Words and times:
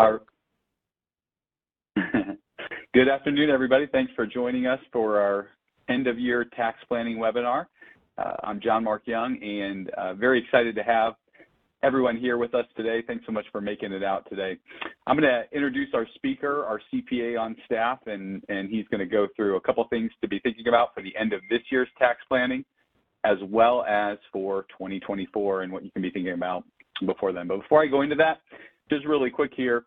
Our 0.00 0.22
Good 2.94 3.08
afternoon, 3.10 3.50
everybody. 3.50 3.86
Thanks 3.86 4.10
for 4.16 4.24
joining 4.24 4.66
us 4.66 4.78
for 4.94 5.20
our 5.20 5.48
end 5.90 6.06
of 6.06 6.18
year 6.18 6.46
tax 6.56 6.78
planning 6.88 7.18
webinar. 7.18 7.66
Uh, 8.16 8.32
I'm 8.42 8.62
John 8.62 8.82
Mark 8.82 9.02
Young 9.04 9.36
and 9.42 9.90
uh, 9.90 10.14
very 10.14 10.42
excited 10.42 10.74
to 10.76 10.82
have 10.82 11.16
everyone 11.82 12.16
here 12.16 12.38
with 12.38 12.54
us 12.54 12.64
today. 12.78 13.02
Thanks 13.06 13.26
so 13.26 13.32
much 13.32 13.44
for 13.52 13.60
making 13.60 13.92
it 13.92 14.02
out 14.02 14.26
today. 14.30 14.56
I'm 15.06 15.18
going 15.18 15.28
to 15.28 15.42
introduce 15.54 15.90
our 15.92 16.06
speaker, 16.14 16.64
our 16.64 16.80
CPA 16.90 17.38
on 17.38 17.54
staff, 17.66 17.98
and, 18.06 18.42
and 18.48 18.70
he's 18.70 18.88
going 18.88 19.00
to 19.00 19.06
go 19.06 19.26
through 19.36 19.56
a 19.56 19.60
couple 19.60 19.86
things 19.90 20.10
to 20.22 20.28
be 20.28 20.38
thinking 20.38 20.66
about 20.66 20.94
for 20.94 21.02
the 21.02 21.14
end 21.14 21.34
of 21.34 21.42
this 21.50 21.60
year's 21.70 21.88
tax 21.98 22.20
planning, 22.26 22.64
as 23.24 23.36
well 23.50 23.84
as 23.84 24.16
for 24.32 24.62
2024 24.78 25.60
and 25.60 25.70
what 25.70 25.84
you 25.84 25.90
can 25.90 26.00
be 26.00 26.10
thinking 26.10 26.32
about 26.32 26.64
before 27.04 27.34
then. 27.34 27.48
But 27.48 27.60
before 27.60 27.82
I 27.82 27.86
go 27.86 28.00
into 28.00 28.16
that, 28.16 28.38
just 28.90 29.06
really 29.06 29.30
quick 29.30 29.52
here, 29.56 29.84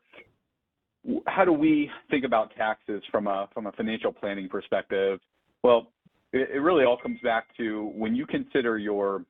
how 1.27 1.45
do 1.45 1.52
we 1.52 1.89
think 2.09 2.25
about 2.25 2.55
taxes 2.55 3.03
from 3.12 3.27
a 3.27 3.48
from 3.53 3.67
a 3.67 3.71
financial 3.73 4.12
planning 4.12 4.49
perspective? 4.49 5.20
Well, 5.63 5.91
it, 6.31 6.62
really 6.62 6.85
all 6.85 6.98
comes 6.98 7.20
back 7.21 7.55
to 7.57 7.91
when 7.95 8.16
you 8.16 8.26
consider 8.26 8.77
your 8.77 9.26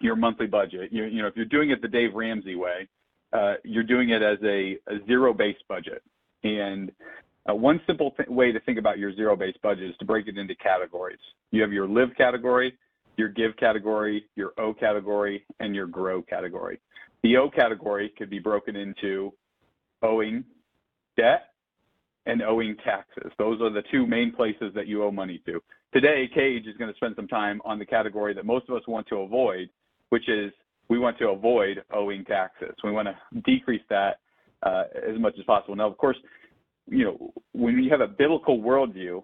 your 0.00 0.16
monthly 0.16 0.46
budget. 0.46 0.92
You, 0.92 1.10
know, 1.10 1.26
if 1.26 1.34
you're 1.36 1.46
doing 1.46 1.70
it 1.70 1.82
the 1.82 1.88
Dave 1.88 2.14
Ramsey 2.14 2.54
way, 2.54 2.86
uh, 3.32 3.54
you're 3.64 3.82
doing 3.82 4.10
it 4.10 4.22
as 4.22 4.38
a, 4.44 4.76
zero-based 5.06 5.64
budget. 5.68 6.02
And 6.44 6.92
uh, 7.50 7.54
one 7.54 7.80
simple 7.86 8.14
way 8.28 8.52
to 8.52 8.60
think 8.60 8.78
about 8.78 8.98
your 8.98 9.14
zero-based 9.14 9.60
budget 9.60 9.90
is 9.90 9.96
to 9.98 10.04
break 10.04 10.28
it 10.28 10.38
into 10.38 10.54
categories. 10.54 11.18
You 11.50 11.62
have 11.62 11.72
your 11.72 11.88
live 11.88 12.10
category, 12.16 12.76
your 13.16 13.28
give 13.28 13.56
category, 13.56 14.24
your 14.36 14.52
O 14.58 14.72
category, 14.72 15.44
and 15.58 15.74
your 15.74 15.86
grow 15.86 16.22
category. 16.22 16.78
The 17.22 17.36
O 17.36 17.50
category 17.50 18.12
could 18.16 18.30
be 18.30 18.38
broken 18.38 18.76
into 18.76 19.32
owing 20.02 20.44
debt 21.16 21.48
and 22.26 22.42
owing 22.42 22.76
taxes. 22.84 23.32
Those 23.38 23.60
are 23.60 23.70
the 23.70 23.82
two 23.90 24.06
main 24.06 24.32
places 24.32 24.72
that 24.74 24.86
you 24.86 25.02
owe 25.02 25.10
money 25.10 25.40
to. 25.46 25.60
Today, 25.92 26.28
Kage 26.32 26.66
is 26.66 26.76
going 26.76 26.90
to 26.90 26.96
spend 26.96 27.14
some 27.16 27.26
time 27.26 27.60
on 27.64 27.78
the 27.78 27.86
category 27.86 28.34
that 28.34 28.44
most 28.44 28.68
of 28.68 28.76
us 28.76 28.82
want 28.86 29.06
to 29.08 29.16
avoid, 29.16 29.70
which 30.10 30.28
is 30.28 30.52
we 30.88 30.98
want 30.98 31.18
to 31.18 31.28
avoid 31.28 31.82
owing 31.92 32.24
taxes. 32.24 32.74
We 32.84 32.92
want 32.92 33.08
to 33.08 33.40
decrease 33.40 33.82
that 33.88 34.18
uh, 34.62 34.84
as 34.94 35.18
much 35.18 35.34
as 35.38 35.44
possible. 35.44 35.76
Now, 35.76 35.88
of 35.88 35.96
course, 35.96 36.16
you 36.86 37.04
know, 37.04 37.32
when 37.52 37.82
you 37.82 37.90
have 37.90 38.00
a 38.00 38.06
biblical 38.06 38.58
worldview, 38.58 39.22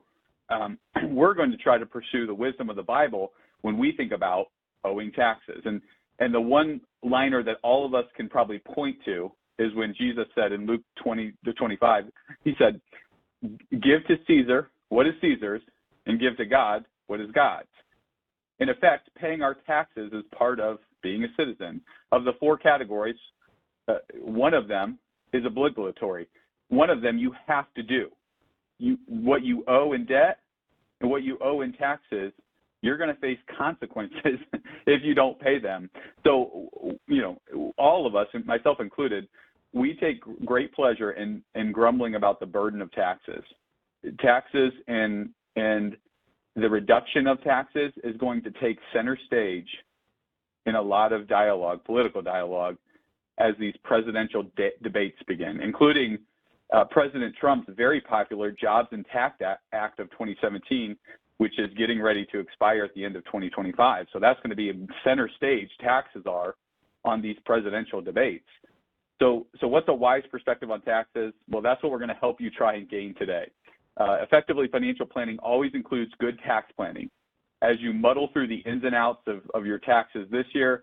um, 0.50 0.78
we're 1.10 1.34
going 1.34 1.50
to 1.50 1.56
try 1.56 1.78
to 1.78 1.86
pursue 1.86 2.26
the 2.26 2.34
wisdom 2.34 2.70
of 2.70 2.76
the 2.76 2.82
Bible 2.82 3.32
when 3.62 3.78
we 3.78 3.92
think 3.96 4.12
about 4.12 4.46
owing 4.84 5.12
taxes. 5.12 5.62
And 5.64 5.80
and 6.18 6.32
the 6.32 6.40
one 6.40 6.80
liner 7.02 7.42
that 7.42 7.56
all 7.62 7.84
of 7.84 7.94
us 7.94 8.04
can 8.16 8.28
probably 8.28 8.58
point 8.58 8.96
to 9.04 9.32
is 9.58 9.74
when 9.74 9.94
Jesus 9.96 10.26
said 10.34 10.52
in 10.52 10.66
Luke 10.66 10.82
20 11.02 11.32
to 11.44 11.52
25, 11.52 12.04
he 12.42 12.54
said, 12.58 12.80
Give 13.70 14.04
to 14.08 14.16
Caesar 14.26 14.70
what 14.88 15.06
is 15.06 15.14
Caesar's, 15.20 15.62
and 16.06 16.20
give 16.20 16.36
to 16.36 16.44
God 16.44 16.84
what 17.08 17.20
is 17.20 17.30
God's. 17.32 17.68
In 18.60 18.68
effect, 18.68 19.10
paying 19.18 19.42
our 19.42 19.54
taxes 19.66 20.12
is 20.12 20.22
part 20.36 20.60
of 20.60 20.78
being 21.02 21.24
a 21.24 21.28
citizen. 21.36 21.80
Of 22.12 22.24
the 22.24 22.34
four 22.38 22.56
categories, 22.56 23.16
uh, 23.88 23.94
one 24.20 24.54
of 24.54 24.68
them 24.68 24.98
is 25.32 25.44
obligatory. 25.44 26.28
One 26.68 26.90
of 26.90 27.02
them 27.02 27.18
you 27.18 27.34
have 27.46 27.66
to 27.74 27.82
do. 27.82 28.10
You, 28.78 28.98
what 29.08 29.42
you 29.42 29.64
owe 29.66 29.92
in 29.94 30.06
debt 30.06 30.38
and 31.00 31.10
what 31.10 31.24
you 31.24 31.38
owe 31.42 31.62
in 31.62 31.72
taxes 31.72 32.32
you're 32.84 32.98
going 32.98 33.12
to 33.12 33.20
face 33.20 33.38
consequences 33.56 34.38
if 34.86 35.02
you 35.02 35.14
don't 35.14 35.40
pay 35.40 35.58
them. 35.58 35.88
So, 36.22 36.68
you 37.08 37.22
know, 37.22 37.72
all 37.78 38.06
of 38.06 38.14
us, 38.14 38.26
myself 38.44 38.78
included, 38.78 39.26
we 39.72 39.94
take 39.94 40.20
great 40.44 40.72
pleasure 40.74 41.12
in, 41.12 41.42
in 41.54 41.72
grumbling 41.72 42.14
about 42.14 42.40
the 42.40 42.46
burden 42.46 42.82
of 42.82 42.92
taxes. 42.92 43.42
Taxes 44.20 44.72
and 44.86 45.30
and 45.56 45.96
the 46.56 46.68
reduction 46.68 47.26
of 47.26 47.42
taxes 47.42 47.92
is 48.02 48.16
going 48.18 48.42
to 48.42 48.50
take 48.60 48.78
center 48.92 49.18
stage 49.26 49.68
in 50.66 50.74
a 50.74 50.82
lot 50.82 51.12
of 51.12 51.26
dialogue, 51.26 51.82
political 51.84 52.20
dialogue, 52.20 52.76
as 53.38 53.54
these 53.58 53.74
presidential 53.82 54.44
de 54.56 54.70
debates 54.82 55.18
begin, 55.26 55.60
including 55.62 56.18
uh, 56.72 56.84
President 56.84 57.34
Trump's 57.40 57.68
very 57.76 58.00
popular 58.00 58.50
Jobs 58.50 58.88
and 58.92 59.06
Tax 59.12 59.40
Act 59.72 60.00
of 60.00 60.10
2017, 60.10 60.96
which 61.38 61.58
is 61.58 61.68
getting 61.76 62.00
ready 62.00 62.26
to 62.32 62.38
expire 62.38 62.84
at 62.84 62.94
the 62.94 63.04
end 63.04 63.16
of 63.16 63.24
2025. 63.24 64.06
So 64.12 64.18
that's 64.18 64.38
going 64.40 64.50
to 64.50 64.56
be 64.56 64.72
center 65.04 65.28
stage, 65.36 65.68
taxes 65.80 66.24
are, 66.26 66.54
on 67.04 67.20
these 67.20 67.36
presidential 67.44 68.00
debates. 68.00 68.46
So, 69.20 69.46
so 69.60 69.68
what's 69.68 69.88
a 69.88 69.94
wise 69.94 70.22
perspective 70.30 70.70
on 70.70 70.80
taxes? 70.82 71.32
Well, 71.48 71.62
that's 71.62 71.82
what 71.82 71.92
we're 71.92 71.98
going 71.98 72.08
to 72.08 72.14
help 72.14 72.40
you 72.40 72.50
try 72.50 72.74
and 72.74 72.88
gain 72.88 73.14
today. 73.18 73.46
Uh, 73.96 74.18
effectively, 74.22 74.68
financial 74.70 75.06
planning 75.06 75.38
always 75.38 75.72
includes 75.74 76.12
good 76.18 76.38
tax 76.44 76.72
planning. 76.76 77.10
As 77.62 77.76
you 77.80 77.92
muddle 77.92 78.28
through 78.32 78.48
the 78.48 78.58
ins 78.66 78.84
and 78.84 78.94
outs 78.94 79.22
of, 79.26 79.42
of 79.54 79.64
your 79.64 79.78
taxes 79.78 80.26
this 80.30 80.46
year, 80.52 80.82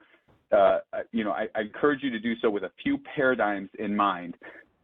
uh, 0.51 0.79
you 1.11 1.23
know, 1.23 1.31
I, 1.31 1.47
I 1.55 1.61
encourage 1.61 2.03
you 2.03 2.09
to 2.09 2.19
do 2.19 2.33
so 2.41 2.49
with 2.49 2.63
a 2.63 2.71
few 2.81 2.97
paradigms 3.15 3.69
in 3.79 3.95
mind 3.95 4.35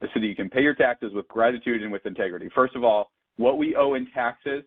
so 0.01 0.07
that 0.15 0.25
you 0.25 0.35
can 0.35 0.49
pay 0.49 0.61
your 0.61 0.75
taxes 0.75 1.11
with 1.13 1.27
gratitude 1.27 1.81
and 1.81 1.91
with 1.91 2.05
integrity. 2.05 2.49
First 2.53 2.75
of 2.75 2.83
all, 2.83 3.11
what 3.37 3.57
we 3.57 3.75
owe 3.75 3.95
in 3.95 4.07
taxes 4.13 4.63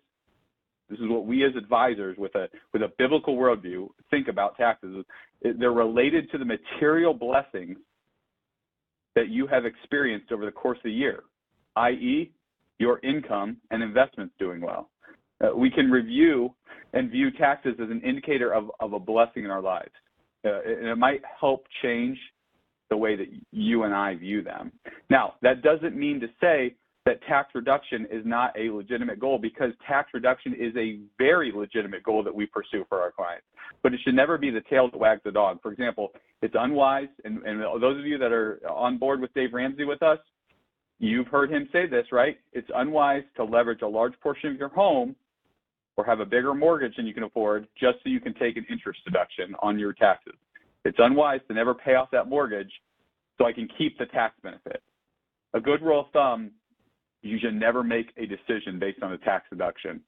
this 0.90 0.98
is 0.98 1.08
what 1.08 1.24
we 1.24 1.44
as 1.44 1.52
advisors 1.56 2.18
with 2.18 2.34
a 2.34 2.48
with 2.72 2.82
a 2.82 2.92
biblical 2.98 3.36
worldview 3.36 3.88
think 4.10 4.28
about 4.28 4.56
taxes. 4.56 5.04
They're 5.42 5.72
related 5.72 6.30
to 6.32 6.38
the 6.38 6.44
material 6.44 7.14
blessings 7.14 7.78
that 9.14 9.28
you 9.28 9.46
have 9.46 9.64
experienced 9.64 10.32
over 10.32 10.44
the 10.44 10.52
course 10.52 10.78
of 10.78 10.84
the 10.84 10.92
year, 10.92 11.22
i.e., 11.76 12.32
your 12.78 12.98
income 13.00 13.56
and 13.70 13.82
investments 13.82 14.34
doing 14.38 14.60
well. 14.60 14.90
Uh, 15.42 15.56
we 15.56 15.70
can 15.70 15.90
review 15.90 16.54
and 16.92 17.10
view 17.10 17.30
taxes 17.30 17.74
as 17.82 17.90
an 17.90 18.00
indicator 18.02 18.52
of, 18.52 18.70
of 18.80 18.92
a 18.92 18.98
blessing 18.98 19.44
in 19.44 19.50
our 19.50 19.62
lives. 19.62 19.90
Uh, 20.44 20.60
and 20.66 20.86
it 20.88 20.96
might 20.96 21.22
help 21.38 21.64
change 21.82 22.18
the 22.88 22.96
way 22.96 23.16
that 23.16 23.26
you 23.52 23.84
and 23.84 23.94
I 23.94 24.16
view 24.16 24.42
them. 24.42 24.72
Now, 25.08 25.34
that 25.42 25.62
doesn't 25.62 25.96
mean 25.96 26.20
to 26.20 26.26
say 26.40 26.74
that 27.10 27.20
tax 27.24 27.52
reduction 27.56 28.06
is 28.08 28.24
not 28.24 28.56
a 28.56 28.70
legitimate 28.70 29.18
goal 29.18 29.36
because 29.36 29.72
tax 29.84 30.10
reduction 30.14 30.54
is 30.54 30.72
a 30.76 31.00
very 31.18 31.50
legitimate 31.50 32.04
goal 32.04 32.22
that 32.22 32.32
we 32.32 32.46
pursue 32.46 32.84
for 32.88 33.00
our 33.00 33.10
clients. 33.10 33.44
But 33.82 33.92
it 33.92 34.00
should 34.04 34.14
never 34.14 34.38
be 34.38 34.50
the 34.50 34.60
tail 34.70 34.88
that 34.88 34.96
wags 34.96 35.20
the 35.24 35.32
dog. 35.32 35.58
For 35.60 35.72
example, 35.72 36.12
it's 36.40 36.54
unwise, 36.56 37.08
and, 37.24 37.42
and 37.44 37.60
those 37.82 37.98
of 37.98 38.06
you 38.06 38.16
that 38.18 38.30
are 38.30 38.60
on 38.70 38.96
board 38.96 39.20
with 39.20 39.34
Dave 39.34 39.52
Ramsey 39.52 39.84
with 39.84 40.04
us, 40.04 40.18
you've 41.00 41.26
heard 41.26 41.50
him 41.50 41.68
say 41.72 41.88
this, 41.88 42.06
right? 42.12 42.38
It's 42.52 42.70
unwise 42.76 43.24
to 43.34 43.42
leverage 43.42 43.82
a 43.82 43.88
large 43.88 44.14
portion 44.20 44.52
of 44.52 44.56
your 44.56 44.68
home 44.68 45.16
or 45.96 46.04
have 46.04 46.20
a 46.20 46.26
bigger 46.26 46.54
mortgage 46.54 46.94
than 46.94 47.08
you 47.08 47.14
can 47.14 47.24
afford 47.24 47.66
just 47.76 47.98
so 48.04 48.08
you 48.08 48.20
can 48.20 48.34
take 48.34 48.56
an 48.56 48.64
interest 48.70 49.00
deduction 49.04 49.56
on 49.62 49.80
your 49.80 49.94
taxes. 49.94 50.34
It's 50.84 50.98
unwise 51.00 51.40
to 51.48 51.54
never 51.54 51.74
pay 51.74 51.96
off 51.96 52.12
that 52.12 52.28
mortgage 52.28 52.70
so 53.36 53.46
I 53.46 53.52
can 53.52 53.66
keep 53.76 53.98
the 53.98 54.06
tax 54.06 54.36
benefit. 54.44 54.80
A 55.54 55.60
good 55.60 55.82
rule 55.82 56.02
of 56.02 56.06
thumb 56.12 56.52
you 57.22 57.38
should 57.38 57.54
never 57.54 57.82
make 57.82 58.12
a 58.16 58.26
decision 58.26 58.78
based 58.78 59.02
on 59.02 59.12
a 59.12 59.18
tax 59.18 59.46
deduction. 59.50 60.00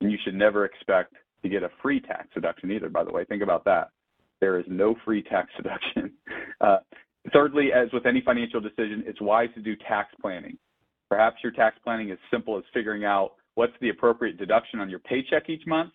And 0.00 0.12
you 0.12 0.18
should 0.24 0.34
never 0.34 0.64
expect 0.64 1.14
to 1.42 1.48
get 1.48 1.62
a 1.62 1.70
free 1.82 2.00
tax 2.00 2.28
deduction 2.34 2.70
either, 2.70 2.88
by 2.88 3.04
the 3.04 3.12
way. 3.12 3.24
Think 3.24 3.42
about 3.42 3.64
that. 3.64 3.90
There 4.40 4.58
is 4.58 4.66
no 4.68 4.94
free 5.04 5.22
tax 5.22 5.50
deduction. 5.56 6.12
Uh, 6.60 6.78
thirdly, 7.32 7.70
as 7.74 7.88
with 7.92 8.06
any 8.06 8.22
financial 8.24 8.60
decision, 8.60 9.04
it's 9.06 9.20
wise 9.20 9.48
to 9.54 9.60
do 9.60 9.74
tax 9.88 10.08
planning. 10.20 10.58
Perhaps 11.08 11.36
your 11.42 11.52
tax 11.52 11.76
planning 11.82 12.10
is 12.10 12.18
simple 12.30 12.58
as 12.58 12.64
figuring 12.74 13.04
out 13.04 13.32
what's 13.54 13.72
the 13.80 13.88
appropriate 13.88 14.38
deduction 14.38 14.78
on 14.78 14.90
your 14.90 14.98
paycheck 15.00 15.48
each 15.48 15.66
month, 15.66 15.92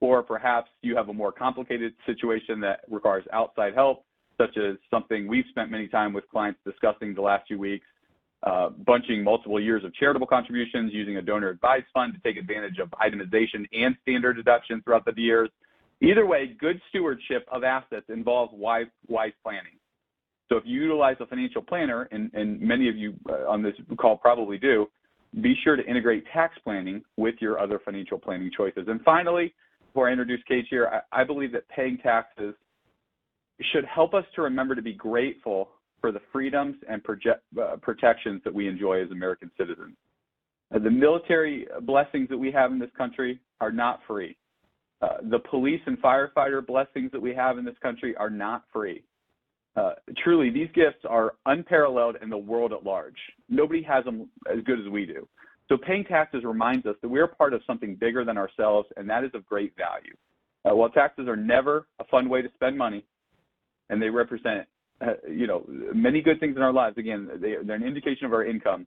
or 0.00 0.22
perhaps 0.22 0.70
you 0.82 0.96
have 0.96 1.08
a 1.08 1.12
more 1.12 1.30
complicated 1.30 1.92
situation 2.06 2.60
that 2.60 2.80
requires 2.90 3.24
outside 3.32 3.74
help, 3.74 4.04
such 4.38 4.56
as 4.56 4.76
something 4.90 5.28
we've 5.28 5.44
spent 5.50 5.70
many 5.70 5.88
time 5.88 6.12
with 6.12 6.28
clients 6.30 6.58
discussing 6.64 7.14
the 7.14 7.20
last 7.20 7.46
few 7.46 7.58
weeks, 7.58 7.86
uh, 8.42 8.68
bunching 8.68 9.24
multiple 9.24 9.60
years 9.60 9.84
of 9.84 9.94
charitable 9.94 10.26
contributions, 10.26 10.92
using 10.92 11.16
a 11.16 11.22
donor 11.22 11.48
advised 11.48 11.86
fund 11.92 12.14
to 12.14 12.20
take 12.20 12.36
advantage 12.36 12.78
of 12.78 12.88
itemization 12.90 13.66
and 13.72 13.96
standard 14.02 14.34
deduction 14.34 14.82
throughout 14.82 15.04
the 15.04 15.12
years. 15.16 15.48
Either 16.02 16.26
way, 16.26 16.54
good 16.60 16.80
stewardship 16.90 17.46
of 17.50 17.64
assets 17.64 18.06
involves 18.08 18.52
wise, 18.54 18.86
wise 19.08 19.32
planning. 19.42 19.72
So 20.48 20.56
if 20.56 20.64
you 20.66 20.82
utilize 20.82 21.16
a 21.20 21.26
financial 21.26 21.62
planner, 21.62 22.08
and, 22.12 22.30
and 22.34 22.60
many 22.60 22.88
of 22.88 22.96
you 22.96 23.14
uh, 23.28 23.50
on 23.50 23.62
this 23.62 23.74
call 23.98 24.16
probably 24.16 24.58
do, 24.58 24.86
be 25.40 25.56
sure 25.64 25.76
to 25.76 25.84
integrate 25.84 26.24
tax 26.32 26.56
planning 26.62 27.02
with 27.16 27.34
your 27.40 27.58
other 27.58 27.80
financial 27.84 28.18
planning 28.18 28.50
choices. 28.56 28.84
And 28.88 29.00
finally, 29.02 29.54
before 29.88 30.08
I 30.08 30.12
introduce 30.12 30.40
Kage 30.46 30.66
here, 30.70 31.02
I, 31.12 31.22
I 31.22 31.24
believe 31.24 31.52
that 31.52 31.68
paying 31.68 31.98
taxes 31.98 32.54
should 33.72 33.84
help 33.86 34.14
us 34.14 34.24
to 34.34 34.42
remember 34.42 34.74
to 34.74 34.82
be 34.82 34.92
grateful 34.92 35.70
for 36.00 36.12
the 36.12 36.20
freedoms 36.32 36.76
and 36.88 37.02
project, 37.02 37.42
uh, 37.60 37.76
protections 37.76 38.42
that 38.44 38.54
we 38.54 38.68
enjoy 38.68 39.02
as 39.02 39.10
American 39.10 39.50
citizens. 39.58 39.96
Uh, 40.74 40.78
the 40.78 40.90
military 40.90 41.66
blessings 41.82 42.28
that 42.28 42.38
we 42.38 42.50
have 42.50 42.72
in 42.72 42.78
this 42.78 42.90
country 42.96 43.40
are 43.60 43.72
not 43.72 44.00
free. 44.06 44.36
Uh, 45.02 45.18
the 45.30 45.38
police 45.38 45.80
and 45.86 46.00
firefighter 46.00 46.66
blessings 46.66 47.10
that 47.12 47.20
we 47.20 47.34
have 47.34 47.58
in 47.58 47.64
this 47.64 47.76
country 47.82 48.16
are 48.16 48.30
not 48.30 48.64
free. 48.72 49.04
Uh, 49.76 49.92
truly, 50.24 50.48
these 50.50 50.68
gifts 50.74 51.04
are 51.08 51.34
unparalleled 51.44 52.16
in 52.22 52.30
the 52.30 52.38
world 52.38 52.72
at 52.72 52.84
large. 52.84 53.18
Nobody 53.48 53.82
has 53.82 54.04
them 54.04 54.28
as 54.50 54.62
good 54.64 54.80
as 54.80 54.88
we 54.88 55.04
do. 55.04 55.28
So 55.68 55.76
paying 55.76 56.04
taxes 56.04 56.44
reminds 56.44 56.86
us 56.86 56.96
that 57.02 57.08
we're 57.08 57.26
part 57.26 57.52
of 57.52 57.60
something 57.66 57.94
bigger 57.94 58.24
than 58.24 58.38
ourselves, 58.38 58.88
and 58.96 59.08
that 59.10 59.24
is 59.24 59.30
of 59.34 59.44
great 59.44 59.74
value. 59.76 60.14
Uh, 60.64 60.74
while 60.74 60.88
taxes 60.88 61.28
are 61.28 61.36
never 61.36 61.86
a 61.98 62.04
fun 62.04 62.28
way 62.28 62.40
to 62.40 62.48
spend 62.54 62.78
money, 62.78 63.04
and 63.90 64.00
they 64.00 64.08
represent, 64.08 64.66
you 65.28 65.46
know, 65.46 65.64
many 65.94 66.22
good 66.22 66.40
things 66.40 66.56
in 66.56 66.62
our 66.62 66.72
lives. 66.72 66.96
Again, 66.98 67.28
they, 67.40 67.54
they're 67.64 67.76
an 67.76 67.84
indication 67.84 68.26
of 68.26 68.32
our 68.32 68.44
income. 68.44 68.86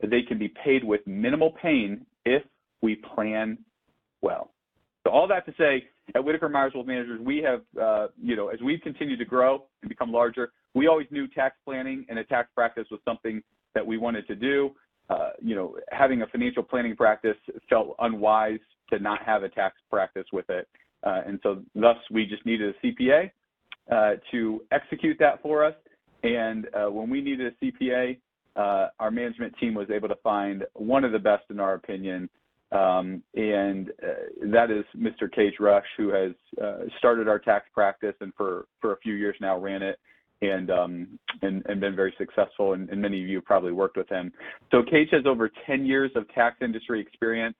They 0.00 0.22
can 0.22 0.38
be 0.38 0.52
paid 0.64 0.84
with 0.84 1.00
minimal 1.06 1.52
pain 1.60 2.06
if 2.24 2.42
we 2.82 2.96
plan 2.96 3.58
well. 4.22 4.52
So 5.04 5.10
all 5.10 5.26
that 5.28 5.46
to 5.46 5.54
say, 5.58 5.84
at 6.14 6.24
Whitaker 6.24 6.48
Myers 6.48 6.72
Wealth 6.74 6.86
Managers, 6.86 7.20
we 7.20 7.38
have, 7.38 7.62
uh, 7.80 8.08
you 8.20 8.36
know, 8.36 8.48
as 8.48 8.60
we've 8.60 8.80
continued 8.80 9.18
to 9.18 9.24
grow 9.24 9.64
and 9.82 9.88
become 9.88 10.12
larger, 10.12 10.52
we 10.74 10.88
always 10.88 11.06
knew 11.10 11.26
tax 11.28 11.56
planning 11.64 12.04
and 12.08 12.18
a 12.18 12.24
tax 12.24 12.48
practice 12.54 12.86
was 12.90 13.00
something 13.04 13.42
that 13.74 13.86
we 13.86 13.98
wanted 13.98 14.26
to 14.26 14.34
do. 14.34 14.70
Uh, 15.08 15.30
you 15.40 15.56
know, 15.56 15.76
having 15.90 16.22
a 16.22 16.26
financial 16.28 16.62
planning 16.62 16.94
practice 16.94 17.36
felt 17.68 17.96
unwise 17.98 18.60
to 18.90 18.98
not 18.98 19.22
have 19.24 19.42
a 19.42 19.48
tax 19.48 19.76
practice 19.90 20.26
with 20.32 20.48
it. 20.50 20.68
Uh, 21.02 21.22
and 21.26 21.40
so 21.42 21.62
thus 21.74 21.96
we 22.10 22.26
just 22.26 22.44
needed 22.44 22.74
a 22.74 22.86
CPA 22.86 23.24
uh, 23.24 23.28
to 24.30 24.62
execute 24.72 25.18
that 25.18 25.42
for 25.42 25.64
us. 25.64 25.74
And 26.22 26.66
uh, 26.74 26.90
when 26.90 27.08
we 27.08 27.20
needed 27.20 27.52
a 27.52 27.64
CPA, 27.64 28.18
uh, 28.56 28.88
our 28.98 29.10
management 29.10 29.54
team 29.58 29.74
was 29.74 29.88
able 29.90 30.08
to 30.08 30.16
find 30.22 30.64
one 30.74 31.04
of 31.04 31.12
the 31.12 31.18
best 31.18 31.44
in 31.50 31.60
our 31.60 31.74
opinion. 31.74 32.28
Um, 32.72 33.22
and 33.34 33.90
uh, 34.02 34.46
that 34.52 34.70
is 34.70 34.84
Mr. 34.96 35.32
Kage 35.32 35.54
Rush, 35.58 35.86
who 35.96 36.10
has 36.10 36.32
started 36.98 37.26
our 37.26 37.38
tax 37.38 37.66
practice 37.74 38.14
and 38.20 38.32
for, 38.36 38.66
for 38.80 38.92
a 38.92 38.96
few 38.98 39.14
years 39.14 39.34
now 39.40 39.58
ran 39.58 39.82
it 39.82 39.98
and 40.42 40.70
um, 40.70 41.18
and, 41.42 41.62
and 41.66 41.80
been 41.80 41.96
very 41.96 42.14
successful. 42.18 42.72
And, 42.72 42.88
and, 42.90 43.00
many 43.00 43.22
of 43.22 43.28
you 43.28 43.40
probably 43.40 43.72
worked 43.72 43.96
with 43.96 44.08
him. 44.08 44.32
So 44.70 44.82
Cage 44.82 45.08
has 45.12 45.26
over 45.26 45.50
10 45.66 45.84
years 45.84 46.10
of 46.14 46.32
tax 46.34 46.56
industry 46.62 47.00
experience, 47.00 47.56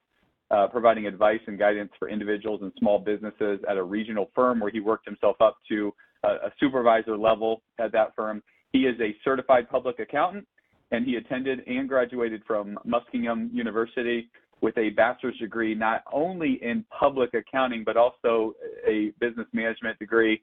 uh, 0.50 0.66
providing 0.68 1.06
advice 1.06 1.40
and 1.46 1.58
guidance 1.58 1.90
for 1.98 2.08
individuals 2.08 2.60
and 2.62 2.72
small 2.78 2.98
businesses 2.98 3.60
at 3.68 3.76
a 3.76 3.82
regional 3.82 4.30
firm 4.34 4.60
where 4.60 4.70
he 4.70 4.80
worked 4.80 5.06
himself 5.06 5.36
up 5.40 5.58
to 5.68 5.92
a, 6.24 6.28
a 6.28 6.52
supervisor 6.58 7.16
level 7.16 7.62
at 7.78 7.92
that 7.92 8.14
firm. 8.14 8.42
He 8.72 8.80
is 8.80 8.98
a 9.00 9.16
certified 9.24 9.68
public 9.68 9.98
accountant, 9.98 10.46
and 10.90 11.04
he 11.04 11.16
attended 11.16 11.60
and 11.66 11.88
graduated 11.88 12.42
from 12.46 12.78
Muskingum 12.86 13.52
University 13.52 14.30
with 14.60 14.76
a 14.76 14.90
bachelor's 14.90 15.38
degree 15.38 15.74
not 15.74 16.02
only 16.12 16.58
in 16.62 16.84
public 16.96 17.32
accounting 17.34 17.82
but 17.84 17.96
also 17.96 18.52
a 18.86 19.12
business 19.18 19.46
management 19.52 19.98
degree 19.98 20.42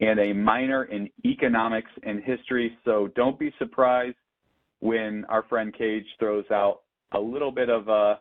and 0.00 0.20
a 0.20 0.32
minor 0.32 0.84
in 0.84 1.08
economics 1.24 1.90
and 2.02 2.22
history. 2.22 2.76
So 2.84 3.08
don't 3.16 3.38
be 3.38 3.52
surprised 3.58 4.16
when 4.80 5.24
our 5.28 5.42
friend 5.44 5.74
Kage 5.76 6.06
throws 6.18 6.44
out 6.52 6.82
a 7.12 7.18
little 7.18 7.50
bit 7.50 7.70
of 7.70 7.88
uh, 7.88 8.16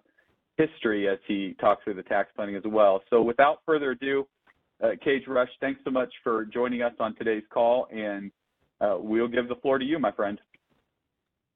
history 0.58 1.08
as 1.10 1.20
he 1.28 1.56
talks 1.60 1.84
through 1.84 1.96
the 1.96 2.04
tax 2.04 2.30
planning 2.36 2.56
as 2.56 2.64
well. 2.66 3.02
So 3.10 3.22
without 3.22 3.60
further 3.66 3.92
ado, 3.92 4.26
Kage 5.04 5.28
Rush, 5.28 5.50
thanks 5.62 5.82
so 5.84 5.92
much 5.92 6.14
for 6.24 6.46
joining 6.46 6.82
us 6.82 6.94
on 7.00 7.16
today's 7.16 7.44
call, 7.50 7.88
and 7.92 8.32
uh, 8.82 8.98
we'll 9.00 9.28
give 9.28 9.48
the 9.48 9.56
floor 9.56 9.80
to 9.80 9.86
you, 9.86 10.00
my 10.00 10.12
friend. 10.12 10.40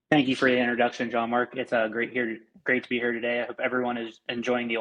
Thank 0.09 0.27
you 0.27 0.35
for 0.35 0.49
the 0.49 0.57
introduction, 0.57 1.11
John 1.11 1.29
Mark. 1.29 1.55
It's 1.55 1.71
uh, 1.71 1.87
great 1.87 2.11
here, 2.11 2.37
great 2.63 2.83
to 2.83 2.89
be 2.89 2.97
here 2.97 3.11
today. 3.11 3.41
I 3.41 3.45
hope 3.45 3.59
everyone 3.63 3.97
is 3.97 4.21
enjoying 4.27 4.67
the 4.67 4.79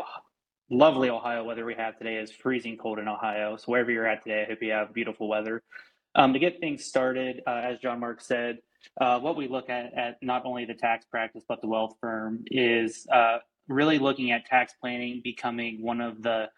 lovely 0.70 1.11
Ohio 1.11 1.44
weather 1.44 1.64
we 1.64 1.75
have 1.75 1.99
today 1.99 2.17
is 2.17 2.31
freezing 2.31 2.76
cold 2.76 2.99
in 2.99 3.08
Ohio. 3.08 3.56
So 3.56 3.67
wherever 3.67 3.90
you're 3.90 4.06
at 4.06 4.23
today, 4.23 4.43
I 4.43 4.46
hope 4.46 4.62
you 4.62 4.73
have 4.73 4.94
beautiful 4.94 5.29
weather. 5.29 5.62
Um, 6.14 6.32
to 6.32 6.38
get 6.38 6.61
things 6.61 6.85
started, 6.85 7.43
uh, 7.46 7.61
as 7.64 7.79
John 7.79 8.00
Mark 8.00 8.20
said, 8.20 8.58
uh, 9.00 9.19
what 9.20 9.37
we 9.37 9.49
look 9.49 9.69
at 9.70 9.93
at 9.94 10.17
not 10.23 10.44
only 10.44 10.64
the 10.64 10.75
tax 10.75 11.05
practice 11.05 11.44
but 11.49 11.61
the 11.61 11.69
wealth 11.69 11.96
firm 12.00 12.44
is 12.46 13.06
uh, 13.12 13.38
really 13.69 13.99
looking 13.99 14.31
at 14.31 14.46
tax 14.46 14.73
planning 14.81 15.20
becoming 15.23 15.82
one 15.82 16.00
of 16.00 16.23
the 16.23 16.49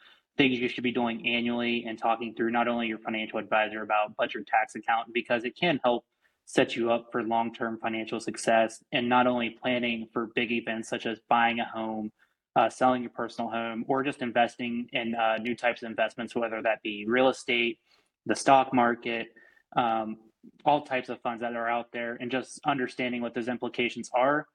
things 0.40 0.58
you 0.58 0.68
should 0.68 0.84
be 0.84 0.90
doing 0.90 1.26
annually 1.26 1.84
and 1.86 1.98
talking 1.98 2.32
through 2.34 2.50
not 2.50 2.66
only 2.66 2.86
your 2.86 2.98
financial 2.98 3.38
advisor 3.38 3.82
about 3.82 4.14
but 4.16 4.32
your 4.32 4.42
tax 4.44 4.74
accountant 4.74 5.12
because 5.12 5.44
it 5.44 5.54
can 5.54 5.78
help 5.84 6.04
set 6.46 6.74
you 6.74 6.90
up 6.90 7.08
for 7.12 7.22
long-term 7.22 7.78
financial 7.82 8.18
success 8.18 8.82
and 8.92 9.06
not 9.06 9.26
only 9.26 9.50
planning 9.50 10.08
for 10.12 10.30
big 10.34 10.50
events 10.50 10.88
such 10.88 11.04
as 11.04 11.18
buying 11.28 11.60
a 11.60 11.64
home 11.66 12.10
uh, 12.56 12.68
selling 12.68 13.02
your 13.02 13.10
personal 13.10 13.50
home, 13.50 13.84
or 13.88 14.02
just 14.02 14.22
investing 14.22 14.88
in 14.92 15.14
uh, 15.14 15.36
new 15.38 15.54
types 15.54 15.82
of 15.82 15.90
investments, 15.90 16.34
whether 16.34 16.60
that 16.62 16.82
be 16.82 17.04
real 17.06 17.28
estate, 17.28 17.78
the 18.26 18.34
stock 18.34 18.74
market, 18.74 19.28
um, 19.76 20.16
all 20.64 20.82
types 20.82 21.08
of 21.08 21.20
funds 21.20 21.40
that 21.40 21.54
are 21.54 21.68
out 21.68 21.86
there, 21.92 22.16
and 22.20 22.30
just 22.30 22.60
understanding 22.66 23.22
what 23.22 23.34
those 23.34 23.48
implications 23.48 24.10
are. 24.14 24.46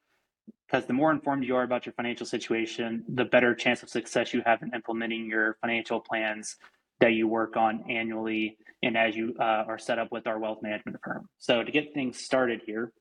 Because 0.67 0.85
the 0.87 0.93
more 0.93 1.11
informed 1.11 1.43
you 1.43 1.55
are 1.55 1.63
about 1.63 1.85
your 1.85 1.93
financial 1.93 2.25
situation, 2.25 3.03
the 3.07 3.25
better 3.25 3.53
chance 3.53 3.83
of 3.83 3.89
success 3.89 4.33
you 4.33 4.41
have 4.45 4.61
in 4.63 4.73
implementing 4.73 5.27
your 5.27 5.57
financial 5.61 5.99
plans 5.99 6.57
that 6.99 7.13
you 7.13 7.27
work 7.27 7.55
on 7.55 7.83
annually 7.89 8.57
and 8.81 8.97
as 8.97 9.15
you 9.15 9.35
uh, 9.39 9.63
are 9.67 9.77
set 9.77 9.99
up 9.99 10.11
with 10.11 10.27
our 10.27 10.39
wealth 10.39 10.59
management 10.61 10.97
firm. 11.03 11.27
So, 11.37 11.63
to 11.63 11.71
get 11.71 11.93
things 11.93 12.17
started 12.19 12.61
here, 12.65 12.91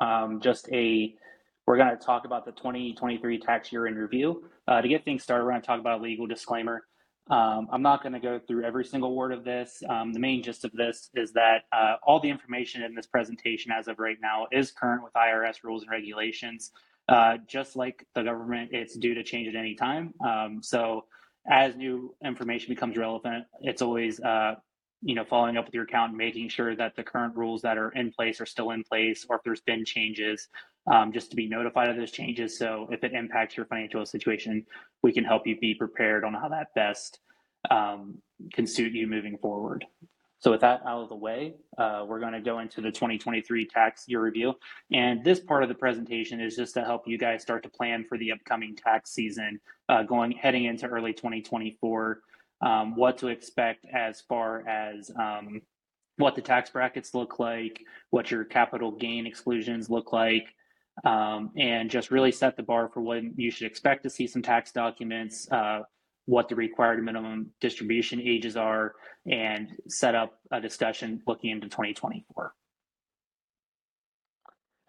um, 0.00 0.40
just 0.40 0.68
a 0.72 1.14
we're 1.68 1.76
going 1.76 1.90
to 1.90 2.02
talk 2.02 2.24
about 2.24 2.46
the 2.46 2.52
2023 2.52 3.40
tax 3.40 3.70
year 3.70 3.86
in 3.86 3.94
review. 3.94 4.48
Uh, 4.66 4.80
to 4.80 4.88
get 4.88 5.04
things 5.04 5.22
started, 5.22 5.44
we're 5.44 5.50
going 5.50 5.60
to 5.60 5.66
talk 5.66 5.80
about 5.80 6.00
a 6.00 6.02
legal 6.02 6.26
disclaimer. 6.26 6.82
Um, 7.30 7.68
I'm 7.70 7.82
not 7.82 8.02
going 8.02 8.14
to 8.14 8.20
go 8.20 8.38
through 8.38 8.64
every 8.64 8.84
single 8.84 9.14
word 9.14 9.32
of 9.32 9.44
this. 9.44 9.82
Um, 9.88 10.12
the 10.12 10.18
main 10.18 10.42
gist 10.42 10.64
of 10.64 10.72
this 10.72 11.10
is 11.14 11.32
that 11.34 11.64
uh, 11.72 11.96
all 12.02 12.20
the 12.20 12.30
information 12.30 12.82
in 12.82 12.94
this 12.94 13.06
presentation 13.06 13.70
as 13.70 13.88
of 13.88 13.98
right 13.98 14.16
now 14.20 14.46
is 14.50 14.70
current 14.70 15.04
with 15.04 15.12
IRS 15.12 15.62
rules 15.62 15.82
and 15.82 15.90
regulations. 15.90 16.72
Uh, 17.08 17.38
just 17.46 17.76
like 17.76 18.06
the 18.14 18.22
government, 18.22 18.70
it's 18.72 18.96
due 18.96 19.14
to 19.14 19.22
change 19.22 19.48
at 19.48 19.54
any 19.54 19.74
time. 19.74 20.12
Um, 20.26 20.60
so 20.62 21.04
as 21.50 21.74
new 21.76 22.14
information 22.24 22.68
becomes 22.68 22.96
relevant, 22.96 23.44
it's 23.60 23.80
always 23.80 24.20
uh, 24.20 24.56
you 25.02 25.14
know 25.14 25.24
following 25.24 25.56
up 25.56 25.66
with 25.66 25.74
your 25.74 25.84
accountant, 25.84 26.18
making 26.18 26.48
sure 26.48 26.74
that 26.76 26.96
the 26.96 27.02
current 27.02 27.36
rules 27.36 27.62
that 27.62 27.78
are 27.78 27.90
in 27.90 28.12
place 28.12 28.40
are 28.40 28.46
still 28.46 28.70
in 28.70 28.82
place, 28.84 29.26
or 29.28 29.36
if 29.36 29.42
there's 29.44 29.60
been 29.60 29.84
changes, 29.84 30.48
um, 30.90 31.12
just 31.12 31.30
to 31.30 31.36
be 31.36 31.48
notified 31.48 31.88
of 31.88 31.96
those 31.96 32.10
changes. 32.10 32.58
So 32.58 32.88
if 32.90 33.04
it 33.04 33.12
impacts 33.12 33.56
your 33.56 33.66
financial 33.66 34.04
situation, 34.06 34.64
we 35.02 35.12
can 35.12 35.24
help 35.24 35.46
you 35.46 35.58
be 35.58 35.74
prepared 35.74 36.24
on 36.24 36.34
how 36.34 36.48
that 36.48 36.68
best 36.74 37.20
um, 37.70 38.18
can 38.52 38.66
suit 38.66 38.92
you 38.92 39.06
moving 39.06 39.38
forward. 39.38 39.84
So 40.40 40.52
with 40.52 40.60
that 40.60 40.82
out 40.86 41.02
of 41.02 41.08
the 41.08 41.16
way, 41.16 41.54
uh, 41.78 42.04
we're 42.06 42.20
going 42.20 42.32
to 42.32 42.40
go 42.40 42.60
into 42.60 42.80
the 42.80 42.92
2023 42.92 43.66
tax 43.66 44.04
year 44.06 44.20
review. 44.20 44.54
And 44.92 45.24
this 45.24 45.40
part 45.40 45.64
of 45.64 45.68
the 45.68 45.74
presentation 45.74 46.40
is 46.40 46.54
just 46.54 46.74
to 46.74 46.84
help 46.84 47.02
you 47.06 47.18
guys 47.18 47.42
start 47.42 47.64
to 47.64 47.68
plan 47.68 48.04
for 48.08 48.16
the 48.18 48.30
upcoming 48.30 48.76
tax 48.76 49.10
season, 49.10 49.58
uh, 49.88 50.04
going 50.04 50.30
heading 50.30 50.66
into 50.66 50.86
early 50.86 51.12
2024, 51.12 52.20
um, 52.60 52.96
what 52.96 53.18
to 53.18 53.28
expect 53.28 53.86
as 53.92 54.20
far 54.20 54.66
as 54.68 55.10
um, 55.18 55.62
what 56.16 56.34
the 56.34 56.42
tax 56.42 56.70
brackets 56.70 57.14
look 57.14 57.38
like, 57.38 57.80
what 58.10 58.30
your 58.30 58.44
capital 58.44 58.90
gain 58.92 59.26
exclusions 59.26 59.88
look 59.88 60.12
like, 60.12 60.46
um, 61.04 61.50
and 61.56 61.90
just 61.90 62.10
really 62.10 62.32
set 62.32 62.56
the 62.56 62.62
bar 62.62 62.90
for 62.92 63.00
when 63.00 63.32
you 63.36 63.50
should 63.50 63.66
expect 63.66 64.02
to 64.02 64.10
see 64.10 64.26
some 64.26 64.42
tax 64.42 64.72
documents, 64.72 65.50
uh, 65.52 65.80
what 66.26 66.48
the 66.48 66.56
required 66.56 67.02
minimum 67.02 67.50
distribution 67.60 68.20
ages 68.20 68.56
are, 68.56 68.94
and 69.26 69.68
set 69.86 70.14
up 70.14 70.40
a 70.52 70.60
discussion 70.60 71.22
looking 71.26 71.50
into 71.50 71.68
2024. 71.68 72.52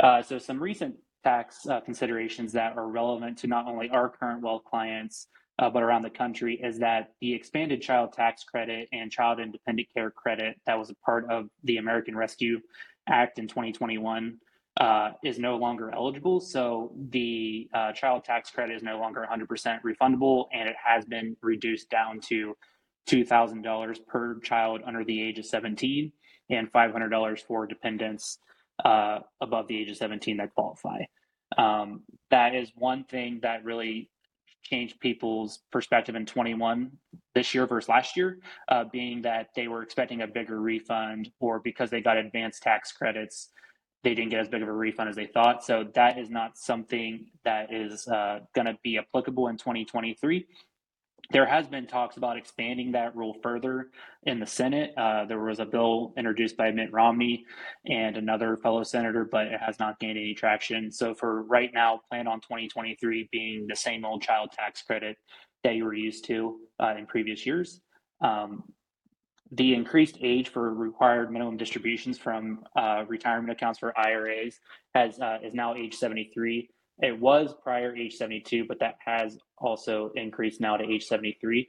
Uh, 0.01 0.21
so 0.21 0.37
some 0.37 0.61
recent 0.61 0.95
tax 1.23 1.67
uh, 1.67 1.79
considerations 1.81 2.53
that 2.53 2.75
are 2.77 2.87
relevant 2.87 3.37
to 3.37 3.47
not 3.47 3.67
only 3.67 3.89
our 3.89 4.09
current 4.09 4.41
wealth 4.41 4.63
clients, 4.63 5.27
uh, 5.59 5.69
but 5.69 5.83
around 5.83 6.01
the 6.03 6.09
country 6.09 6.59
is 6.63 6.79
that 6.79 7.11
the 7.19 7.33
expanded 7.33 7.81
child 7.81 8.13
tax 8.13 8.43
credit 8.43 8.87
and 8.93 9.11
child 9.11 9.39
independent 9.39 9.87
care 9.93 10.09
credit 10.09 10.55
that 10.65 10.79
was 10.79 10.89
a 10.89 10.95
part 10.95 11.29
of 11.29 11.49
the 11.65 11.77
American 11.77 12.15
Rescue 12.15 12.59
Act 13.07 13.39
in 13.39 13.47
2021 13.47 14.37
uh, 14.79 15.11
is 15.23 15.37
no 15.37 15.57
longer 15.57 15.91
eligible. 15.93 16.39
So 16.39 16.93
the 17.09 17.67
uh, 17.73 17.91
child 17.91 18.23
tax 18.23 18.49
credit 18.49 18.75
is 18.77 18.83
no 18.83 18.99
longer 18.99 19.27
100% 19.29 19.47
refundable, 19.81 20.45
and 20.53 20.69
it 20.69 20.75
has 20.81 21.03
been 21.05 21.35
reduced 21.41 21.89
down 21.89 22.21
to 22.29 22.55
$2,000 23.09 23.97
per 24.07 24.39
child 24.39 24.81
under 24.85 25.03
the 25.03 25.21
age 25.21 25.39
of 25.39 25.45
17 25.45 26.11
and 26.51 26.71
$500 26.71 27.39
for 27.45 27.67
dependents 27.67 28.37
uh, 28.85 29.19
above 29.41 29.67
the 29.67 29.77
age 29.77 29.89
of 29.89 29.97
17 29.97 30.37
that 30.37 30.53
qualify. 30.53 30.99
Um, 31.57 32.03
that 32.31 32.55
is 32.55 32.71
one 32.75 33.03
thing 33.03 33.39
that 33.41 33.65
really 33.65 34.09
changed 34.63 34.99
people's 34.99 35.59
perspective 35.71 36.15
in 36.15 36.25
21 36.25 36.91
this 37.35 37.53
year 37.53 37.65
versus 37.65 37.89
last 37.89 38.15
year, 38.17 38.39
uh, 38.67 38.85
being 38.91 39.21
that 39.21 39.49
they 39.55 39.67
were 39.67 39.81
expecting 39.81 40.21
a 40.21 40.27
bigger 40.27 40.61
refund 40.61 41.31
or 41.39 41.59
because 41.59 41.89
they 41.89 42.01
got 42.01 42.17
advanced 42.17 42.61
tax 42.63 42.91
credits 42.91 43.49
they 44.03 44.13
didn't 44.13 44.29
get 44.29 44.39
as 44.39 44.47
big 44.47 44.61
of 44.61 44.67
a 44.67 44.73
refund 44.73 45.09
as 45.09 45.15
they 45.15 45.25
thought. 45.25 45.63
So 45.63 45.85
that 45.93 46.17
is 46.17 46.29
not 46.29 46.57
something 46.57 47.25
that 47.43 47.73
is 47.73 48.07
uh, 48.07 48.39
going 48.55 48.65
to 48.65 48.77
be 48.81 48.97
applicable 48.97 49.47
in 49.49 49.57
2023. 49.57 50.45
There 51.31 51.45
has 51.45 51.67
been 51.67 51.85
talks 51.85 52.17
about 52.17 52.37
expanding 52.37 52.91
that 52.91 53.15
rule 53.15 53.35
further 53.43 53.89
in 54.23 54.39
the 54.39 54.45
Senate. 54.47 54.93
Uh, 54.97 55.25
there 55.25 55.39
was 55.39 55.59
a 55.59 55.65
bill 55.65 56.13
introduced 56.17 56.57
by 56.57 56.71
Mitt 56.71 56.91
Romney 56.91 57.45
and 57.85 58.17
another 58.17 58.57
fellow 58.57 58.83
senator, 58.83 59.25
but 59.25 59.47
it 59.47 59.59
has 59.59 59.77
not 59.79 59.99
gained 59.99 60.17
any 60.17 60.33
traction. 60.33 60.91
So 60.91 61.13
for 61.13 61.43
right 61.43 61.71
now, 61.73 62.01
plan 62.09 62.27
on 62.27 62.41
2023 62.41 63.29
being 63.31 63.67
the 63.67 63.75
same 63.75 64.05
old 64.05 64.23
child 64.23 64.51
tax 64.51 64.81
credit 64.81 65.17
that 65.63 65.75
you 65.75 65.85
were 65.85 65.93
used 65.93 66.25
to 66.25 66.59
uh, 66.81 66.95
in 66.97 67.05
previous 67.05 67.45
years. 67.45 67.79
Um, 68.21 68.63
the 69.51 69.73
increased 69.73 70.17
age 70.21 70.49
for 70.49 70.73
required 70.73 71.31
minimum 71.31 71.57
distributions 71.57 72.17
from 72.17 72.63
uh, 72.75 73.03
retirement 73.07 73.51
accounts 73.51 73.79
for 73.79 73.97
IRAs 73.97 74.59
has 74.93 75.19
uh, 75.19 75.39
is 75.43 75.53
now 75.53 75.75
age 75.75 75.95
73. 75.95 76.69
It 77.01 77.19
was 77.19 77.53
prior 77.63 77.95
age 77.95 78.15
72, 78.15 78.65
but 78.67 78.79
that 78.79 78.97
has 79.05 79.37
also 79.57 80.11
increased 80.15 80.59
now 80.59 80.77
to 80.77 80.83
age 80.83 81.05
73. 81.05 81.67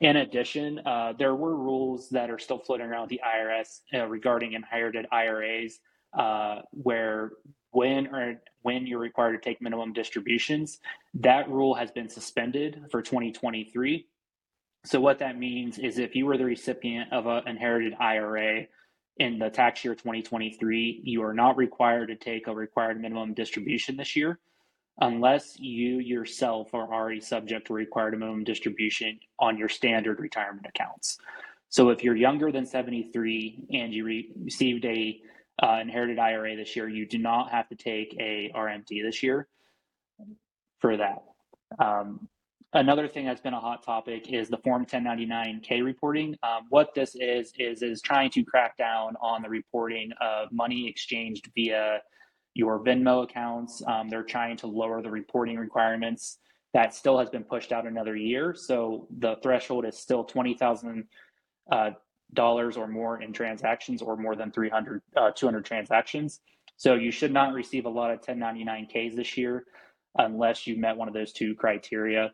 In 0.00 0.16
addition, 0.16 0.80
uh, 0.84 1.14
there 1.18 1.34
were 1.34 1.56
rules 1.56 2.10
that 2.10 2.30
are 2.30 2.38
still 2.38 2.58
floating 2.58 2.86
around 2.86 3.08
the 3.08 3.20
IRS 3.24 3.80
uh, 3.94 4.06
regarding 4.06 4.52
inherited 4.52 5.06
IRAs, 5.10 5.80
uh, 6.16 6.60
where 6.72 7.30
when 7.70 8.06
or 8.08 8.42
when 8.62 8.86
you're 8.86 8.98
required 8.98 9.32
to 9.32 9.38
take 9.38 9.62
minimum 9.62 9.94
distributions, 9.94 10.78
that 11.14 11.48
rule 11.48 11.74
has 11.74 11.90
been 11.90 12.10
suspended 12.10 12.84
for 12.90 13.00
2023. 13.00 14.06
So 14.84 15.00
what 15.00 15.18
that 15.20 15.38
means 15.38 15.78
is 15.78 15.98
if 15.98 16.14
you 16.14 16.26
were 16.26 16.36
the 16.36 16.44
recipient 16.44 17.12
of 17.12 17.26
an 17.26 17.48
inherited 17.48 17.94
IRA 17.98 18.66
in 19.18 19.38
the 19.38 19.48
tax 19.48 19.82
year 19.84 19.94
2023, 19.94 21.00
you 21.04 21.22
are 21.22 21.34
not 21.34 21.56
required 21.56 22.08
to 22.08 22.16
take 22.16 22.46
a 22.46 22.54
required 22.54 23.00
minimum 23.00 23.32
distribution 23.32 23.96
this 23.96 24.14
year 24.14 24.38
unless 25.00 25.58
you 25.58 25.98
yourself 25.98 26.72
are 26.72 26.92
already 26.92 27.20
subject 27.20 27.66
to 27.66 27.74
required 27.74 28.18
minimum 28.18 28.44
distribution 28.44 29.18
on 29.38 29.58
your 29.58 29.68
standard 29.68 30.20
retirement 30.20 30.66
accounts. 30.66 31.18
So 31.68 31.90
if 31.90 32.02
you're 32.02 32.16
younger 32.16 32.50
than 32.50 32.64
73 32.64 33.66
and 33.72 33.92
you 33.92 34.04
re- 34.04 34.32
received 34.42 34.84
a 34.84 35.20
uh, 35.62 35.78
inherited 35.80 36.18
IRA 36.18 36.56
this 36.56 36.76
year, 36.76 36.88
you 36.88 37.06
do 37.06 37.18
not 37.18 37.50
have 37.50 37.68
to 37.68 37.74
take 37.74 38.16
a 38.18 38.50
RMD 38.54 39.02
this 39.02 39.22
year 39.22 39.48
for 40.80 40.96
that. 40.96 41.22
Um, 41.78 42.28
another 42.72 43.08
thing 43.08 43.26
that's 43.26 43.40
been 43.40 43.54
a 43.54 43.60
hot 43.60 43.82
topic 43.82 44.32
is 44.32 44.48
the 44.48 44.58
Form 44.58 44.86
1099K 44.86 45.84
reporting. 45.84 46.36
Um, 46.42 46.66
what 46.68 46.94
this 46.94 47.16
is 47.16 47.52
is 47.58 47.82
is 47.82 48.00
trying 48.00 48.30
to 48.30 48.44
crack 48.44 48.76
down 48.76 49.14
on 49.20 49.42
the 49.42 49.48
reporting 49.48 50.10
of 50.20 50.52
money 50.52 50.88
exchanged 50.88 51.50
via 51.54 52.00
your 52.56 52.82
Venmo 52.82 53.24
accounts. 53.24 53.82
Um, 53.86 54.08
they're 54.08 54.22
trying 54.22 54.56
to 54.58 54.66
lower 54.66 55.02
the 55.02 55.10
reporting 55.10 55.58
requirements. 55.58 56.38
That 56.72 56.94
still 56.94 57.18
has 57.18 57.28
been 57.28 57.44
pushed 57.44 57.70
out 57.70 57.86
another 57.86 58.16
year. 58.16 58.54
So 58.54 59.06
the 59.18 59.36
threshold 59.42 59.84
is 59.84 59.98
still 59.98 60.24
twenty 60.24 60.54
thousand 60.54 61.04
uh, 61.70 61.90
dollars 62.32 62.78
or 62.78 62.88
more 62.88 63.20
in 63.20 63.32
transactions, 63.32 64.00
or 64.00 64.16
more 64.16 64.34
than 64.34 64.50
300, 64.50 65.02
uh, 65.16 65.30
200 65.32 65.64
transactions. 65.64 66.40
So 66.76 66.94
you 66.94 67.10
should 67.10 67.32
not 67.32 67.52
receive 67.52 67.84
a 67.84 67.90
lot 67.90 68.10
of 68.10 68.20
1099Ks 68.22 69.14
this 69.14 69.36
year 69.36 69.64
unless 70.18 70.66
you 70.66 70.76
met 70.76 70.96
one 70.96 71.08
of 71.08 71.14
those 71.14 71.32
two 71.32 71.54
criteria. 71.54 72.32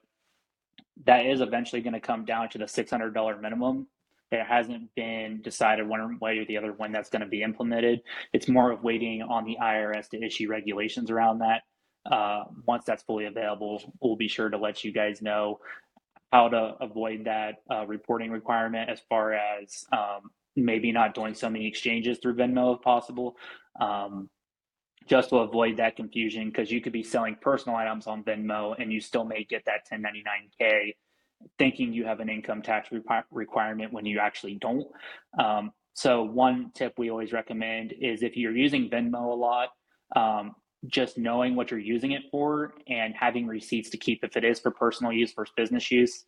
That 1.04 1.26
is 1.26 1.40
eventually 1.40 1.82
going 1.82 1.94
to 1.94 2.00
come 2.00 2.24
down 2.24 2.48
to 2.50 2.58
the 2.58 2.64
$600 2.64 3.40
minimum 3.40 3.86
it 4.32 4.46
hasn't 4.46 4.94
been 4.94 5.40
decided 5.42 5.86
one 5.86 6.18
way 6.20 6.38
or 6.38 6.44
the 6.46 6.56
other 6.56 6.72
when 6.72 6.90
that's 6.90 7.10
going 7.10 7.20
to 7.20 7.28
be 7.28 7.42
implemented. 7.42 8.00
It's 8.32 8.48
more 8.48 8.72
of 8.72 8.82
waiting 8.82 9.22
on 9.22 9.44
the 9.44 9.56
IRS 9.60 10.08
to 10.10 10.24
issue 10.24 10.48
regulations 10.48 11.10
around 11.10 11.40
that. 11.40 11.62
Uh, 12.10 12.44
once 12.66 12.84
that's 12.84 13.02
fully 13.02 13.26
available, 13.26 13.80
we'll 14.00 14.16
be 14.16 14.28
sure 14.28 14.48
to 14.48 14.58
let 14.58 14.82
you 14.82 14.92
guys 14.92 15.22
know 15.22 15.60
how 16.32 16.48
to 16.48 16.74
avoid 16.80 17.26
that 17.26 17.56
uh, 17.70 17.86
reporting 17.86 18.30
requirement 18.30 18.88
as 18.88 19.00
far 19.08 19.34
as 19.34 19.84
um, 19.92 20.30
maybe 20.56 20.90
not 20.90 21.14
doing 21.14 21.34
so 21.34 21.50
many 21.50 21.66
exchanges 21.66 22.18
through 22.18 22.34
Venmo 22.34 22.76
if 22.76 22.82
possible. 22.82 23.36
Um, 23.78 24.30
just 25.08 25.30
to 25.30 25.38
avoid 25.38 25.76
that 25.76 25.96
confusion, 25.96 26.48
because 26.48 26.70
you 26.70 26.80
could 26.80 26.92
be 26.92 27.02
selling 27.02 27.36
personal 27.40 27.76
items 27.76 28.06
on 28.06 28.22
Venmo 28.22 28.74
and 28.78 28.92
you 28.92 29.00
still 29.00 29.24
may 29.24 29.44
get 29.44 29.64
that 29.66 29.80
1099K 29.92 30.94
thinking 31.58 31.92
you 31.92 32.04
have 32.04 32.20
an 32.20 32.28
income 32.28 32.62
tax 32.62 32.90
requirement 33.30 33.92
when 33.92 34.06
you 34.06 34.18
actually 34.18 34.58
don't. 34.60 34.86
Um, 35.38 35.72
so 35.94 36.22
one 36.22 36.70
tip 36.74 36.94
we 36.96 37.10
always 37.10 37.32
recommend 37.32 37.94
is 38.00 38.22
if 38.22 38.36
you're 38.36 38.56
using 38.56 38.88
Venmo 38.88 39.32
a 39.32 39.34
lot, 39.34 39.68
um, 40.16 40.54
just 40.86 41.16
knowing 41.18 41.54
what 41.54 41.70
you're 41.70 41.80
using 41.80 42.12
it 42.12 42.22
for 42.30 42.74
and 42.88 43.14
having 43.14 43.46
receipts 43.46 43.90
to 43.90 43.96
keep 43.96 44.24
if 44.24 44.36
it 44.36 44.44
is 44.44 44.58
for 44.58 44.70
personal 44.70 45.12
use 45.12 45.32
versus 45.34 45.52
business 45.56 45.90
use. 45.90 46.24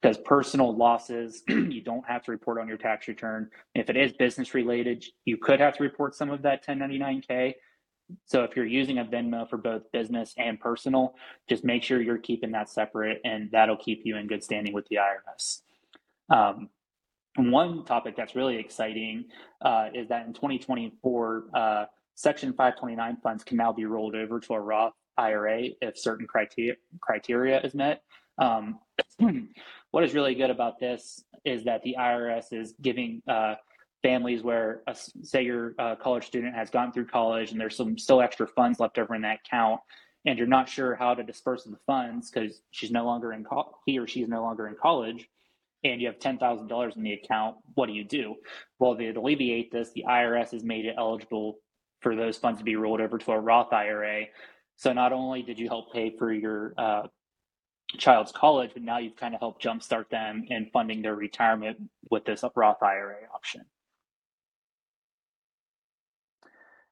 Because 0.00 0.18
personal 0.18 0.76
losses, 0.76 1.42
you 1.48 1.82
don't 1.82 2.06
have 2.06 2.22
to 2.24 2.30
report 2.30 2.60
on 2.60 2.68
your 2.68 2.76
tax 2.76 3.08
return. 3.08 3.48
If 3.74 3.88
it 3.88 3.96
is 3.96 4.12
business 4.12 4.54
related, 4.54 5.04
you 5.24 5.38
could 5.38 5.58
have 5.58 5.76
to 5.78 5.82
report 5.82 6.14
some 6.14 6.30
of 6.30 6.42
that 6.42 6.64
1099K. 6.66 7.54
So 8.26 8.44
if 8.44 8.54
you're 8.56 8.66
using 8.66 8.98
a 8.98 9.04
Venmo 9.04 9.48
for 9.48 9.56
both 9.56 9.90
business 9.92 10.34
and 10.38 10.60
personal, 10.60 11.14
just 11.48 11.64
make 11.64 11.82
sure 11.82 12.00
you're 12.00 12.18
keeping 12.18 12.52
that 12.52 12.68
separate, 12.68 13.20
and 13.24 13.50
that'll 13.50 13.76
keep 13.76 14.02
you 14.04 14.16
in 14.16 14.26
good 14.26 14.44
standing 14.44 14.72
with 14.72 14.86
the 14.88 14.96
IRS. 14.96 15.62
Um, 16.28 16.68
one 17.36 17.84
topic 17.84 18.16
that's 18.16 18.34
really 18.34 18.56
exciting 18.56 19.26
uh, 19.60 19.88
is 19.94 20.08
that 20.08 20.26
in 20.26 20.32
2024, 20.32 21.44
uh, 21.54 21.84
Section 22.14 22.52
529 22.52 23.18
funds 23.22 23.44
can 23.44 23.58
now 23.58 23.72
be 23.72 23.84
rolled 23.84 24.14
over 24.14 24.40
to 24.40 24.54
a 24.54 24.60
Roth 24.60 24.94
IRA 25.18 25.68
if 25.82 25.98
certain 25.98 26.26
criteria 26.26 26.74
criteria 27.00 27.60
is 27.60 27.74
met. 27.74 28.02
Um, 28.38 28.78
what 29.90 30.04
is 30.04 30.14
really 30.14 30.34
good 30.34 30.50
about 30.50 30.78
this 30.78 31.24
is 31.44 31.64
that 31.64 31.82
the 31.82 31.96
IRS 31.98 32.52
is 32.52 32.74
giving 32.80 33.22
uh, 33.28 33.54
families 34.02 34.42
where, 34.42 34.82
uh, 34.86 34.94
say, 35.22 35.42
your 35.42 35.74
uh, 35.78 35.96
college 35.96 36.26
student 36.26 36.54
has 36.54 36.70
gone 36.70 36.92
through 36.92 37.06
college 37.06 37.52
and 37.52 37.60
there's 37.60 37.76
some 37.76 37.98
still 37.98 38.20
extra 38.20 38.46
funds 38.46 38.80
left 38.80 38.98
over 38.98 39.14
in 39.14 39.22
that 39.22 39.40
account, 39.46 39.80
and 40.24 40.38
you're 40.38 40.46
not 40.46 40.68
sure 40.68 40.94
how 40.94 41.14
to 41.14 41.22
disperse 41.22 41.64
the 41.64 41.76
funds 41.86 42.30
because 42.30 42.60
she's 42.70 42.90
no 42.90 43.04
longer 43.04 43.32
in 43.32 43.44
co- 43.44 43.76
he 43.86 43.98
or 43.98 44.06
she's 44.06 44.28
no 44.28 44.42
longer 44.42 44.68
in 44.68 44.76
college, 44.80 45.28
and 45.84 46.00
you 46.00 46.06
have 46.08 46.18
ten 46.18 46.38
thousand 46.38 46.68
dollars 46.68 46.94
in 46.96 47.02
the 47.02 47.12
account. 47.12 47.56
What 47.74 47.86
do 47.86 47.92
you 47.92 48.04
do? 48.04 48.36
Well, 48.78 48.96
to 48.96 49.10
alleviate 49.12 49.72
this, 49.72 49.90
the 49.92 50.04
IRS 50.08 50.50
has 50.52 50.64
made 50.64 50.84
it 50.86 50.94
eligible 50.98 51.58
for 52.00 52.14
those 52.14 52.36
funds 52.36 52.58
to 52.58 52.64
be 52.64 52.76
rolled 52.76 53.00
over 53.00 53.18
to 53.18 53.32
a 53.32 53.40
Roth 53.40 53.72
IRA. 53.72 54.26
So 54.76 54.92
not 54.92 55.12
only 55.12 55.42
did 55.42 55.58
you 55.58 55.68
help 55.68 55.92
pay 55.92 56.14
for 56.16 56.32
your 56.32 56.74
uh, 56.76 57.02
child's 57.98 58.32
college, 58.32 58.70
but 58.74 58.82
now 58.82 58.98
you've 58.98 59.16
kind 59.16 59.34
of 59.34 59.40
helped 59.40 59.62
jumpstart 59.64 60.08
them 60.10 60.44
in 60.48 60.68
funding 60.72 61.02
their 61.02 61.14
retirement 61.14 61.78
with 62.10 62.24
this 62.24 62.44
Roth 62.54 62.82
IRA 62.82 63.16
option. 63.34 63.62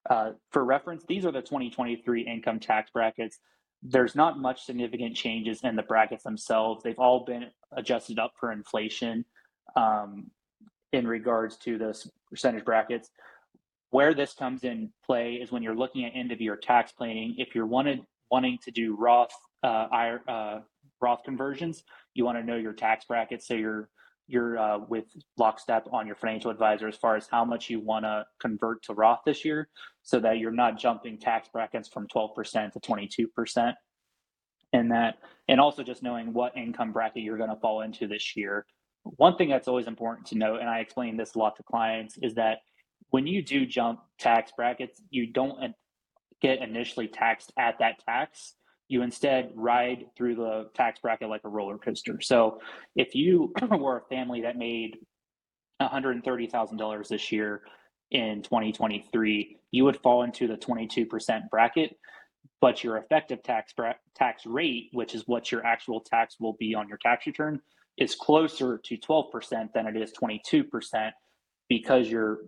Uh, 0.08 0.32
for 0.50 0.64
reference, 0.64 1.04
these 1.08 1.24
are 1.24 1.32
the 1.32 1.40
2023 1.40 2.22
income 2.22 2.60
tax 2.60 2.90
brackets. 2.90 3.38
There's 3.82 4.14
not 4.14 4.38
much 4.38 4.64
significant 4.64 5.16
changes 5.16 5.60
in 5.62 5.76
the 5.76 5.82
brackets 5.82 6.24
themselves. 6.24 6.82
They've 6.82 6.98
all 6.98 7.24
been 7.24 7.46
adjusted 7.72 8.18
up 8.18 8.32
for 8.38 8.52
inflation 8.52 9.24
um, 9.76 10.30
in 10.92 11.06
regards 11.06 11.56
to 11.58 11.78
those 11.78 12.10
percentage 12.30 12.64
brackets. 12.64 13.10
Where 13.90 14.14
this 14.14 14.34
comes 14.34 14.64
in 14.64 14.90
play 15.06 15.34
is 15.34 15.52
when 15.52 15.62
you're 15.62 15.76
looking 15.76 16.04
at 16.04 16.12
end 16.14 16.32
of 16.32 16.40
year 16.40 16.56
tax 16.56 16.92
planning. 16.92 17.36
If 17.38 17.54
you're 17.54 17.66
wanted 17.66 18.00
wanting 18.30 18.58
to 18.64 18.70
do 18.70 18.96
Roth 18.96 19.34
uh, 19.62 20.18
uh, 20.28 20.60
Roth 21.00 21.22
conversions, 21.24 21.84
you 22.14 22.24
want 22.24 22.38
to 22.38 22.44
know 22.44 22.56
your 22.56 22.72
tax 22.72 23.04
brackets 23.04 23.46
so 23.46 23.54
you're 23.54 23.88
you're 24.26 24.58
uh, 24.58 24.78
with 24.88 25.04
lockstep 25.36 25.86
on 25.92 26.06
your 26.06 26.16
financial 26.16 26.50
advisor 26.50 26.88
as 26.88 26.96
far 26.96 27.16
as 27.16 27.28
how 27.30 27.44
much 27.44 27.68
you 27.68 27.80
want 27.80 28.04
to 28.04 28.24
convert 28.40 28.82
to 28.84 28.94
Roth 28.94 29.20
this 29.26 29.44
year 29.44 29.68
so 30.02 30.18
that 30.20 30.38
you're 30.38 30.50
not 30.50 30.78
jumping 30.78 31.18
tax 31.18 31.48
brackets 31.52 31.88
from 31.88 32.06
12% 32.08 32.72
to 32.72 32.80
22% 32.80 33.74
and 34.72 34.90
that 34.90 35.16
and 35.48 35.60
also 35.60 35.82
just 35.82 36.02
knowing 36.02 36.32
what 36.32 36.56
income 36.56 36.92
bracket 36.92 37.22
you're 37.22 37.38
going 37.38 37.50
to 37.50 37.60
fall 37.60 37.82
into 37.82 38.06
this 38.06 38.34
year. 38.36 38.66
One 39.02 39.36
thing 39.36 39.50
that's 39.50 39.68
always 39.68 39.86
important 39.86 40.26
to 40.28 40.38
note 40.38 40.60
and 40.60 40.68
i 40.68 40.78
explain 40.78 41.16
this 41.16 41.34
a 41.34 41.38
lot 41.38 41.56
to 41.56 41.62
clients 41.62 42.18
is 42.22 42.34
that 42.34 42.58
when 43.10 43.26
you 43.26 43.42
do 43.42 43.66
jump 43.66 44.00
tax 44.18 44.52
brackets 44.56 45.00
you 45.10 45.26
don't 45.30 45.74
get 46.40 46.62
initially 46.62 47.06
taxed 47.06 47.52
at 47.58 47.78
that 47.78 48.02
tax 48.06 48.54
you 48.88 49.02
instead 49.02 49.50
ride 49.54 50.06
through 50.16 50.36
the 50.36 50.68
tax 50.74 51.00
bracket 51.00 51.28
like 51.28 51.40
a 51.44 51.48
roller 51.48 51.78
coaster. 51.78 52.20
So 52.20 52.60
if 52.96 53.14
you 53.14 53.52
were 53.70 53.98
a 53.98 54.14
family 54.14 54.42
that 54.42 54.56
made 54.56 54.98
$130,000 55.80 57.08
this 57.08 57.32
year 57.32 57.62
in 58.10 58.42
2023, 58.42 59.56
you 59.70 59.84
would 59.84 59.96
fall 60.02 60.22
into 60.22 60.46
the 60.46 60.56
22% 60.56 61.50
bracket, 61.50 61.96
but 62.60 62.84
your 62.84 62.98
effective 62.98 63.42
tax 63.42 63.72
bra- 63.72 63.94
tax 64.14 64.44
rate, 64.46 64.90
which 64.92 65.14
is 65.14 65.24
what 65.26 65.50
your 65.50 65.64
actual 65.64 66.00
tax 66.00 66.36
will 66.38 66.56
be 66.58 66.74
on 66.74 66.88
your 66.88 66.98
tax 66.98 67.26
return, 67.26 67.60
is 67.96 68.14
closer 68.14 68.78
to 68.84 68.96
12% 68.96 69.72
than 69.72 69.86
it 69.86 69.96
is 69.96 70.12
22% 70.12 71.10
because 71.68 72.08
you're 72.08 72.38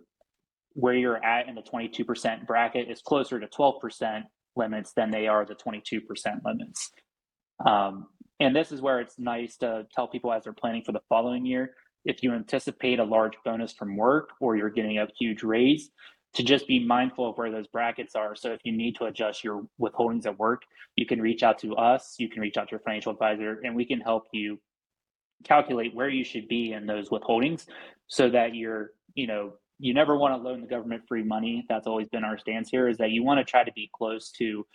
where 0.75 0.95
you're 0.95 1.25
at 1.25 1.49
in 1.49 1.55
the 1.55 1.62
22% 1.62 2.47
bracket 2.47 2.90
is 2.90 3.00
closer 3.00 3.40
to 3.40 3.47
12% 3.47 4.25
limits 4.56 4.92
than 4.96 5.10
they 5.10 5.26
are 5.28 5.44
the 5.44 5.54
22% 5.54 6.02
limits. 6.44 6.92
Um, 7.64 8.08
And 8.38 8.54
this 8.54 8.70
is 8.72 8.82
where 8.82 9.00
it's 9.00 9.18
nice 9.18 9.56
to 9.58 9.86
tell 9.94 10.08
people 10.08 10.32
as 10.32 10.44
they're 10.44 10.52
planning 10.52 10.82
for 10.84 10.92
the 10.92 11.00
following 11.08 11.46
year 11.46 11.75
if 12.04 12.22
you 12.22 12.32
anticipate 12.32 12.98
a 13.00 13.04
large 13.04 13.32
bonus 13.44 13.72
from 13.72 13.96
work 13.96 14.30
or 14.40 14.56
you're 14.56 14.70
getting 14.70 14.98
a 14.98 15.08
huge 15.18 15.42
raise, 15.42 15.90
to 16.34 16.42
just 16.42 16.68
be 16.68 16.84
mindful 16.84 17.30
of 17.30 17.38
where 17.38 17.50
those 17.50 17.66
brackets 17.66 18.14
are. 18.14 18.36
So 18.36 18.52
if 18.52 18.60
you 18.64 18.72
need 18.72 18.94
to 18.96 19.06
adjust 19.06 19.42
your 19.42 19.66
withholdings 19.80 20.26
at 20.26 20.38
work, 20.38 20.62
you 20.94 21.06
can 21.06 21.20
reach 21.20 21.42
out 21.42 21.58
to 21.60 21.75
us, 21.76 22.16
you 22.18 22.28
can 22.28 22.42
reach 22.42 22.58
out 22.58 22.68
to 22.68 22.72
your 22.72 22.80
financial 22.80 23.12
advisor, 23.12 23.60
and 23.64 23.75
we 23.75 23.86
can 23.86 24.00
help 24.00 24.25
you 24.32 24.60
calculate 25.44 25.94
where 25.94 26.08
you 26.10 26.25
should 26.25 26.46
be 26.46 26.72
in 26.72 26.86
those 26.86 27.08
withholdings 27.08 27.66
so 28.06 28.28
that 28.30 28.54
you're, 28.54 28.90
you 29.14 29.26
know, 29.26 29.54
you 29.78 29.95
never 29.95 30.16
want 30.16 30.35
to 30.35 30.49
loan 30.49 30.61
the 30.61 30.66
government 30.66 31.02
free 31.06 31.23
money. 31.23 31.64
That's 31.68 31.87
always 31.87 32.09
been 32.09 32.25
our 32.25 32.38
stance 32.38 32.71
here 32.71 32.88
is 32.88 32.99
that 32.99 33.11
you 33.11 33.23
want 33.23 33.38
to 33.38 33.45
try 33.45 33.64
to 33.64 33.73
be 33.73 33.90
close 33.95 34.30
to 34.38 34.66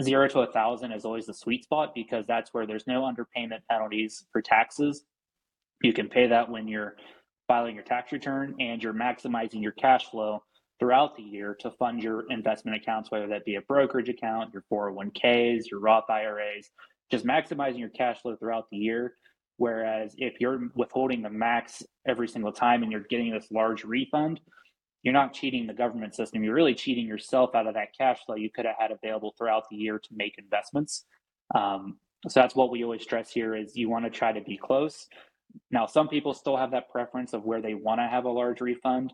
zero 0.00 0.26
to 0.28 0.40
a 0.40 0.52
thousand 0.52 0.92
is 0.92 1.04
always 1.04 1.26
the 1.26 1.34
sweet 1.34 1.64
spot 1.64 1.92
because 1.94 2.26
that's 2.26 2.54
where 2.54 2.66
there's 2.66 2.86
no 2.86 3.02
underpayment 3.02 3.60
penalties 3.70 4.24
for 4.32 4.40
taxes. 4.40 5.04
You 5.82 5.92
can 5.92 6.08
pay 6.08 6.28
that 6.28 6.50
when 6.50 6.66
you're 6.66 6.96
filing 7.46 7.74
your 7.74 7.84
tax 7.84 8.12
return 8.12 8.54
and 8.60 8.82
you're 8.82 8.94
maximizing 8.94 9.62
your 9.62 9.72
cash 9.72 10.06
flow 10.06 10.42
throughout 10.78 11.16
the 11.16 11.22
year 11.22 11.54
to 11.60 11.70
fund 11.72 12.02
your 12.02 12.24
investment 12.30 12.76
accounts, 12.76 13.10
whether 13.10 13.26
that 13.28 13.44
be 13.44 13.56
a 13.56 13.60
brokerage 13.62 14.08
account, 14.08 14.52
your 14.52 14.64
401ks, 14.72 15.70
your 15.70 15.80
Roth 15.80 16.08
IRAs, 16.08 16.70
just 17.10 17.26
maximizing 17.26 17.78
your 17.78 17.90
cash 17.90 18.20
flow 18.22 18.36
throughout 18.36 18.68
the 18.70 18.78
year. 18.78 19.14
Whereas 19.62 20.16
if 20.18 20.40
you're 20.40 20.70
withholding 20.74 21.22
the 21.22 21.30
max 21.30 21.84
every 22.04 22.26
single 22.26 22.50
time 22.50 22.82
and 22.82 22.90
you're 22.90 23.02
getting 23.08 23.30
this 23.30 23.46
large 23.52 23.84
refund, 23.84 24.40
you're 25.04 25.14
not 25.14 25.34
cheating 25.34 25.68
the 25.68 25.72
government 25.72 26.16
system. 26.16 26.42
You're 26.42 26.56
really 26.56 26.74
cheating 26.74 27.06
yourself 27.06 27.54
out 27.54 27.68
of 27.68 27.74
that 27.74 27.96
cash 27.96 28.18
flow 28.26 28.34
you 28.34 28.50
could 28.50 28.64
have 28.64 28.74
had 28.76 28.90
available 28.90 29.36
throughout 29.38 29.62
the 29.70 29.76
year 29.76 30.00
to 30.00 30.08
make 30.16 30.34
investments. 30.36 31.04
Um, 31.54 31.98
so 32.26 32.40
that's 32.40 32.56
what 32.56 32.72
we 32.72 32.82
always 32.82 33.02
stress 33.02 33.30
here 33.30 33.54
is 33.54 33.76
you 33.76 33.88
want 33.88 34.04
to 34.04 34.10
try 34.10 34.32
to 34.32 34.40
be 34.40 34.56
close. 34.56 35.06
Now, 35.70 35.86
some 35.86 36.08
people 36.08 36.34
still 36.34 36.56
have 36.56 36.72
that 36.72 36.90
preference 36.90 37.32
of 37.32 37.44
where 37.44 37.62
they 37.62 37.74
want 37.74 38.00
to 38.00 38.08
have 38.08 38.24
a 38.24 38.30
large 38.30 38.60
refund, 38.60 39.12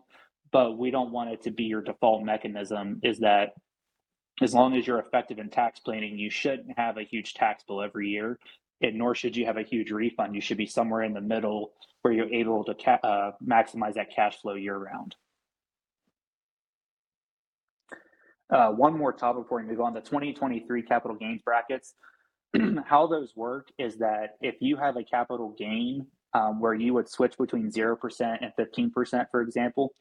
but 0.51 0.79
we 0.79 0.89
don't 0.89 1.11
want 1.11 1.29
it 1.29 1.43
to 1.43 1.51
be 1.51 1.65
your 1.65 1.83
default 1.83 2.23
mechanism 2.23 3.01
is 3.03 3.19
that 3.19 3.49
as 4.41 4.55
long 4.55 4.75
as 4.75 4.87
you're 4.87 4.97
effective 4.97 5.37
in 5.37 5.49
tax 5.49 5.79
planning, 5.79 6.17
you 6.17 6.31
shouldn't 6.31 6.75
have 6.75 6.97
a 6.97 7.03
huge 7.03 7.35
tax 7.35 7.63
bill 7.67 7.83
every 7.83 8.09
year, 8.09 8.39
and 8.81 8.95
nor 8.95 9.15
should 9.15 9.35
you 9.35 9.45
have 9.45 9.57
a 9.57 9.63
huge 9.63 9.91
refund. 9.91 10.35
You 10.35 10.41
should 10.41 10.57
be 10.57 10.65
somewhere 10.65 11.03
in 11.03 11.13
the 11.13 11.21
middle 11.21 11.73
where 12.01 12.13
you're 12.13 12.33
able 12.33 12.63
to 12.63 12.73
ca- 12.73 12.99
uh, 13.03 13.31
maximize 13.45 13.95
that 13.95 14.13
cash 14.13 14.39
flow 14.41 14.55
year 14.55 14.77
round. 14.77 15.15
Uh, 18.51 18.71
one 18.71 18.97
more 18.97 19.13
topic 19.13 19.43
before 19.43 19.59
we 19.59 19.67
move 19.67 19.81
on 19.81 19.93
the 19.93 20.01
2023 20.01 20.81
capital 20.81 21.15
gains 21.15 21.41
brackets. 21.43 21.93
How 22.85 23.05
those 23.05 23.35
work 23.35 23.67
is 23.77 23.97
that 23.97 24.37
if 24.41 24.55
you 24.59 24.75
have 24.77 24.97
a 24.97 25.03
capital 25.03 25.53
gain 25.57 26.07
um, 26.33 26.59
where 26.59 26.73
you 26.73 26.93
would 26.95 27.07
switch 27.07 27.37
between 27.37 27.71
0% 27.71 28.37
and 28.41 28.51
15%, 28.57 29.25
for 29.29 29.41
example, 29.41 29.93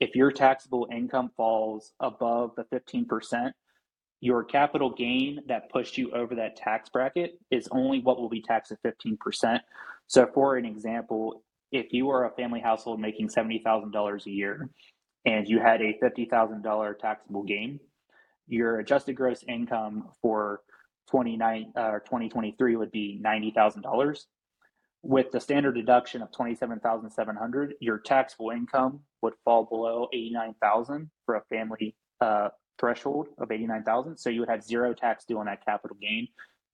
if 0.00 0.16
your 0.16 0.32
taxable 0.32 0.88
income 0.92 1.30
falls 1.36 1.92
above 2.00 2.52
the 2.56 2.64
15%, 2.64 3.52
your 4.24 4.42
capital 4.42 4.88
gain 4.88 5.38
that 5.48 5.70
pushed 5.70 5.98
you 5.98 6.10
over 6.12 6.34
that 6.34 6.56
tax 6.56 6.88
bracket 6.88 7.38
is 7.50 7.68
only 7.70 8.00
what 8.00 8.18
will 8.18 8.30
be 8.30 8.40
taxed 8.40 8.72
at 8.72 8.82
15%. 8.82 9.60
So, 10.06 10.26
for 10.32 10.56
an 10.56 10.64
example, 10.64 11.42
if 11.70 11.92
you 11.92 12.08
are 12.08 12.24
a 12.24 12.30
family 12.30 12.60
household 12.60 13.00
making 13.00 13.28
$70,000 13.28 14.26
a 14.26 14.30
year 14.30 14.70
and 15.26 15.46
you 15.46 15.60
had 15.60 15.82
a 15.82 15.98
$50,000 16.02 16.98
taxable 16.98 17.42
gain, 17.42 17.78
your 18.48 18.78
adjusted 18.78 19.12
gross 19.12 19.44
income 19.46 20.08
for 20.22 20.60
29 21.10 21.74
uh, 21.76 21.98
2023 21.98 22.76
would 22.76 22.90
be 22.90 23.20
$90,000 23.22 24.20
with 25.02 25.30
the 25.32 25.40
standard 25.40 25.74
deduction 25.74 26.22
of 26.22 26.32
27,700, 26.32 27.74
your 27.78 27.98
taxable 27.98 28.48
income 28.48 29.00
would 29.20 29.34
fall 29.44 29.64
below 29.64 30.08
89,000 30.14 31.10
for 31.26 31.34
a 31.34 31.42
family 31.50 31.94
uh, 32.22 32.48
threshold 32.78 33.28
of 33.38 33.50
89,000. 33.50 34.16
So 34.16 34.30
you 34.30 34.40
would 34.40 34.48
have 34.48 34.62
zero 34.62 34.94
tax 34.94 35.24
due 35.24 35.38
on 35.38 35.46
that 35.46 35.64
capital 35.64 35.96
gain. 36.00 36.28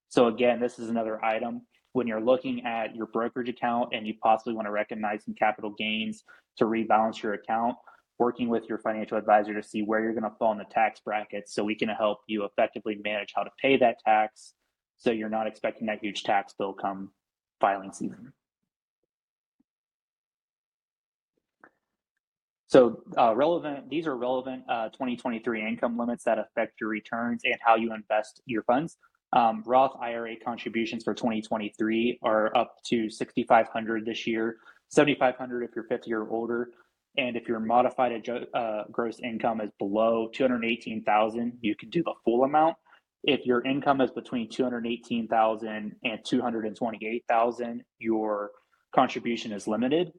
So 0.08 0.26
again, 0.26 0.60
this 0.60 0.78
is 0.78 0.88
another 0.88 1.24
item 1.24 1.62
when 1.92 2.06
you're 2.06 2.20
looking 2.20 2.64
at 2.64 2.94
your 2.94 3.06
brokerage 3.06 3.48
account 3.48 3.90
and 3.92 4.06
you 4.06 4.14
possibly 4.22 4.54
want 4.54 4.66
to 4.66 4.72
recognize 4.72 5.24
some 5.24 5.34
capital 5.34 5.74
gains 5.76 6.24
to 6.56 6.64
rebalance 6.64 7.22
your 7.22 7.34
account, 7.34 7.76
working 8.18 8.48
with 8.48 8.68
your 8.68 8.78
financial 8.78 9.18
advisor 9.18 9.54
to 9.54 9.62
see 9.62 9.82
where 9.82 10.00
you're 10.00 10.12
going 10.12 10.22
to 10.24 10.36
fall 10.38 10.52
in 10.52 10.58
the 10.58 10.64
tax 10.64 11.00
bracket 11.00 11.48
so 11.48 11.64
we 11.64 11.74
can 11.74 11.88
help 11.88 12.18
you 12.26 12.44
effectively 12.44 13.00
manage 13.04 13.32
how 13.34 13.42
to 13.42 13.50
pay 13.60 13.76
that 13.76 13.96
tax 14.04 14.54
so 14.98 15.10
you're 15.10 15.30
not 15.30 15.46
expecting 15.46 15.86
that 15.86 16.00
huge 16.02 16.22
tax 16.22 16.54
bill 16.58 16.72
come 16.72 17.10
filing 17.60 17.92
season. 17.92 18.32
So 22.70 23.02
uh, 23.18 23.34
relevant, 23.34 23.90
these 23.90 24.06
are 24.06 24.16
relevant 24.16 24.62
uh, 24.68 24.90
2023 24.90 25.66
income 25.66 25.98
limits 25.98 26.22
that 26.22 26.38
affect 26.38 26.80
your 26.80 26.88
returns 26.88 27.42
and 27.44 27.56
how 27.60 27.74
you 27.74 27.92
invest 27.92 28.42
your 28.46 28.62
funds. 28.62 28.96
Um, 29.32 29.64
Roth 29.66 29.96
IRA 30.00 30.36
contributions 30.36 31.02
for 31.02 31.12
2023 31.12 32.20
are 32.22 32.56
up 32.56 32.76
to 32.86 33.10
6,500 33.10 34.06
this 34.06 34.24
year, 34.24 34.58
7,500 34.88 35.64
if 35.64 35.70
you're 35.74 35.84
50 35.86 36.12
or 36.12 36.30
older, 36.30 36.68
and 37.16 37.36
if 37.36 37.48
your 37.48 37.58
modified 37.58 38.28
uh, 38.54 38.84
gross 38.92 39.18
income 39.18 39.60
is 39.60 39.70
below 39.80 40.28
218,000, 40.32 41.58
you 41.60 41.74
can 41.74 41.90
do 41.90 42.04
the 42.04 42.14
full 42.24 42.44
amount. 42.44 42.76
If 43.24 43.46
your 43.46 43.66
income 43.66 44.00
is 44.00 44.12
between 44.12 44.48
218,000 44.48 45.96
and 46.04 46.24
228,000, 46.24 47.82
your 47.98 48.52
contribution 48.94 49.50
is 49.50 49.66
limited. 49.66 50.12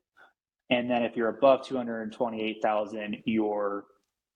And 0.72 0.90
then 0.90 1.04
if 1.04 1.16
you're 1.16 1.30
above 1.30 1.66
228,000, 1.68 3.18
your 3.26 3.86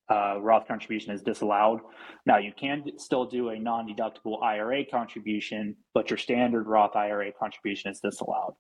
uh, 0.10 0.38
Roth 0.40 0.68
contribution 0.68 1.14
is 1.14 1.22
disallowed. 1.22 1.80
Now 2.26 2.38
you 2.38 2.52
can 2.56 2.84
still 2.98 3.26
do 3.26 3.50
a 3.50 3.58
non-deductible 3.58 4.44
IRA 4.44 4.86
contribution, 4.86 5.76
but 5.94 6.10
your 6.10 6.18
standard 6.18 6.68
Roth 6.68 6.96
IRA 6.96 7.32
contribution 7.32 7.90
is 7.90 8.02
disallowed. 8.02 8.54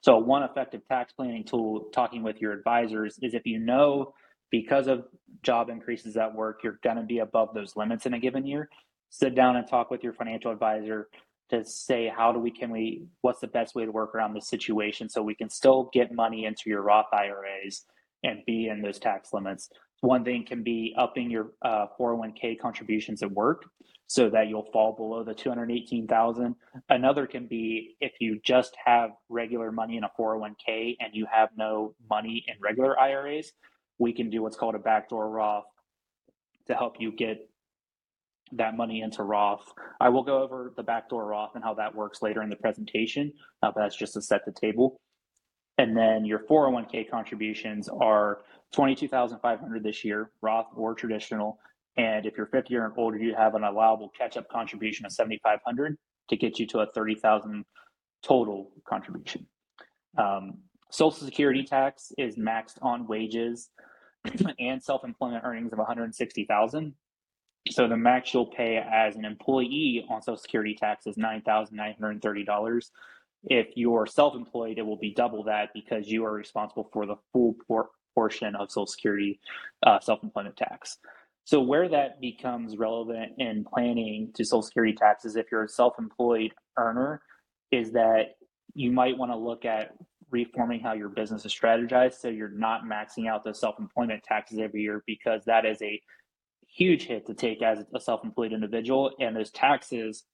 So 0.00 0.18
one 0.18 0.42
effective 0.42 0.82
tax 0.88 1.12
planning 1.12 1.44
tool, 1.44 1.88
talking 1.94 2.24
with 2.24 2.40
your 2.40 2.52
advisors, 2.52 3.18
is 3.22 3.34
if 3.34 3.46
you 3.46 3.60
know 3.60 4.12
because 4.50 4.88
of 4.88 5.04
job 5.42 5.70
increases 5.70 6.16
at 6.16 6.34
work, 6.34 6.60
you're 6.64 6.80
going 6.82 6.96
to 6.96 7.04
be 7.04 7.20
above 7.20 7.54
those 7.54 7.76
limits 7.76 8.04
in 8.04 8.14
a 8.14 8.18
given 8.18 8.44
year. 8.44 8.68
Sit 9.10 9.34
down 9.34 9.56
and 9.56 9.66
talk 9.66 9.90
with 9.90 10.02
your 10.02 10.12
financial 10.12 10.50
advisor 10.50 11.08
to 11.52 11.64
say 11.64 12.10
how 12.14 12.32
do 12.32 12.38
we 12.38 12.50
can 12.50 12.70
we 12.70 13.04
what's 13.20 13.40
the 13.40 13.46
best 13.46 13.74
way 13.74 13.84
to 13.84 13.92
work 13.92 14.14
around 14.14 14.34
this 14.34 14.48
situation 14.48 15.08
so 15.08 15.22
we 15.22 15.34
can 15.34 15.50
still 15.50 15.90
get 15.92 16.12
money 16.12 16.46
into 16.46 16.62
your 16.66 16.82
Roth 16.82 17.12
IRAs 17.12 17.84
and 18.24 18.40
be 18.46 18.68
in 18.68 18.80
those 18.80 18.98
tax 18.98 19.32
limits. 19.32 19.68
One 20.00 20.24
thing 20.24 20.44
can 20.46 20.62
be 20.62 20.94
upping 20.98 21.30
your 21.30 21.52
uh, 21.62 21.86
401k 21.98 22.58
contributions 22.58 23.22
at 23.22 23.30
work 23.30 23.64
so 24.06 24.28
that 24.30 24.48
you'll 24.48 24.68
fall 24.72 24.94
below 24.94 25.24
the 25.24 25.34
218,000. 25.34 26.54
Another 26.88 27.26
can 27.26 27.46
be 27.46 27.96
if 28.00 28.12
you 28.20 28.40
just 28.44 28.76
have 28.84 29.10
regular 29.28 29.70
money 29.70 29.96
in 29.96 30.04
a 30.04 30.10
401k 30.18 30.96
and 31.00 31.14
you 31.14 31.26
have 31.30 31.50
no 31.56 31.94
money 32.10 32.44
in 32.48 32.54
regular 32.60 32.98
IRAs, 32.98 33.52
we 33.98 34.12
can 34.12 34.28
do 34.28 34.42
what's 34.42 34.56
called 34.56 34.74
a 34.74 34.78
backdoor 34.78 35.30
Roth 35.30 35.64
to 36.66 36.74
help 36.74 36.96
you 36.98 37.12
get 37.12 37.48
that 38.52 38.76
money 38.76 39.00
into 39.00 39.22
Roth. 39.22 39.72
I 40.00 40.08
will 40.08 40.22
go 40.22 40.42
over 40.42 40.72
the 40.76 40.82
backdoor 40.82 41.26
Roth 41.26 41.52
and 41.54 41.64
how 41.64 41.74
that 41.74 41.94
works 41.94 42.22
later 42.22 42.42
in 42.42 42.50
the 42.50 42.56
presentation, 42.56 43.32
uh, 43.62 43.70
but 43.74 43.82
that's 43.82 43.96
just 43.96 44.14
to 44.14 44.22
set 44.22 44.44
the 44.44 44.52
table. 44.52 45.00
And 45.78 45.96
then 45.96 46.24
your 46.24 46.40
401k 46.40 47.10
contributions 47.10 47.88
are 47.88 48.42
22,500 48.72 49.82
this 49.82 50.04
year, 50.04 50.30
Roth 50.42 50.66
or 50.74 50.94
traditional. 50.94 51.58
And 51.96 52.26
if 52.26 52.36
you're 52.36 52.46
50 52.46 52.74
or 52.76 52.92
older, 52.96 53.18
you 53.18 53.34
have 53.34 53.54
an 53.54 53.64
allowable 53.64 54.10
catch-up 54.16 54.48
contribution 54.48 55.06
of 55.06 55.12
7,500 55.12 55.96
to 56.28 56.36
get 56.36 56.58
you 56.58 56.66
to 56.68 56.80
a 56.80 56.86
30,000 56.86 57.64
total 58.22 58.70
contribution. 58.88 59.46
Um, 60.16 60.58
Social 60.90 61.24
Security 61.24 61.64
tax 61.64 62.12
is 62.18 62.36
maxed 62.36 62.76
on 62.82 63.06
wages 63.06 63.70
and 64.58 64.82
self-employment 64.82 65.42
earnings 65.44 65.72
of 65.72 65.78
160,000. 65.78 66.94
So 67.70 67.86
the 67.86 67.96
max 67.96 68.34
you'll 68.34 68.46
pay 68.46 68.76
as 68.76 69.14
an 69.14 69.24
employee 69.24 70.04
on 70.10 70.20
Social 70.20 70.36
Security 70.36 70.74
tax 70.74 71.06
is 71.06 71.16
$9,930. 71.16 72.90
If 73.44 73.68
you're 73.76 74.06
self-employed, 74.06 74.78
it 74.78 74.82
will 74.82 74.98
be 74.98 75.14
double 75.14 75.44
that 75.44 75.70
because 75.72 76.08
you 76.08 76.24
are 76.24 76.32
responsible 76.32 76.88
for 76.92 77.06
the 77.06 77.16
full 77.32 77.56
por- 77.66 77.90
portion 78.14 78.56
of 78.56 78.70
Social 78.70 78.86
Security 78.86 79.38
uh, 79.86 80.00
self-employment 80.00 80.56
tax. 80.56 80.98
So 81.44 81.60
where 81.60 81.88
that 81.88 82.20
becomes 82.20 82.76
relevant 82.76 83.32
in 83.38 83.64
planning 83.64 84.32
to 84.34 84.44
Social 84.44 84.62
Security 84.62 84.94
taxes, 84.94 85.36
if 85.36 85.46
you're 85.50 85.64
a 85.64 85.68
self-employed 85.68 86.52
earner, 86.78 87.22
is 87.70 87.92
that 87.92 88.36
you 88.74 88.90
might 88.90 89.16
want 89.16 89.32
to 89.32 89.36
look 89.36 89.64
at 89.64 89.94
reforming 90.30 90.80
how 90.80 90.94
your 90.94 91.10
business 91.10 91.44
is 91.44 91.52
strategized 91.52 92.14
so 92.14 92.28
you're 92.28 92.48
not 92.48 92.84
maxing 92.84 93.28
out 93.28 93.44
the 93.44 93.52
self-employment 93.52 94.22
taxes 94.22 94.58
every 94.58 94.80
year 94.80 95.02
because 95.06 95.44
that 95.44 95.66
is 95.66 95.80
a 95.82 96.00
huge 96.74 97.04
hit 97.04 97.26
to 97.26 97.34
take 97.34 97.62
as 97.62 97.84
a 97.94 98.00
self-employed 98.00 98.52
individual 98.52 99.12
and 99.20 99.36
those 99.36 99.50
taxes 99.50 100.24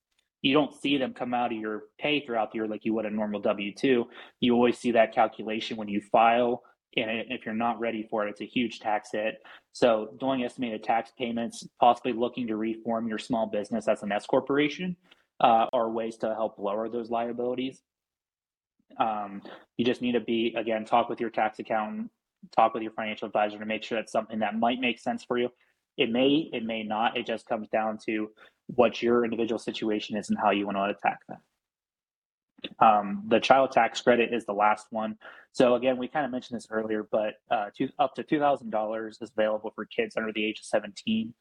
you 0.43 0.55
don't 0.55 0.75
see 0.75 0.97
them 0.99 1.15
come 1.15 1.35
out 1.35 1.53
of 1.53 1.59
your 1.59 1.85
pay 1.99 2.25
throughout 2.25 2.53
the 2.53 2.59
year 2.59 2.69
like 2.69 2.85
you 2.85 2.95
would 2.95 3.07
a 3.07 3.11
normal 3.11 3.41
W 3.41 3.75
2. 3.75 4.05
You 4.41 4.55
always 4.55 4.79
see 4.79 4.93
that 4.93 5.15
calculation 5.15 5.77
when 5.77 5.89
you 5.89 6.01
file. 6.01 6.63
And 6.97 7.11
if 7.29 7.45
you're 7.45 7.55
not 7.55 7.79
ready 7.81 8.07
for 8.09 8.27
it, 8.27 8.31
it's 8.31 8.41
a 8.41 8.47
huge 8.47 8.81
tax 8.81 9.11
hit. 9.13 9.37
So, 9.73 10.17
doing 10.19 10.45
estimated 10.45 10.83
tax 10.83 11.13
payments, 11.19 11.67
possibly 11.81 12.13
looking 12.13 12.47
to 12.47 12.57
reform 12.57 13.09
your 13.09 13.19
small 13.19 13.47
business 13.47 13.89
as 13.89 14.03
an 14.03 14.11
S 14.11 14.27
corporation, 14.27 14.97
uh, 15.41 15.67
are 15.73 15.91
ways 15.91 16.17
to 16.19 16.35
help 16.35 16.59
lower 16.59 16.89
those 16.89 17.11
liabilities. 17.11 17.83
Um, 18.99 19.43
you 19.77 19.85
just 19.85 20.03
need 20.03 20.13
to 20.13 20.21
be 20.21 20.55
again 20.57 20.85
talk 20.85 21.09
with 21.09 21.21
your 21.21 21.31
tax 21.31 21.59
accountant, 21.59 22.11
talk 22.57 22.75
with 22.75 22.83
your 22.83 22.93
financial 22.93 23.27
advisor 23.27 23.59
to 23.59 23.67
make 23.67 23.85
sure 23.85 23.99
that's 23.99 24.11
something 24.11 24.39
that 24.39 24.59
might 24.59 24.81
make 24.81 24.99
sense 24.99 25.23
for 25.23 25.39
you. 25.39 25.51
It 25.99 26.11
may, 26.11 26.49
it 26.53 26.65
may 26.65 26.83
not. 26.83 27.19
It 27.19 27.27
just 27.27 27.47
comes 27.47 27.69
down 27.69 27.99
to 28.07 28.31
what 28.75 29.03
your 29.03 29.25
individual 29.25 29.59
situation 29.59 30.17
is 30.17 30.31
and 30.31 30.39
how 30.39 30.51
you 30.53 30.65
want 30.65 30.79
to 30.79 30.85
attack 30.85 31.19
that. 31.29 31.41
Um, 32.81 33.25
the 33.29 33.39
child 33.41 33.71
tax 33.73 34.01
credit 34.01 34.33
is 34.33 34.45
the 34.45 34.53
last 34.53 34.87
one. 34.91 35.17
So 35.53 35.75
again, 35.75 35.97
we 35.97 36.09
kind 36.09 36.25
of 36.25 36.33
mentioned 36.33 36.57
this 36.57 36.67
earlier, 36.71 37.07
but 37.11 37.35
uh, 37.51 37.67
to, 37.77 37.89
up 37.99 38.15
to 38.17 38.23
two 38.25 38.39
thousand 38.41 38.71
dollars 38.71 39.19
is 39.21 39.31
available 39.37 39.73
for 39.75 39.85
kids 39.85 40.17
under 40.17 40.33
the 40.33 40.45
age 40.45 40.59
of 40.59 40.65
seventeen, 40.65 41.35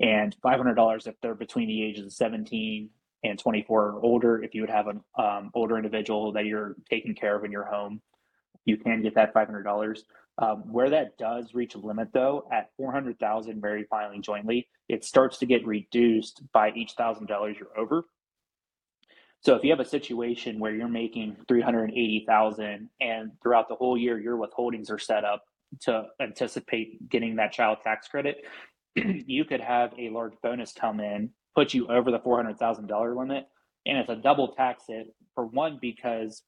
and 0.00 0.36
five 0.42 0.58
hundred 0.58 0.74
dollars 0.74 1.06
if 1.06 1.14
they're 1.20 1.34
between 1.34 1.68
the 1.68 1.82
ages 1.82 2.06
of 2.06 2.12
seventeen 2.12 2.90
and 3.24 3.38
twenty 3.38 3.62
four 3.62 3.90
or 3.90 4.00
older. 4.04 4.42
If 4.44 4.54
you 4.54 4.60
would 4.60 4.70
have 4.70 4.86
an 4.86 5.00
um, 5.18 5.50
older 5.54 5.76
individual 5.76 6.32
that 6.32 6.46
you're 6.46 6.76
taking 6.88 7.14
care 7.16 7.36
of 7.36 7.44
in 7.44 7.50
your 7.50 7.64
home, 7.64 8.00
you 8.64 8.76
can 8.76 9.02
get 9.02 9.14
that 9.16 9.32
five 9.32 9.48
hundred 9.48 9.64
dollars. 9.64 10.04
Um, 10.36 10.64
where 10.72 10.90
that 10.90 11.16
does 11.16 11.54
reach 11.54 11.76
a 11.76 11.78
limit, 11.78 12.08
though, 12.12 12.48
at 12.52 12.70
400,000 12.76 13.60
married 13.60 13.86
filing 13.88 14.20
jointly, 14.20 14.66
it 14.88 15.04
starts 15.04 15.38
to 15.38 15.46
get 15.46 15.64
reduced 15.64 16.42
by 16.52 16.72
each 16.74 16.92
thousand 16.92 17.26
dollars 17.26 17.56
you're 17.58 17.78
over. 17.78 18.04
So 19.40 19.54
if 19.54 19.62
you 19.62 19.70
have 19.70 19.80
a 19.80 19.84
situation 19.84 20.58
where 20.58 20.74
you're 20.74 20.88
making 20.88 21.36
380,000 21.46 22.88
and 23.00 23.30
throughout 23.42 23.68
the 23.68 23.74
whole 23.74 23.96
year 23.96 24.18
your 24.18 24.38
withholdings 24.38 24.90
are 24.90 24.98
set 24.98 25.24
up 25.24 25.44
to 25.82 26.04
anticipate 26.20 27.08
getting 27.10 27.36
that 27.36 27.52
child 27.52 27.78
tax 27.84 28.08
credit, 28.08 28.38
you 28.96 29.44
could 29.44 29.60
have 29.60 29.92
a 29.98 30.08
large 30.08 30.32
bonus 30.42 30.72
come 30.72 30.98
in, 30.98 31.30
put 31.54 31.74
you 31.74 31.86
over 31.88 32.10
the 32.10 32.18
$400,000 32.20 33.16
limit, 33.16 33.46
and 33.86 33.98
it's 33.98 34.08
a 34.08 34.16
double 34.16 34.48
tax 34.48 34.84
hit 34.88 35.08
for 35.34 35.46
one 35.46 35.78
because 35.80 36.42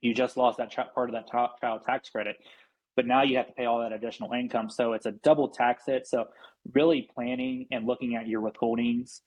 you 0.00 0.12
just 0.12 0.36
lost 0.36 0.58
that 0.58 0.74
part 0.94 1.08
of 1.08 1.14
that 1.14 1.30
child 1.30 1.82
tax 1.86 2.10
credit 2.10 2.36
but 2.96 3.06
now 3.06 3.22
you 3.22 3.36
have 3.36 3.46
to 3.46 3.52
pay 3.52 3.64
all 3.64 3.80
that 3.80 3.92
additional 3.92 4.32
income. 4.32 4.70
So 4.70 4.92
it's 4.92 5.06
a 5.06 5.12
double 5.12 5.48
tax 5.48 5.84
hit. 5.86 6.06
So 6.06 6.26
really 6.72 7.08
planning 7.14 7.66
and 7.70 7.86
looking 7.86 8.16
at 8.16 8.26
your 8.26 8.42
withholdings 8.42 9.20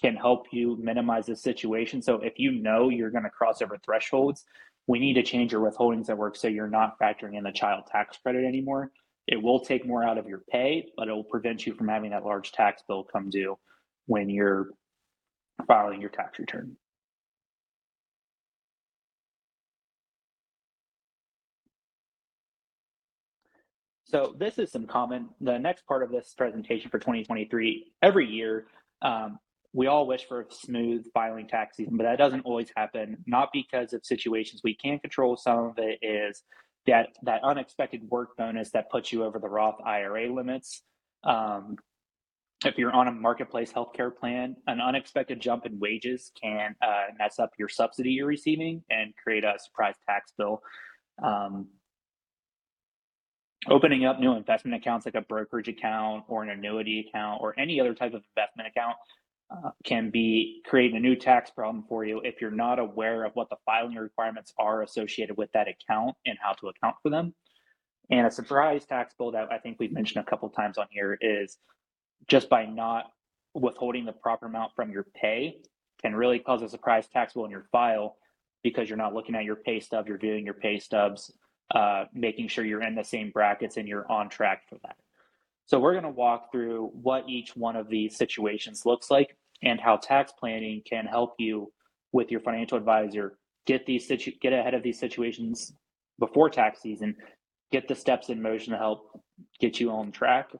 can 0.00 0.14
help 0.14 0.46
you 0.52 0.76
minimize 0.80 1.26
this 1.26 1.42
situation. 1.42 2.00
So 2.00 2.16
if 2.16 2.34
you 2.36 2.52
know 2.52 2.88
you're 2.88 3.10
going 3.10 3.24
to 3.24 3.30
cross 3.30 3.60
over 3.62 3.76
thresholds, 3.84 4.44
we 4.86 4.98
need 4.98 5.14
to 5.14 5.22
change 5.22 5.52
your 5.52 5.68
withholdings 5.68 6.08
at 6.08 6.16
work 6.16 6.36
so 6.36 6.48
you're 6.48 6.68
not 6.68 6.98
factoring 6.98 7.36
in 7.36 7.44
the 7.44 7.52
child 7.52 7.84
tax 7.90 8.16
credit 8.18 8.44
anymore. 8.44 8.90
It 9.26 9.42
will 9.42 9.60
take 9.60 9.86
more 9.86 10.02
out 10.02 10.16
of 10.16 10.26
your 10.26 10.42
pay, 10.50 10.86
but 10.96 11.08
it 11.08 11.12
will 11.12 11.24
prevent 11.24 11.66
you 11.66 11.74
from 11.74 11.88
having 11.88 12.12
that 12.12 12.24
large 12.24 12.52
tax 12.52 12.82
bill 12.88 13.04
come 13.04 13.28
due 13.28 13.58
when 14.06 14.30
you're 14.30 14.70
filing 15.66 16.00
your 16.00 16.10
tax 16.10 16.38
return. 16.38 16.76
So 24.08 24.34
this 24.38 24.58
is 24.58 24.72
some 24.72 24.86
common, 24.86 25.28
the 25.40 25.58
next 25.58 25.86
part 25.86 26.02
of 26.02 26.10
this 26.10 26.34
presentation 26.36 26.90
for 26.90 26.98
2023, 26.98 27.92
every 28.02 28.26
year, 28.26 28.66
um, 29.02 29.38
we 29.74 29.86
all 29.86 30.06
wish 30.06 30.26
for 30.26 30.40
a 30.40 30.44
smooth 30.50 31.04
filing 31.12 31.46
tax 31.46 31.76
season, 31.76 31.98
but 31.98 32.04
that 32.04 32.16
doesn't 32.16 32.40
always 32.40 32.72
happen, 32.74 33.18
not 33.26 33.50
because 33.52 33.92
of 33.92 34.04
situations 34.06 34.62
we 34.64 34.74
can't 34.74 35.02
control. 35.02 35.36
Some 35.36 35.58
of 35.58 35.74
it 35.76 35.98
is 36.00 36.42
that, 36.86 37.08
that 37.24 37.44
unexpected 37.44 38.02
work 38.08 38.34
bonus 38.38 38.70
that 38.70 38.90
puts 38.90 39.12
you 39.12 39.24
over 39.24 39.38
the 39.38 39.48
Roth 39.48 39.78
IRA 39.84 40.32
limits. 40.32 40.82
Um, 41.22 41.76
if 42.64 42.78
you're 42.78 42.92
on 42.92 43.08
a 43.08 43.12
marketplace 43.12 43.72
healthcare 43.72 44.14
plan, 44.16 44.56
an 44.66 44.80
unexpected 44.80 45.38
jump 45.38 45.66
in 45.66 45.78
wages 45.78 46.32
can 46.40 46.74
uh, 46.80 47.12
mess 47.18 47.38
up 47.38 47.50
your 47.58 47.68
subsidy 47.68 48.12
you're 48.12 48.26
receiving 48.26 48.82
and 48.88 49.12
create 49.22 49.44
a 49.44 49.58
surprise 49.62 49.94
tax 50.08 50.32
bill. 50.38 50.62
Um, 51.22 51.68
opening 53.70 54.04
up 54.04 54.20
new 54.20 54.34
investment 54.34 54.74
accounts 54.74 55.06
like 55.06 55.14
a 55.14 55.20
brokerage 55.22 55.68
account 55.68 56.24
or 56.28 56.42
an 56.42 56.50
annuity 56.50 57.06
account 57.08 57.40
or 57.42 57.58
any 57.58 57.80
other 57.80 57.94
type 57.94 58.14
of 58.14 58.22
investment 58.36 58.68
account 58.68 58.96
uh, 59.50 59.70
can 59.84 60.10
be 60.10 60.60
creating 60.66 60.96
a 60.96 61.00
new 61.00 61.16
tax 61.16 61.50
problem 61.50 61.84
for 61.88 62.04
you 62.04 62.20
if 62.22 62.40
you're 62.40 62.50
not 62.50 62.78
aware 62.78 63.24
of 63.24 63.32
what 63.34 63.48
the 63.48 63.56
filing 63.64 63.94
requirements 63.94 64.52
are 64.58 64.82
associated 64.82 65.36
with 65.36 65.50
that 65.52 65.66
account 65.68 66.14
and 66.26 66.36
how 66.40 66.52
to 66.52 66.68
account 66.68 66.96
for 67.02 67.10
them. 67.10 67.34
And 68.10 68.26
a 68.26 68.30
surprise 68.30 68.84
tax 68.84 69.14
bill 69.18 69.32
that 69.32 69.52
I 69.52 69.58
think 69.58 69.78
we've 69.78 69.92
mentioned 69.92 70.24
a 70.26 70.30
couple 70.30 70.48
times 70.50 70.78
on 70.78 70.86
here 70.90 71.18
is 71.20 71.58
just 72.26 72.48
by 72.48 72.66
not 72.66 73.06
withholding 73.54 74.04
the 74.04 74.12
proper 74.12 74.46
amount 74.46 74.72
from 74.76 74.90
your 74.90 75.06
pay 75.14 75.56
can 76.02 76.14
really 76.14 76.38
cause 76.38 76.62
a 76.62 76.68
surprise 76.68 77.08
tax 77.08 77.32
bill 77.32 77.44
in 77.44 77.50
your 77.50 77.66
file 77.72 78.16
because 78.62 78.88
you're 78.88 78.98
not 78.98 79.14
looking 79.14 79.34
at 79.34 79.44
your 79.44 79.56
pay 79.56 79.80
stub, 79.80 80.06
you're 80.08 80.18
viewing 80.18 80.44
your 80.44 80.54
pay 80.54 80.78
stubs 80.78 81.32
uh, 81.74 82.04
making 82.14 82.48
sure 82.48 82.64
you're 82.64 82.82
in 82.82 82.94
the 82.94 83.04
same 83.04 83.30
brackets 83.30 83.76
and 83.76 83.86
you're 83.88 84.10
on 84.10 84.28
track 84.28 84.62
for 84.68 84.76
that. 84.82 84.96
So 85.66 85.78
we're 85.78 85.92
going 85.92 86.04
to 86.04 86.10
walk 86.10 86.50
through 86.50 86.90
what 86.94 87.28
each 87.28 87.54
one 87.54 87.76
of 87.76 87.88
these 87.88 88.16
situations 88.16 88.86
looks 88.86 89.10
like 89.10 89.36
and 89.62 89.78
how 89.80 89.96
tax 89.96 90.32
planning 90.32 90.82
can 90.88 91.04
help 91.04 91.34
you 91.38 91.72
with 92.12 92.30
your 92.30 92.40
financial 92.40 92.78
advisor 92.78 93.36
get 93.68 93.84
these 93.84 94.08
situ- 94.08 94.32
get 94.40 94.54
ahead 94.54 94.72
of 94.72 94.82
these 94.82 94.98
situations 94.98 95.74
before 96.18 96.48
tax 96.48 96.80
season, 96.80 97.14
get 97.70 97.86
the 97.86 97.94
steps 97.94 98.30
in 98.30 98.40
motion 98.40 98.72
to 98.72 98.78
help 98.78 99.20
get 99.60 99.78
you 99.78 99.90
on 99.90 100.10
track 100.10 100.50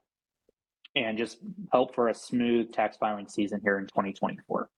and 0.95 1.17
just 1.17 1.39
help 1.73 1.95
for 1.95 2.09
a 2.09 2.15
smooth 2.15 2.71
tax 2.71 2.99
filing 2.99 3.27
season 3.27 3.61
here 3.65 3.79
in 3.79 3.87
2024. 3.87 4.69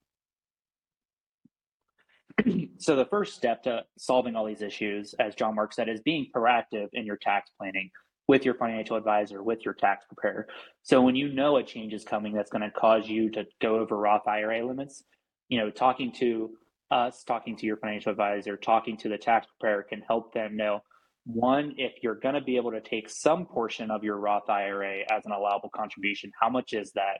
so 2.79 2.97
the 2.97 3.07
first 3.07 3.35
step 3.35 3.63
to 3.65 3.83
solving 3.99 4.37
all 4.37 4.47
these 4.47 4.63
issues, 4.63 5.15
as 5.19 5.35
John 5.35 5.55
Mark 5.55 5.73
said, 5.73 5.89
is 5.89 6.01
being 6.01 6.27
proactive 6.35 6.89
in 6.93 7.07
your 7.07 7.17
tax 7.17 7.51
planning 7.59 7.91
with 8.29 8.45
your 8.45 8.55
financial 8.55 8.97
advisor, 8.97 9.43
with 9.43 9.65
your 9.65 9.75
tax 9.75 10.05
preparer. 10.07 10.47
So 10.83 11.03
when 11.03 11.17
you 11.17 11.33
know 11.33 11.57
a 11.57 11.63
change 11.63 11.93
is 11.93 12.05
coming 12.05 12.33
that's 12.33 12.51
going 12.51 12.63
to 12.63 12.71
cause 12.71 13.09
you 13.09 13.31
to 13.33 13.45
go 13.61 13.77
over 13.77 13.97
Roth 13.97 14.29
IRA 14.29 14.65
limits, 14.65 15.03
you 15.49 15.59
know, 15.59 15.71
talking 15.71 16.13
to 16.13 16.51
us, 16.91 17.25
talking 17.25 17.57
to 17.57 17.67
your 17.67 17.77
financial 17.77 18.13
advisor, 18.13 18.57
talking 18.57 18.97
to 18.99 19.09
the 19.09 19.19
tax 19.19 19.47
preparer 19.59 19.83
can 19.83 20.01
help 20.03 20.33
them 20.33 20.57
know 20.57 20.81
one, 21.25 21.75
if 21.77 21.93
you're 22.03 22.15
going 22.15 22.35
to 22.35 22.41
be 22.41 22.57
able 22.57 22.71
to 22.73 22.81
take 22.81 23.09
some 23.11 23.47
portion 23.47 23.91
of 23.91 24.03
your 24.03 24.17
Roth 24.17 24.49
IRA 24.49 25.01
as 25.11 25.27
an 25.27 25.33
allowable 25.33 25.71
contribution, 25.75 26.33
how 26.41 26.49
much 26.49 26.73
is 26.73 26.93
that? 26.93 27.19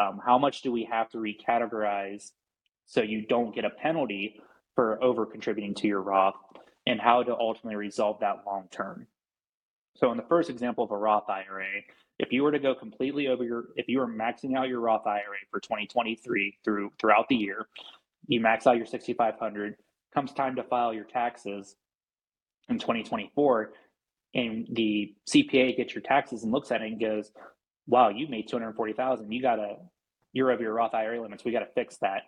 Um, 0.00 0.20
how 0.24 0.38
much 0.38 0.62
do 0.62 0.70
we 0.70 0.88
have 0.90 1.08
to 1.10 1.18
recategorize 1.18 2.30
so 2.86 3.02
you 3.02 3.26
don't 3.26 3.54
get 3.54 3.64
a 3.64 3.70
penalty 3.70 4.36
for 4.74 5.02
over 5.02 5.26
contributing 5.26 5.74
to 5.76 5.86
your 5.86 6.00
Roth 6.00 6.34
and 6.86 7.00
how 7.00 7.22
to 7.22 7.36
ultimately 7.36 7.76
resolve 7.76 8.20
that 8.20 8.42
long 8.46 8.68
term. 8.70 9.06
So 9.96 10.10
in 10.10 10.16
the 10.16 10.24
first 10.24 10.48
example 10.50 10.84
of 10.84 10.90
a 10.90 10.96
Roth 10.96 11.28
IRA, 11.28 11.66
if 12.18 12.32
you 12.32 12.42
were 12.42 12.52
to 12.52 12.58
go 12.58 12.74
completely 12.74 13.28
over 13.28 13.44
your, 13.44 13.64
if 13.76 13.88
you 13.88 13.98
were 13.98 14.06
maxing 14.06 14.56
out 14.56 14.68
your 14.68 14.80
Roth 14.80 15.06
IRA 15.06 15.38
for 15.50 15.60
2023 15.60 16.58
through 16.64 16.92
throughout 16.98 17.28
the 17.28 17.36
year, 17.36 17.66
you 18.26 18.40
max 18.40 18.66
out 18.66 18.76
your 18.76 18.86
6,500. 18.86 19.76
Comes 20.14 20.32
time 20.32 20.56
to 20.56 20.62
file 20.62 20.92
your 20.92 21.04
taxes 21.04 21.76
in 22.68 22.78
2024, 22.78 23.72
and 24.34 24.66
the 24.72 25.14
CPA 25.28 25.76
gets 25.76 25.94
your 25.94 26.02
taxes 26.02 26.42
and 26.42 26.52
looks 26.52 26.70
at 26.70 26.82
it 26.82 26.88
and 26.88 27.00
goes, 27.00 27.30
"Wow, 27.86 28.08
you 28.08 28.26
made 28.28 28.48
240,000. 28.48 29.32
You 29.32 29.42
gotta, 29.42 29.76
you're 30.32 30.50
over 30.50 30.62
your 30.62 30.74
Roth 30.74 30.94
IRA 30.94 31.20
limits. 31.20 31.44
We 31.44 31.52
got 31.52 31.60
to 31.60 31.72
fix 31.74 31.98
that." 31.98 32.22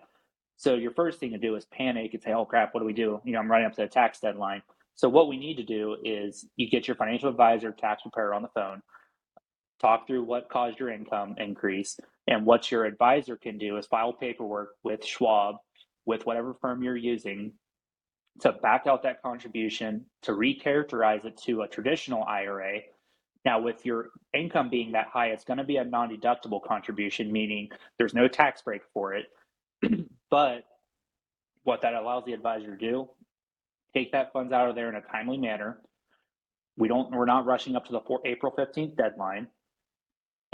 So 0.56 0.74
your 0.74 0.92
first 0.92 1.18
thing 1.18 1.32
to 1.32 1.38
do 1.38 1.56
is 1.56 1.64
panic 1.66 2.14
and 2.14 2.22
say, 2.22 2.32
"Oh 2.32 2.44
crap, 2.44 2.74
what 2.74 2.80
do 2.80 2.86
we 2.86 2.92
do?" 2.92 3.20
You 3.24 3.32
know, 3.32 3.40
I'm 3.40 3.50
running 3.50 3.66
up 3.66 3.74
to 3.74 3.82
the 3.82 3.88
tax 3.88 4.20
deadline. 4.20 4.62
So 4.94 5.08
what 5.08 5.28
we 5.28 5.36
need 5.36 5.56
to 5.56 5.64
do 5.64 5.96
is 6.04 6.46
you 6.56 6.68
get 6.68 6.86
your 6.86 6.96
financial 6.96 7.28
advisor, 7.28 7.72
tax 7.72 8.02
preparer 8.02 8.34
on 8.34 8.42
the 8.42 8.48
phone, 8.48 8.82
talk 9.80 10.06
through 10.06 10.24
what 10.24 10.48
caused 10.50 10.78
your 10.78 10.90
income 10.90 11.34
increase, 11.38 11.98
and 12.28 12.46
what 12.46 12.70
your 12.70 12.84
advisor 12.84 13.36
can 13.36 13.58
do 13.58 13.78
is 13.78 13.86
file 13.86 14.12
paperwork 14.12 14.70
with 14.84 15.04
Schwab, 15.04 15.56
with 16.06 16.26
whatever 16.26 16.54
firm 16.60 16.82
you're 16.82 16.96
using, 16.96 17.52
to 18.40 18.52
back 18.52 18.86
out 18.86 19.02
that 19.02 19.22
contribution, 19.22 20.04
to 20.22 20.32
recharacterize 20.32 21.24
it 21.24 21.36
to 21.44 21.62
a 21.62 21.68
traditional 21.68 22.24
IRA. 22.24 22.80
Now, 23.44 23.60
with 23.60 23.84
your 23.84 24.10
income 24.34 24.70
being 24.70 24.92
that 24.92 25.08
high, 25.08 25.28
it's 25.28 25.44
going 25.44 25.58
to 25.58 25.64
be 25.64 25.76
a 25.76 25.84
non 25.84 26.16
deductible 26.16 26.62
contribution, 26.62 27.32
meaning 27.32 27.68
there's 27.98 28.14
no 28.14 28.28
tax 28.28 28.62
break 28.62 28.82
for 28.94 29.14
it. 29.14 29.26
But 30.32 30.64
what 31.62 31.82
that 31.82 31.92
allows 31.92 32.24
the 32.24 32.32
advisor 32.32 32.74
to 32.74 32.76
do, 32.76 33.10
take 33.94 34.12
that 34.12 34.32
funds 34.32 34.50
out 34.50 34.70
of 34.70 34.74
there 34.74 34.88
in 34.88 34.94
a 34.94 35.02
timely 35.02 35.36
manner. 35.36 35.82
We 36.78 36.88
don't, 36.88 37.12
we're 37.12 37.26
not 37.26 37.44
rushing 37.44 37.76
up 37.76 37.84
to 37.84 37.92
the 37.92 38.00
four, 38.00 38.20
April 38.24 38.50
15th 38.58 38.96
deadline. 38.96 39.48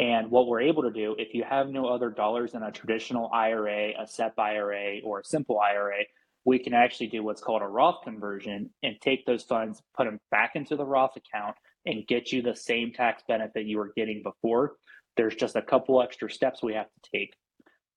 And 0.00 0.32
what 0.32 0.48
we're 0.48 0.62
able 0.62 0.82
to 0.82 0.90
do, 0.90 1.14
if 1.16 1.32
you 1.32 1.44
have 1.48 1.68
no 1.68 1.86
other 1.86 2.10
dollars 2.10 2.54
in 2.54 2.64
a 2.64 2.72
traditional 2.72 3.30
IRA, 3.32 3.92
a 3.96 4.06
SEP 4.08 4.36
IRA, 4.36 4.98
or 5.04 5.20
a 5.20 5.24
simple 5.24 5.60
IRA, 5.60 6.00
we 6.44 6.58
can 6.58 6.74
actually 6.74 7.06
do 7.06 7.22
what's 7.22 7.40
called 7.40 7.62
a 7.62 7.66
Roth 7.66 8.02
conversion 8.02 8.70
and 8.82 8.96
take 9.00 9.26
those 9.26 9.44
funds, 9.44 9.80
put 9.96 10.06
them 10.06 10.18
back 10.32 10.56
into 10.56 10.74
the 10.74 10.84
Roth 10.84 11.16
account, 11.16 11.54
and 11.86 12.04
get 12.08 12.32
you 12.32 12.42
the 12.42 12.56
same 12.56 12.92
tax 12.92 13.22
benefit 13.28 13.66
you 13.66 13.78
were 13.78 13.92
getting 13.96 14.24
before. 14.24 14.72
There's 15.16 15.36
just 15.36 15.54
a 15.54 15.62
couple 15.62 16.02
extra 16.02 16.28
steps 16.28 16.64
we 16.64 16.74
have 16.74 16.86
to 16.86 17.10
take 17.12 17.34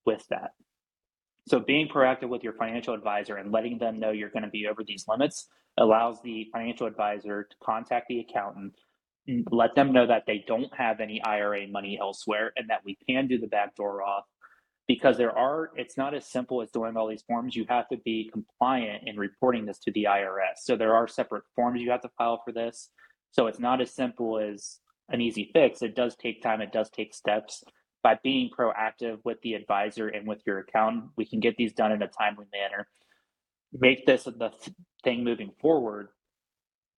with 0.05 0.23
that. 0.29 0.51
So, 1.47 1.59
being 1.59 1.87
proactive 1.87 2.29
with 2.29 2.43
your 2.43 2.53
financial 2.53 2.93
advisor 2.93 3.37
and 3.37 3.51
letting 3.51 3.77
them 3.77 3.99
know 3.99 4.11
you're 4.11 4.29
going 4.29 4.43
to 4.43 4.49
be 4.49 4.67
over 4.67 4.83
these 4.83 5.05
limits 5.07 5.47
allows 5.77 6.21
the 6.21 6.47
financial 6.51 6.87
advisor 6.87 7.43
to 7.43 7.55
contact 7.63 8.07
the 8.09 8.19
accountant, 8.19 8.73
mm, 9.27 9.43
let 9.51 9.73
them 9.75 9.91
know 9.91 10.05
that 10.05 10.23
they 10.27 10.43
don't 10.47 10.73
have 10.75 10.99
any 10.99 11.21
IRA 11.23 11.67
money 11.67 11.97
elsewhere 11.99 12.51
and 12.55 12.69
that 12.69 12.81
we 12.85 12.97
can 13.07 13.27
do 13.27 13.39
the 13.39 13.47
backdoor 13.47 13.97
Roth 13.97 14.25
because 14.87 15.17
there 15.17 15.35
are 15.37 15.71
it's 15.75 15.97
not 15.97 16.13
as 16.13 16.29
simple 16.29 16.61
as 16.61 16.69
doing 16.71 16.97
all 16.97 17.07
these 17.07 17.23
forms. 17.23 17.55
You 17.55 17.65
have 17.69 17.87
to 17.89 17.97
be 17.97 18.29
compliant 18.31 19.03
in 19.07 19.17
reporting 19.17 19.65
this 19.65 19.79
to 19.79 19.91
the 19.91 20.05
irs 20.05 20.57
so 20.57 20.75
there 20.75 20.95
are 20.95 21.07
separate 21.07 21.43
forms 21.55 21.81
you 21.81 21.91
have 21.91 22.01
to 22.01 22.09
file 22.17 22.41
for 22.43 22.51
this. 22.51 22.89
So 23.31 23.47
it's 23.47 23.59
not 23.59 23.81
as 23.81 23.95
simple 23.95 24.37
as 24.37 24.79
an 25.09 25.21
easy 25.21 25.49
fix. 25.53 25.81
It 25.81 25.95
does 25.95 26.15
take 26.15 26.41
time. 26.41 26.61
It 26.61 26.73
does 26.73 26.89
take 26.89 27.13
steps 27.13 27.63
by 28.03 28.17
being 28.23 28.49
proactive 28.57 29.19
with 29.23 29.39
the 29.41 29.53
advisor 29.53 30.07
and 30.07 30.27
with 30.27 30.39
your 30.45 30.59
accountant 30.59 31.05
we 31.15 31.25
can 31.25 31.39
get 31.39 31.55
these 31.57 31.73
done 31.73 31.91
in 31.91 32.01
a 32.01 32.07
timely 32.07 32.45
manner. 32.51 32.87
Make 33.73 34.05
this 34.05 34.23
the 34.23 34.51
thing 35.03 35.23
moving 35.23 35.51
forward 35.61 36.09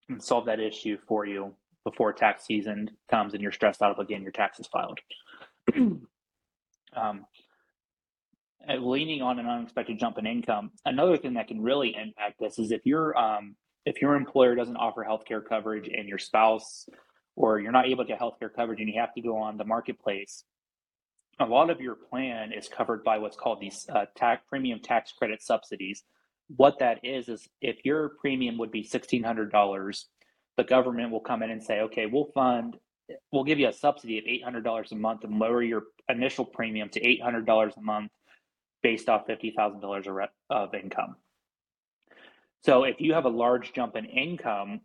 and 0.10 0.22
solve 0.22 0.46
that 0.46 0.60
issue 0.60 0.98
for 1.08 1.26
you 1.26 1.54
before 1.84 2.14
tax 2.14 2.46
season 2.46 2.90
comes 3.10 3.34
and 3.34 3.42
you're 3.42 3.52
stressed 3.52 3.82
out 3.82 3.92
of 3.92 4.00
again 4.00 4.22
your 4.22 4.32
taxes 4.32 4.68
filed. 4.68 5.00
Um, 6.96 7.26
leaning 8.80 9.22
on 9.22 9.40
an 9.40 9.48
unexpected 9.48 10.00
jump 10.00 10.18
in 10.18 10.26
income, 10.26 10.72
another 10.86 11.18
thing 11.18 11.34
that 11.34 11.48
can 11.48 11.62
really 11.62 11.96
impact 11.96 12.40
this 12.40 12.60
is 12.60 12.72
if 12.72 12.86
your 12.86 13.18
um, 13.18 13.56
if 13.86 14.02
your 14.02 14.16
employer 14.16 14.56
doesn't 14.56 14.78
offer 14.78 15.06
healthcare 15.08 15.44
coverage 15.44 15.90
and 15.90 16.08
your 16.08 16.18
spouse 16.18 16.88
or 17.36 17.60
you're 17.60 17.72
not 17.72 17.88
able 17.88 18.04
to 18.04 18.08
get 18.08 18.20
healthcare 18.20 18.54
coverage 18.54 18.80
and 18.80 18.88
you 18.88 19.00
have 19.00 19.14
to 19.14 19.22
go 19.22 19.38
on 19.38 19.58
the 19.58 19.66
marketplace, 19.66 20.44
a 21.40 21.46
lot 21.46 21.70
of 21.70 21.82
your 21.82 21.96
plan 21.96 22.52
is 22.52 22.68
covered 22.68 23.04
by 23.04 23.18
what's 23.18 23.38
called 23.38 23.60
these 23.60 23.88
uh, 23.94 24.06
tax 24.16 24.44
premium 24.48 24.80
tax 24.80 25.12
credit 25.12 25.42
subsidies. 25.42 26.04
What 26.56 26.80
that 26.80 27.04
is 27.04 27.30
is 27.30 27.48
if 27.62 27.84
your 27.84 28.10
premium 28.20 28.58
would 28.58 28.72
be 28.72 28.84
sixteen 28.84 29.24
hundred 29.24 29.52
dollars, 29.52 30.08
the 30.58 30.64
government 30.64 31.12
will 31.12 31.20
come 31.22 31.42
in 31.42 31.50
and 31.50 31.64
say, 31.64 31.82
okay, 31.82 32.06
we'll 32.06 32.32
fund, 32.34 32.78
we'll 33.32 33.44
give 33.44 33.60
you 33.60 33.68
a 33.68 33.74
subsidy 33.74 34.20
of 34.20 34.26
eight 34.28 34.44
hundred 34.44 34.64
dollars 34.64 34.92
a 34.92 34.96
month 34.96 35.24
and 35.24 35.40
lower 35.40 35.64
your 35.64 35.84
initial 36.10 36.46
premium 36.46 36.90
to 36.90 37.02
eight 37.08 37.22
hundred 37.22 37.46
dollars 37.46 37.74
a 37.78 37.82
month 37.82 38.12
based 38.84 39.10
off 39.10 39.26
$50,000 39.26 40.28
of 40.50 40.76
income. 40.76 41.16
So 42.64 42.84
if 42.84 43.00
you 43.00 43.14
have 43.14 43.26
a 43.26 43.30
large 43.30 43.74
jump 43.74 43.96
in 43.96 44.06
income, 44.06 44.82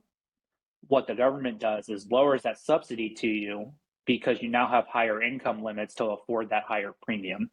what 0.87 1.07
the 1.07 1.15
government 1.15 1.59
does 1.59 1.89
is 1.89 2.11
lowers 2.11 2.43
that 2.43 2.59
subsidy 2.59 3.11
to 3.15 3.27
you 3.27 3.73
because 4.09 4.42
you 4.42 4.49
now 4.49 4.66
have 4.66 4.87
higher 4.88 5.23
income 5.23 5.62
limits 5.62 5.94
to 5.94 6.07
afford 6.07 6.51
that 6.51 6.64
higher 6.64 6.92
premium. 7.03 7.51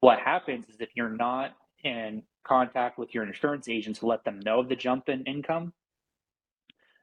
What 0.00 0.20
happens 0.20 0.68
is 0.68 0.76
if 0.80 0.90
you're 0.94 1.10
not 1.10 1.56
in 1.82 2.22
contact 2.46 2.98
with 2.98 3.12
your 3.12 3.24
insurance 3.24 3.68
agent 3.68 3.96
to 3.96 4.06
let 4.06 4.22
them 4.24 4.38
know 4.38 4.60
of 4.60 4.68
the 4.68 4.76
jump 4.76 5.08
in 5.08 5.24
income, 5.24 5.72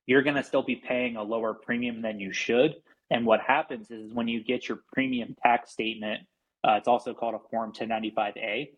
you're 0.06 0.22
going 0.22 0.36
to 0.36 0.44
still 0.44 0.64
be 0.64 0.76
paying 0.76 1.18
a 1.18 1.24
lower 1.24 1.54
premium 1.54 2.02
than 2.02 2.20
you 2.20 2.32
should. 2.32 2.76
And 3.10 3.26
what 3.26 3.42
happens 3.42 3.92
is 3.92 4.14
when 4.14 4.30
you 4.30 4.44
get 4.44 4.70
your 4.70 4.80
premium 4.94 5.36
tax 5.44 5.72
statement 5.72 6.22
uh, 6.64 6.74
it's 6.74 6.88
also 6.88 7.14
called 7.14 7.36
a 7.36 7.40
Form 7.50 7.72
1095A. 7.74 8.70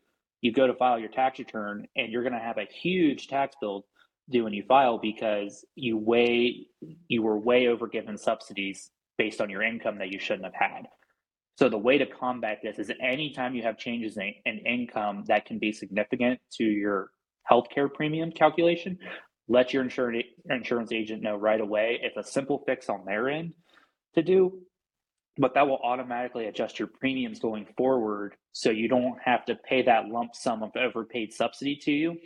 You 0.41 0.51
go 0.51 0.67
to 0.67 0.73
file 0.73 0.99
your 0.99 1.09
tax 1.09 1.39
return, 1.39 1.87
and 1.95 2.11
you're 2.11 2.23
going 2.23 2.33
to 2.33 2.39
have 2.39 2.57
a 2.57 2.65
huge 2.65 3.27
tax 3.27 3.55
bill 3.59 3.85
due 4.29 4.45
when 4.45 4.53
you 4.53 4.63
file 4.63 4.97
because 4.97 5.65
you 5.75 5.97
way 5.97 6.67
you 7.09 7.21
were 7.21 7.37
way 7.37 7.67
over 7.67 7.87
given 7.87 8.17
subsidies 8.17 8.89
based 9.17 9.41
on 9.41 9.49
your 9.49 9.61
income 9.61 9.97
that 9.99 10.11
you 10.11 10.19
shouldn't 10.19 10.45
have 10.45 10.53
had. 10.53 10.87
So 11.57 11.69
the 11.69 11.77
way 11.77 11.97
to 11.97 12.05
combat 12.05 12.59
this 12.63 12.79
is 12.79 12.91
anytime 12.99 13.53
you 13.53 13.63
have 13.63 13.77
changes 13.77 14.17
in, 14.17 14.33
in 14.45 14.59
income 14.59 15.23
that 15.27 15.45
can 15.45 15.59
be 15.59 15.71
significant 15.71 16.39
to 16.53 16.63
your 16.63 17.09
healthcare 17.49 17.93
premium 17.93 18.31
calculation, 18.31 18.97
let 19.47 19.73
your 19.73 19.83
insurance 19.83 20.25
insurance 20.49 20.91
agent 20.91 21.21
know 21.21 21.35
right 21.35 21.61
away. 21.61 21.99
It's 22.01 22.17
a 22.17 22.23
simple 22.23 22.63
fix 22.65 22.89
on 22.89 23.05
their 23.05 23.29
end 23.29 23.53
to 24.15 24.23
do, 24.23 24.61
but 25.37 25.53
that 25.53 25.67
will 25.67 25.79
automatically 25.83 26.47
adjust 26.47 26.79
your 26.79 26.87
premiums 26.87 27.39
going 27.39 27.67
forward 27.77 28.35
so 28.51 28.69
you 28.69 28.87
don't 28.87 29.17
have 29.23 29.45
to 29.45 29.55
pay 29.55 29.83
that 29.83 30.07
lump 30.07 30.35
sum 30.35 30.63
of 30.63 30.71
overpaid 30.75 31.33
subsidy 31.33 31.75
to 31.83 31.91
you 31.91 32.17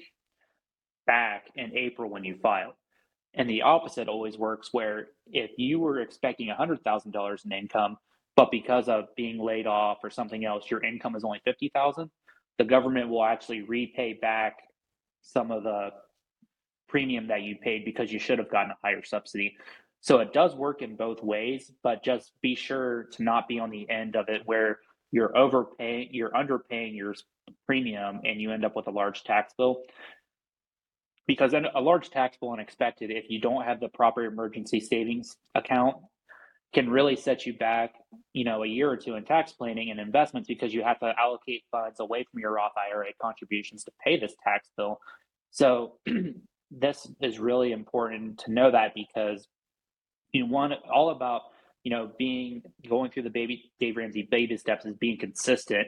back 1.06 1.46
in 1.56 1.76
April 1.76 2.10
when 2.10 2.24
you 2.24 2.38
file. 2.42 2.76
And 3.38 3.50
the 3.50 3.62
opposite 3.62 4.08
always 4.08 4.38
works 4.38 4.70
where 4.74 5.08
if 5.28 5.52
you 5.58 5.80
were 5.80 6.02
expecting 6.02 6.50
$100,000 6.50 7.46
in 7.46 7.52
income, 7.52 7.98
but 8.36 8.52
because 8.52 8.90
of 8.90 9.06
being 9.16 9.40
laid 9.40 9.68
off 9.68 10.00
or 10.04 10.10
something 10.10 10.44
else, 10.44 10.70
your 10.70 10.84
income 10.84 11.16
is 11.16 11.24
only 11.24 11.42
50,000, 11.46 12.10
the 12.58 12.64
government 12.64 13.10
will 13.10 13.24
actually 13.24 13.62
repay 13.62 14.14
back 14.14 14.58
some 15.22 15.52
of 15.52 15.64
the 15.64 15.90
premium 16.90 17.28
that 17.28 17.44
you 17.44 17.56
paid 17.56 17.86
because 17.86 18.12
you 18.12 18.20
should 18.20 18.40
have 18.40 18.50
gotten 18.50 18.72
a 18.72 18.78
higher 18.84 19.04
subsidy. 19.04 19.56
So 20.02 20.20
it 20.20 20.34
does 20.34 20.56
work 20.56 20.82
in 20.82 20.96
both 20.96 21.22
ways, 21.24 21.72
but 21.84 22.04
just 22.04 22.34
be 22.42 22.56
sure 22.56 23.04
to 23.14 23.24
not 23.24 23.48
be 23.48 23.60
on 23.60 23.70
the 23.70 23.90
end 23.90 24.16
of 24.16 24.30
it 24.30 24.42
where 24.46 24.80
you're 25.12 25.36
overpaying, 25.38 26.10
you're 26.12 26.32
underpaying 26.32 26.96
your 26.96 27.16
premium 27.66 28.22
and 28.26 28.42
you 28.42 28.52
end 28.52 28.66
up 28.66 28.76
with 28.76 28.88
a 28.88 28.92
large 28.92 29.24
tax 29.24 29.54
bill. 29.58 29.84
Because 31.28 31.54
a 31.54 31.82
large 31.82 32.10
tax 32.10 32.38
bill 32.38 32.52
unexpected, 32.52 33.12
if 33.12 33.26
you 33.30 33.42
don't 33.42 33.64
have 33.64 33.82
the 33.82 33.90
proper 33.90 34.24
emergency 34.24 34.80
savings 34.80 35.36
account, 35.56 35.98
can 36.74 36.90
really 36.90 37.16
set 37.16 37.46
you 37.46 37.54
back, 37.54 37.96
you 38.34 38.44
know, 38.44 38.64
a 38.64 38.68
year 38.68 38.90
or 38.90 38.98
two 38.98 39.16
in 39.16 39.26
tax 39.26 39.52
planning 39.52 39.90
and 39.90 40.00
investments 40.00 40.48
because 40.48 40.74
you 40.74 40.84
have 40.84 41.00
to 41.00 41.14
allocate 41.20 41.64
funds 41.72 42.00
away 42.00 42.26
from 42.30 42.40
your 42.40 42.54
Roth 42.54 42.74
IRA 42.78 43.08
contributions 43.22 43.84
to 43.86 43.92
pay 44.04 44.20
this 44.20 44.34
tax 44.44 44.70
bill. 44.78 45.00
So 45.52 46.00
this 46.72 47.08
is 47.22 47.40
really 47.40 47.72
important 47.72 48.40
to 48.40 48.52
know 48.52 48.72
that 48.72 48.94
because 48.94 49.48
you 50.34 50.42
know, 50.46 50.54
one 50.54 50.74
all 50.94 51.10
about 51.10 51.44
you 51.84 51.92
know 51.92 52.12
being 52.18 52.62
going 52.90 53.12
through 53.12 53.24
the 53.24 53.30
baby 53.30 53.72
Dave 53.80 53.96
Ramsey 53.96 54.28
baby 54.30 54.58
steps 54.58 54.86
is 54.86 54.96
being 54.98 55.18
consistent 55.18 55.88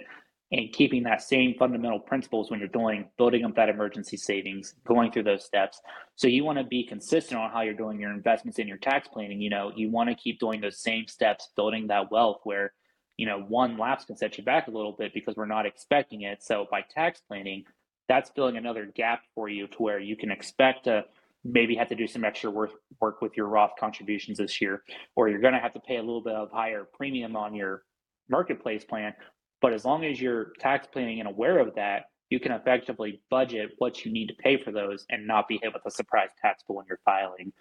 and 0.52 0.74
keeping 0.74 1.04
that 1.04 1.22
same 1.22 1.54
fundamental 1.60 2.00
principles 2.00 2.50
when 2.50 2.60
you're 2.60 2.70
doing 2.70 3.08
building 3.18 3.46
up 3.46 3.56
that 3.56 3.70
emergency 3.70 4.18
savings, 4.18 4.74
going 4.88 5.12
through 5.12 5.24
those 5.24 5.46
steps. 5.46 5.80
So 6.16 6.28
you 6.28 6.44
want 6.44 6.58
to 6.58 6.64
be 6.64 6.84
consistent 6.84 7.40
on 7.40 7.52
how 7.52 7.62
you're 7.62 7.76
doing 7.76 8.00
your 8.00 8.12
investments 8.12 8.58
in 8.58 8.68
your 8.68 8.78
tax 8.78 9.08
planning. 9.08 9.42
You 9.42 9.52
know, 9.52 9.72
you 9.76 9.92
want 9.92 10.10
to 10.10 10.16
keep 10.16 10.40
doing 10.40 10.60
those 10.60 10.82
same 10.82 11.08
steps, 11.08 11.50
building 11.56 11.88
that 11.88 12.12
wealth 12.12 12.40
where, 12.46 12.74
you 13.18 13.28
know, 13.28 13.40
one 13.48 13.78
lapse 13.78 14.06
can 14.06 14.18
set 14.18 14.38
you 14.38 14.44
back 14.44 14.68
a 14.68 14.72
little 14.72 14.96
bit 14.98 15.14
because 15.14 15.36
we're 15.36 15.46
not 15.46 15.68
expecting 15.68 16.24
it. 16.24 16.44
So 16.44 16.66
by 16.72 16.82
tax 16.82 17.22
planning, 17.28 17.66
that's 18.08 18.32
filling 18.32 18.58
another 18.58 18.92
gap 18.96 19.22
for 19.36 19.50
you 19.50 19.68
to 19.68 19.78
where 19.78 20.00
you 20.00 20.18
can 20.18 20.32
expect 20.32 20.86
to 20.86 21.06
maybe 21.44 21.76
have 21.76 21.90
to 21.90 21.96
do 21.96 22.08
some 22.08 22.26
extra 22.26 22.50
work 22.50 22.72
work 23.00 23.22
with 23.22 23.38
your 23.38 23.48
Roth 23.48 23.74
contributions 23.80 24.40
this 24.40 24.60
year, 24.60 24.84
or 25.16 25.30
you're 25.30 25.40
going 25.40 25.54
to 25.54 25.60
have 25.60 25.74
to 25.74 25.80
pay 25.80 25.98
a 25.98 26.02
little 26.02 26.24
bit 26.24 26.34
of 26.34 26.52
higher 26.52 26.88
premium 26.98 27.36
on 27.36 27.54
your 27.54 27.84
marketplace 28.30 28.84
plan. 28.84 29.14
But 29.62 29.74
as 29.74 29.86
long 29.86 30.06
as 30.06 30.22
you're 30.22 30.54
tax 30.60 30.88
planning 30.91 31.19
and 31.19 31.28
aware 31.28 31.60
of 31.60 31.76
that, 31.76 32.06
you 32.30 32.39
can 32.39 32.52
effectively 32.52 33.22
budget 33.30 33.72
what 33.80 34.06
you 34.06 34.12
need 34.12 34.28
to 34.28 34.36
pay 34.36 34.58
for 34.58 34.72
those 34.72 35.06
and 35.10 35.26
not 35.26 35.48
be 35.48 35.60
hit 35.62 35.74
with 35.74 35.82
a 35.86 35.91
surprise 35.91 36.30
tax 36.41 36.63
bill 36.67 36.78
when 36.78 36.86
you're 36.88 37.00
filing 37.04 37.52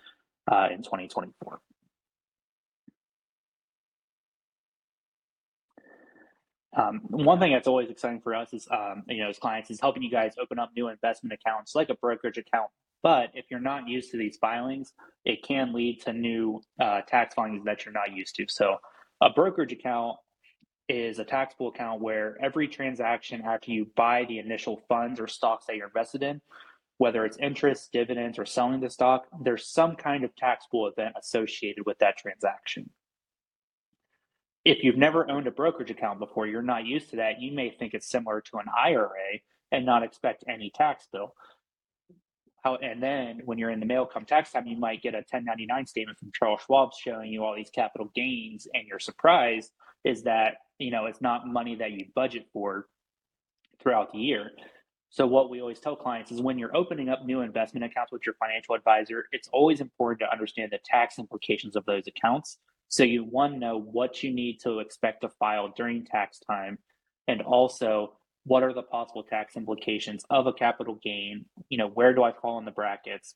uh, 0.50 0.68
in 0.70 0.82
2024. 0.82 1.61
Um, 6.76 7.00
one 7.08 7.40
thing 7.40 7.52
that's 7.52 7.66
always 7.66 7.90
exciting 7.90 8.20
for 8.20 8.34
us 8.34 8.52
is, 8.52 8.68
um, 8.70 9.02
you 9.08 9.22
know, 9.22 9.30
as 9.30 9.38
clients, 9.38 9.70
is 9.70 9.80
helping 9.80 10.02
you 10.02 10.11
guys 10.11 10.34
open 10.40 10.58
up 10.58 10.70
new 10.76 10.88
investment 10.88 11.32
accounts 11.32 11.74
like 11.74 11.88
a 11.88 11.94
brokerage 11.94 12.38
account 12.38 12.70
but 13.02 13.30
if 13.34 13.46
you're 13.50 13.61
not 13.61 13.88
used 13.88 14.11
to 14.11 14.16
these 14.16 14.37
filings, 14.38 14.92
it 15.24 15.42
can 15.42 15.72
lead 15.72 16.00
to 16.02 16.12
new 16.12 16.61
uh, 16.80 17.02
tax 17.02 17.34
filings 17.34 17.64
that 17.64 17.84
you're 17.84 17.92
not 17.92 18.12
used 18.12 18.34
to. 18.37 18.46
So, 18.48 18.76
a 19.20 19.30
brokerage 19.30 19.72
account 19.72 20.16
is 20.88 21.18
a 21.18 21.24
taxable 21.24 21.68
account 21.68 22.01
where 22.01 22.37
every 22.42 22.68
transaction 22.68 23.42
after 23.44 23.70
you 23.70 23.87
buy 23.96 24.24
the 24.24 24.38
initial 24.38 24.81
funds 24.88 25.20
or 25.20 25.27
stocks 25.27 25.66
that 25.66 25.77
you're 25.77 25.87
invested 25.87 26.22
in, 26.22 26.40
whether 26.96 27.24
it's 27.24 27.37
interest, 27.38 27.92
dividends, 27.92 28.38
or 28.38 28.46
selling 28.46 28.81
the 28.81 28.90
stock, 28.90 29.27
there's 29.40 29.68
some 29.68 29.96
kind 29.96 30.24
of 30.24 30.35
taxable 30.37 30.87
event 30.87 31.14
associated 31.18 31.85
with 31.87 31.98
that 31.98 32.16
transaction. 32.16 32.90
If 34.64 34.83
you've 34.83 34.96
never 34.96 35.31
owned 35.31 35.46
a 35.46 35.53
brokerage 35.53 35.90
account 35.90 36.18
before, 36.18 36.46
you're 36.46 36.62
not 36.62 36.85
used 36.85 37.11
to 37.11 37.16
that, 37.16 37.40
you 37.40 37.53
may 37.53 37.70
think 37.70 37.94
it's 37.94 38.09
similar 38.09 38.40
to 38.40 38.59
an 38.59 38.66
IRA 38.77 39.40
and 39.70 39.87
not 39.87 40.03
expect 40.03 40.44
any 40.48 40.70
tax 40.74 41.07
bill 41.12 41.35
and 42.83 43.03
then 43.03 43.40
when 43.44 43.59
you're 43.59 43.70
in 43.70 43.81
the 43.81 43.87
mail 43.87 44.07
come 44.07 44.24
tax 44.24 44.53
time, 44.53 44.66
you 44.66 44.77
might 44.77 45.03
get 45.03 45.14
a 45.14 45.18
1099 45.18 45.87
statement 45.87 46.18
from 46.18 46.31
Charles 46.33 46.61
Schwab 46.66 46.90
showing 46.94 47.33
you 47.33 47.44
all 47.44 47.55
these 47.55 47.70
capital 47.70 48.11
gains, 48.14 48.66
and 48.74 48.87
your 48.87 48.98
surprise 48.98 49.70
is 50.05 50.22
that 50.24 50.57
you 50.78 50.90
know 50.90 51.06
it's 51.06 51.20
not 51.20 51.46
money 51.46 51.74
that 51.76 51.92
you 51.92 52.06
budget 52.14 52.46
for 52.52 52.86
throughout 53.80 54.12
the 54.12 54.18
year. 54.18 54.50
So 55.10 55.26
what 55.26 55.48
we 55.48 55.60
always 55.60 55.80
tell 55.80 55.96
clients 55.96 56.30
is 56.30 56.42
when 56.42 56.58
you're 56.58 56.76
opening 56.76 57.08
up 57.08 57.24
new 57.24 57.40
investment 57.40 57.84
accounts 57.84 58.12
with 58.12 58.26
your 58.26 58.34
financial 58.34 58.74
advisor, 58.74 59.26
it's 59.32 59.48
always 59.52 59.80
important 59.80 60.20
to 60.20 60.30
understand 60.30 60.70
the 60.70 60.80
tax 60.84 61.18
implications 61.18 61.76
of 61.76 61.86
those 61.86 62.06
accounts. 62.06 62.58
So 62.88 63.04
you 63.04 63.24
one 63.24 63.58
know 63.58 63.78
what 63.78 64.22
you 64.22 64.32
need 64.32 64.58
to 64.60 64.80
expect 64.80 65.22
to 65.22 65.30
file 65.30 65.72
during 65.76 66.04
tax 66.04 66.38
time, 66.40 66.78
and 67.26 67.40
also 67.42 68.18
what 68.44 68.62
are 68.62 68.72
the 68.72 68.82
possible 68.82 69.22
tax 69.22 69.56
implications 69.56 70.24
of 70.30 70.46
a 70.46 70.52
capital 70.52 70.98
gain? 71.02 71.44
You 71.68 71.78
know, 71.78 71.88
where 71.88 72.14
do 72.14 72.22
I 72.22 72.32
fall 72.32 72.58
in 72.58 72.64
the 72.64 72.70
brackets? 72.70 73.34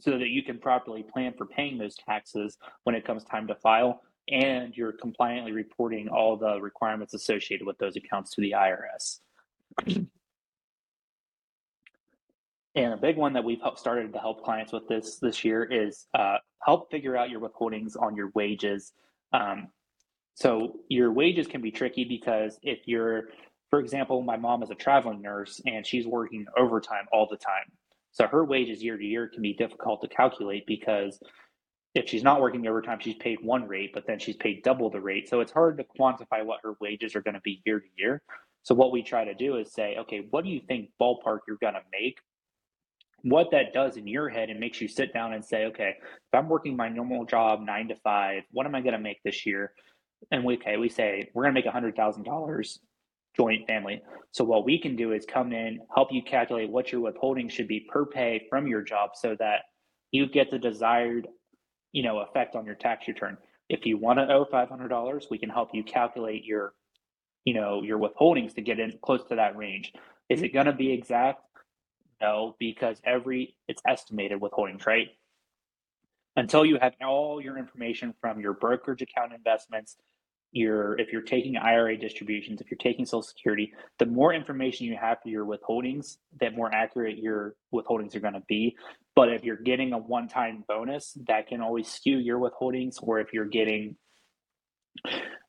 So 0.00 0.12
that 0.12 0.28
you 0.28 0.42
can 0.42 0.58
properly 0.58 1.02
plan 1.02 1.32
for 1.36 1.46
paying 1.46 1.76
those 1.76 1.96
taxes 1.96 2.56
when 2.84 2.94
it 2.94 3.04
comes 3.04 3.24
time 3.24 3.48
to 3.48 3.56
file, 3.56 4.02
and 4.30 4.76
you're 4.76 4.92
compliantly 4.92 5.52
reporting 5.52 6.08
all 6.08 6.36
the 6.36 6.60
requirements 6.60 7.14
associated 7.14 7.66
with 7.66 7.78
those 7.78 7.96
accounts 7.96 8.34
to 8.34 8.40
the 8.40 8.52
IRS. 8.52 9.20
And 12.74 12.92
a 12.92 12.96
big 12.96 13.16
one 13.16 13.32
that 13.32 13.42
we've 13.42 13.60
helped 13.60 13.78
started 13.78 14.12
to 14.12 14.18
help 14.18 14.44
clients 14.44 14.72
with 14.72 14.86
this 14.86 15.16
this 15.16 15.44
year 15.44 15.64
is 15.64 16.06
uh, 16.14 16.36
help 16.62 16.90
figure 16.90 17.16
out 17.16 17.30
your 17.30 17.40
withholdings 17.40 18.00
on 18.00 18.14
your 18.14 18.30
wages. 18.34 18.92
Um, 19.32 19.68
so 20.34 20.80
your 20.88 21.12
wages 21.12 21.48
can 21.48 21.60
be 21.60 21.72
tricky 21.72 22.04
because 22.04 22.58
if 22.62 22.80
you're, 22.86 23.30
for 23.70 23.80
example, 23.80 24.22
my 24.22 24.36
mom 24.36 24.62
is 24.62 24.70
a 24.70 24.76
traveling 24.76 25.20
nurse 25.20 25.60
and 25.66 25.84
she's 25.84 26.06
working 26.06 26.46
overtime 26.56 27.06
all 27.12 27.26
the 27.28 27.36
time. 27.36 27.72
So 28.12 28.26
her 28.28 28.44
wages 28.44 28.82
year 28.82 28.96
to 28.96 29.04
year 29.04 29.28
can 29.28 29.42
be 29.42 29.54
difficult 29.54 30.00
to 30.02 30.08
calculate 30.08 30.64
because 30.66 31.20
if 31.98 32.08
she's 32.08 32.22
not 32.22 32.40
working 32.40 32.66
overtime, 32.66 32.98
she's 33.00 33.16
paid 33.16 33.38
one 33.42 33.66
rate, 33.66 33.90
but 33.92 34.06
then 34.06 34.18
she's 34.18 34.36
paid 34.36 34.62
double 34.62 34.88
the 34.88 35.00
rate. 35.00 35.28
So 35.28 35.40
it's 35.40 35.52
hard 35.52 35.78
to 35.78 35.84
quantify 35.84 36.44
what 36.44 36.60
her 36.62 36.74
wages 36.80 37.16
are 37.16 37.22
going 37.22 37.34
to 37.34 37.40
be 37.40 37.60
year 37.66 37.80
to 37.80 37.86
year. 37.96 38.22
So 38.62 38.74
what 38.74 38.92
we 38.92 39.02
try 39.02 39.24
to 39.24 39.34
do 39.34 39.56
is 39.56 39.72
say, 39.72 39.96
okay, 39.98 40.26
what 40.30 40.44
do 40.44 40.50
you 40.50 40.60
think 40.60 40.90
ballpark 41.00 41.40
you're 41.46 41.58
going 41.60 41.74
to 41.74 41.82
make 41.92 42.18
what 43.22 43.50
that 43.50 43.72
does 43.72 43.96
in 43.96 44.06
your 44.06 44.28
head 44.28 44.48
and 44.48 44.60
makes 44.60 44.80
you 44.80 44.86
sit 44.86 45.12
down 45.12 45.32
and 45.32 45.44
say, 45.44 45.64
okay, 45.66 45.94
if 45.98 46.34
I'm 46.38 46.48
working 46.48 46.76
my 46.76 46.88
normal 46.88 47.24
job 47.24 47.60
nine 47.60 47.88
to 47.88 47.96
five, 47.96 48.44
what 48.52 48.66
am 48.66 48.74
I 48.74 48.80
going 48.80 48.92
to 48.92 48.98
make 48.98 49.22
this 49.24 49.44
year? 49.44 49.72
And 50.30 50.44
we, 50.44 50.54
okay, 50.54 50.76
we 50.76 50.88
say 50.88 51.28
we're 51.34 51.42
going 51.42 51.54
to 51.54 51.58
make 51.58 51.66
a 51.66 51.72
hundred 51.72 51.96
thousand 51.96 52.24
dollars 52.24 52.78
joint 53.36 53.66
family. 53.66 54.02
So 54.32 54.44
what 54.44 54.64
we 54.64 54.78
can 54.78 54.96
do 54.96 55.12
is 55.12 55.24
come 55.26 55.52
in, 55.52 55.80
help 55.94 56.08
you 56.12 56.22
calculate 56.22 56.70
what 56.70 56.92
your 56.92 57.00
withholding 57.00 57.48
should 57.48 57.68
be 57.68 57.86
per 57.88 58.06
pay 58.06 58.46
from 58.48 58.66
your 58.66 58.82
job, 58.82 59.10
so 59.14 59.36
that 59.38 59.62
you 60.10 60.28
get 60.28 60.50
the 60.50 60.58
desired, 60.58 61.26
you 61.92 62.02
know, 62.02 62.18
effect 62.18 62.54
on 62.54 62.66
your 62.66 62.74
tax 62.74 63.08
return. 63.08 63.36
If 63.68 63.86
you 63.86 63.96
want 63.98 64.18
to 64.18 64.28
owe 64.32 64.46
five 64.50 64.68
hundred 64.68 64.88
dollars, 64.88 65.26
we 65.30 65.38
can 65.38 65.50
help 65.50 65.70
you 65.72 65.82
calculate 65.82 66.44
your, 66.44 66.74
you 67.44 67.54
know, 67.54 67.82
your 67.82 67.98
withholdings 67.98 68.54
to 68.54 68.62
get 68.62 68.80
in 68.80 68.98
close 69.02 69.24
to 69.28 69.36
that 69.36 69.56
range. 69.56 69.92
Is 70.28 70.42
it 70.42 70.52
going 70.52 70.66
to 70.66 70.72
be 70.72 70.92
exact? 70.92 71.40
No, 72.20 72.56
because 72.58 73.00
every 73.04 73.56
it's 73.68 73.82
estimated 73.86 74.40
withholdings, 74.40 74.86
right? 74.86 75.08
Until 76.36 76.64
you 76.64 76.78
have 76.80 76.94
all 77.04 77.40
your 77.40 77.58
information 77.58 78.14
from 78.20 78.40
your 78.40 78.54
brokerage 78.54 79.02
account 79.02 79.32
investments, 79.32 79.96
your 80.52 80.98
if 80.98 81.12
you're 81.12 81.22
taking 81.22 81.56
IRA 81.56 81.96
distributions, 81.96 82.60
if 82.60 82.70
you're 82.70 82.78
taking 82.78 83.04
Social 83.04 83.22
Security, 83.22 83.72
the 83.98 84.06
more 84.06 84.32
information 84.32 84.86
you 84.86 84.96
have 84.96 85.18
for 85.22 85.28
your 85.28 85.44
withholdings, 85.44 86.18
the 86.40 86.50
more 86.50 86.72
accurate 86.72 87.18
your 87.18 87.54
withholdings 87.72 88.14
are 88.14 88.20
going 88.20 88.34
to 88.34 88.42
be. 88.48 88.76
But 89.18 89.32
if 89.32 89.42
you're 89.42 89.56
getting 89.56 89.92
a 89.92 89.98
one-time 89.98 90.62
bonus, 90.68 91.18
that 91.26 91.48
can 91.48 91.60
always 91.60 91.88
skew 91.88 92.18
your 92.18 92.38
withholdings, 92.38 93.02
or 93.02 93.18
if 93.18 93.32
you're 93.32 93.46
getting 93.46 93.96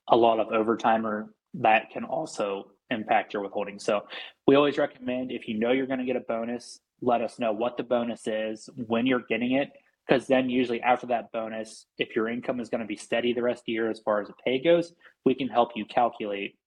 a 0.08 0.18
lot 0.18 0.40
of 0.40 0.48
overtime, 0.52 1.06
or 1.06 1.32
that 1.54 1.92
can 1.92 2.04
also 2.04 2.72
impact 2.90 3.36
your 3.36 3.44
withholding. 3.44 3.78
So 3.78 4.08
we 4.48 4.56
always 4.56 4.80
recommend 4.80 5.32
if 5.32 5.48
you 5.48 5.60
know 5.60 5.72
you're 5.72 5.86
going 5.86 6.00
to 6.00 6.06
get 6.06 6.16
a 6.16 6.22
bonus, 6.22 6.80
let 7.00 7.22
us 7.22 7.38
know 7.38 7.52
what 7.52 7.78
the 7.78 7.84
bonus 7.84 8.26
is, 8.26 8.72
when 8.88 9.06
you're 9.06 9.26
getting 9.30 9.52
it, 9.52 9.70
because 10.08 10.26
then 10.26 10.50
usually 10.50 10.82
after 10.82 11.06
that 11.06 11.32
bonus, 11.32 11.86
if 12.00 12.16
your 12.16 12.28
income 12.28 12.60
is 12.60 12.70
going 12.70 12.82
to 12.82 12.88
be 12.88 12.96
steady 12.96 13.34
the 13.34 13.44
rest 13.44 13.60
of 13.60 13.66
the 13.68 13.74
year 13.74 13.92
as 13.92 14.00
far 14.00 14.20
as 14.20 14.30
the 14.30 14.34
pay 14.44 14.60
goes, 14.60 14.96
we 15.26 15.36
can 15.36 15.48
help 15.48 15.74
you 15.76 15.86
calculate 15.86 16.58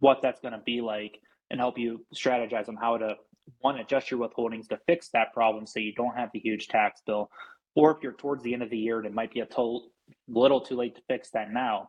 what 0.00 0.20
that's 0.20 0.42
going 0.42 0.52
to 0.52 0.60
be 0.66 0.82
like 0.82 1.18
and 1.48 1.58
help 1.58 1.78
you 1.78 2.04
strategize 2.14 2.68
on 2.68 2.76
how 2.76 2.98
to 2.98 3.14
one 3.60 3.78
adjust 3.78 4.10
your 4.10 4.20
withholdings 4.20 4.68
to 4.68 4.78
fix 4.86 5.08
that 5.10 5.32
problem 5.32 5.66
so 5.66 5.80
you 5.80 5.92
don't 5.94 6.16
have 6.16 6.30
the 6.32 6.40
huge 6.40 6.68
tax 6.68 7.00
bill 7.06 7.30
or 7.74 7.90
if 7.90 7.98
you're 8.02 8.12
towards 8.12 8.42
the 8.42 8.52
end 8.52 8.62
of 8.62 8.70
the 8.70 8.78
year 8.78 8.98
and 8.98 9.06
it 9.06 9.14
might 9.14 9.32
be 9.32 9.40
a 9.40 9.46
little 10.28 10.60
too 10.60 10.76
late 10.76 10.94
to 10.94 11.02
fix 11.08 11.30
that 11.30 11.52
now 11.52 11.88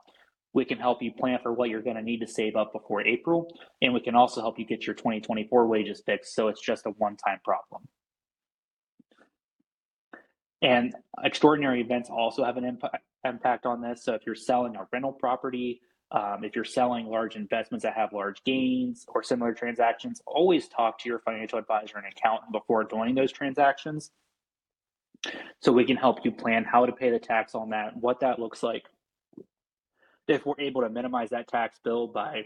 we 0.54 0.66
can 0.66 0.78
help 0.78 1.02
you 1.02 1.12
plan 1.12 1.40
for 1.42 1.52
what 1.52 1.70
you're 1.70 1.82
going 1.82 1.96
to 1.96 2.02
need 2.02 2.20
to 2.20 2.28
save 2.28 2.56
up 2.56 2.72
before 2.72 3.02
April. 3.02 3.48
And 3.82 3.94
we 3.94 4.00
can 4.00 4.16
also 4.16 4.42
help 4.42 4.60
you 4.60 4.66
get 4.66 4.86
your 4.86 4.96
2024 4.96 5.68
wages 5.68 6.02
fixed 6.06 6.36
so 6.36 6.48
it's 6.48 6.62
just 6.62 6.86
a 6.86 6.92
one 6.92 7.18
time 7.18 7.40
problem. 7.44 7.84
And 10.62 10.94
extraordinary 11.24 11.82
events 11.82 12.10
also 12.10 12.46
have 12.46 12.56
an 12.56 12.64
impact, 12.64 13.04
impact 13.26 13.66
on 13.66 13.82
this. 13.82 14.06
So 14.06 14.14
if 14.14 14.22
you're 14.26 14.36
selling 14.36 14.76
a 14.76 14.88
rental 14.94 15.12
property, 15.12 15.82
um, 16.14 16.44
if 16.44 16.56
you're 16.56 16.64
selling 16.64 17.08
large 17.08 17.36
investments 17.36 17.84
that 17.84 17.96
have 17.96 18.14
large 18.14 18.44
gains 18.44 19.04
or 19.08 19.24
similar 19.24 19.52
transactions, 19.54 20.22
always 20.28 20.68
talk 20.68 21.00
to 21.00 21.10
your 21.10 21.20
financial 21.20 21.58
advisor 21.58 21.98
and 21.98 22.06
accountant 22.06 22.52
before 22.52 22.84
doing 22.84 23.16
those 23.16 23.32
transactions. 23.32 24.12
So 25.62 25.72
we 25.72 25.86
can 25.86 25.98
help 25.98 26.24
you 26.24 26.32
plan 26.32 26.66
how 26.66 26.86
to 26.86 26.92
pay 26.92 27.10
the 27.10 27.18
tax 27.18 27.56
on 27.56 27.72
that, 27.72 27.98
what 27.98 28.20
that 28.20 28.38
looks 28.38 28.62
like, 28.62 28.84
if 30.28 30.46
we're 30.46 30.60
able 30.60 30.82
to 30.82 30.90
minimize 30.90 31.32
that 31.32 31.48
tax 31.48 31.80
bill 31.84 32.08
by 32.08 32.44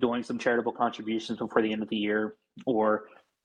doing 0.00 0.22
some 0.22 0.38
charitable 0.38 0.72
contributions 0.72 1.38
before 1.38 1.60
the 1.60 1.72
end 1.72 1.82
of 1.82 1.88
the 1.90 1.96
year 1.96 2.34
or 2.66 3.04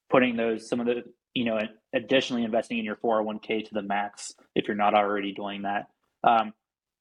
putting 0.10 0.38
those 0.38 0.68
some 0.68 0.80
of 0.80 0.86
the 0.86 1.04
you 1.34 1.46
know 1.46 1.60
additionally 1.94 2.44
investing 2.44 2.80
in 2.80 2.86
your 2.86 2.96
401k 2.96 3.68
to 3.68 3.74
the 3.74 3.82
max 3.82 4.34
if 4.56 4.68
you're 4.68 4.78
not 4.78 4.96
already 4.96 5.34
doing 5.34 5.64
that 5.64 5.88
um, 6.24 6.54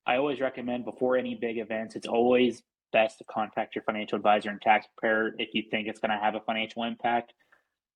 i 0.06 0.16
always 0.16 0.40
recommend 0.40 0.84
before 0.84 1.16
any 1.16 1.34
big 1.34 1.58
events 1.58 1.96
it's 1.96 2.06
always 2.06 2.62
best 2.92 3.18
to 3.18 3.24
contact 3.24 3.74
your 3.74 3.82
financial 3.84 4.16
advisor 4.16 4.50
and 4.50 4.60
tax 4.60 4.86
preparer 4.96 5.34
if 5.38 5.50
you 5.52 5.62
think 5.70 5.88
it's 5.88 6.00
going 6.00 6.10
to 6.10 6.22
have 6.22 6.34
a 6.34 6.40
financial 6.40 6.84
impact 6.84 7.32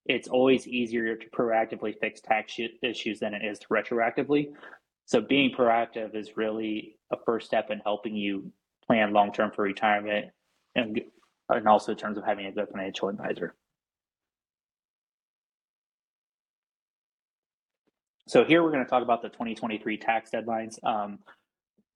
it's 0.07 0.29
always 0.29 0.67
easier 0.67 1.15
to 1.15 1.29
proactively 1.31 1.95
fix 2.01 2.21
tax 2.21 2.59
issues 2.83 3.21
than 3.21 3.35
it 3.35 3.45
is 3.45 3.59
to 3.59 3.67
retroactively 3.69 4.49
so 5.11 5.21
being 5.21 5.51
proactive 5.51 6.15
is 6.15 6.37
really 6.37 6.95
a 7.13 7.17
first 7.27 7.47
step 7.47 7.71
in 7.71 7.81
helping 7.81 8.15
you 8.15 8.53
plan 8.87 9.13
long 9.13 9.33
term 9.33 9.51
for 9.51 9.63
retirement 9.63 10.27
and, 10.77 11.01
and 11.49 11.67
also 11.67 11.91
in 11.91 11.99
terms 11.99 12.17
of 12.17 12.25
having 12.25 12.47
a 12.47 12.53
good 12.53 12.69
financial 12.69 13.09
advisor. 13.09 13.57
So 18.29 18.45
here 18.45 18.63
we're 18.63 18.71
going 18.71 18.85
to 18.85 18.89
talk 18.89 19.03
about 19.03 19.23
the 19.23 19.31
2023 19.31 19.97
tax 19.97 20.31
deadlines. 20.31 20.79
Um, 20.85 21.19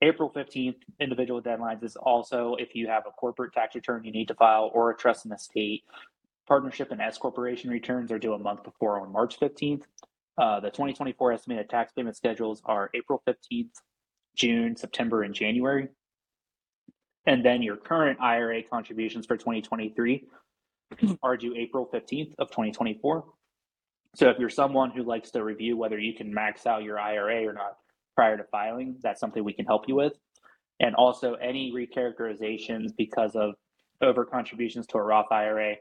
April 0.02 0.30
15th, 0.30 0.76
individual 1.00 1.40
deadlines 1.40 1.82
is 1.82 1.96
also 1.96 2.56
if 2.58 2.74
you 2.74 2.88
have 2.88 3.04
a 3.06 3.10
corporate 3.10 3.52
tax 3.52 3.74
return 3.74 4.04
you 4.04 4.12
need 4.12 4.28
to 4.28 4.34
file 4.34 4.70
or 4.74 4.90
a 4.90 4.96
trust 4.96 5.24
in 5.24 5.30
the 5.30 5.38
state. 5.38 5.84
Partnership 6.46 6.90
and 6.90 7.00
S 7.00 7.16
corporation 7.16 7.70
returns 7.70 8.12
are 8.12 8.18
due 8.18 8.34
a 8.34 8.38
month 8.38 8.64
before 8.64 9.00
on 9.00 9.10
March 9.12 9.40
15th. 9.40 9.82
Uh, 10.36 10.60
the 10.60 10.68
2024 10.68 11.32
estimated 11.32 11.70
tax 11.70 11.92
payment 11.92 12.16
schedules 12.16 12.60
are 12.64 12.90
April 12.92 13.22
15th, 13.26 13.70
June, 14.36 14.76
September, 14.76 15.22
and 15.22 15.34
January. 15.34 15.88
And 17.26 17.44
then 17.44 17.62
your 17.62 17.76
current 17.76 18.20
IRA 18.20 18.62
contributions 18.62 19.24
for 19.26 19.36
2023 19.36 20.26
are 21.22 21.36
due 21.36 21.54
April 21.56 21.88
15th 21.92 22.34
of 22.38 22.50
2024. 22.50 23.24
So 24.16 24.28
if 24.28 24.38
you're 24.38 24.50
someone 24.50 24.90
who 24.90 25.02
likes 25.02 25.30
to 25.30 25.42
review 25.42 25.76
whether 25.76 25.98
you 25.98 26.14
can 26.14 26.32
max 26.32 26.66
out 26.66 26.82
your 26.82 26.98
IRA 26.98 27.46
or 27.46 27.52
not 27.52 27.78
prior 28.14 28.36
to 28.36 28.44
filing, 28.44 28.96
that's 29.02 29.20
something 29.20 29.42
we 29.44 29.52
can 29.52 29.66
help 29.66 29.88
you 29.88 29.94
with. 29.94 30.14
And 30.80 30.94
also 30.94 31.34
any 31.34 31.72
recharacterizations 31.72 32.96
because 32.96 33.36
of 33.36 33.54
over 34.00 34.24
contributions 34.24 34.86
to 34.88 34.98
a 34.98 35.02
Roth 35.02 35.30
IRA 35.30 35.76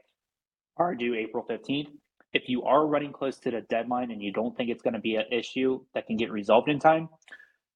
are 0.76 0.94
due 0.94 1.14
April 1.14 1.44
15th 1.48 1.88
if 2.34 2.48
you 2.48 2.64
are 2.64 2.86
running 2.86 3.12
close 3.12 3.38
to 3.38 3.50
the 3.50 3.62
deadline 3.62 4.10
and 4.10 4.20
you 4.20 4.32
don't 4.32 4.54
think 4.56 4.68
it's 4.68 4.82
going 4.82 4.94
to 4.94 5.00
be 5.00 5.14
an 5.14 5.24
issue 5.30 5.80
that 5.94 6.06
can 6.06 6.16
get 6.16 6.30
resolved 6.32 6.68
in 6.68 6.80
time, 6.80 7.08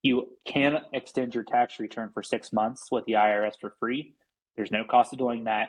you 0.03 0.29
can 0.45 0.81
extend 0.93 1.35
your 1.35 1.45
tax 1.45 1.79
return 1.79 2.11
for 2.13 2.23
six 2.23 2.53
months 2.53 2.89
with 2.91 3.05
the 3.07 3.13
IRS 3.13 3.53
for 3.61 3.73
free. 3.79 4.15
There's 4.57 4.73
no 4.73 4.85
cost 4.85 5.13
of 5.13 5.19
doing 5.19 5.45
that. 5.45 5.69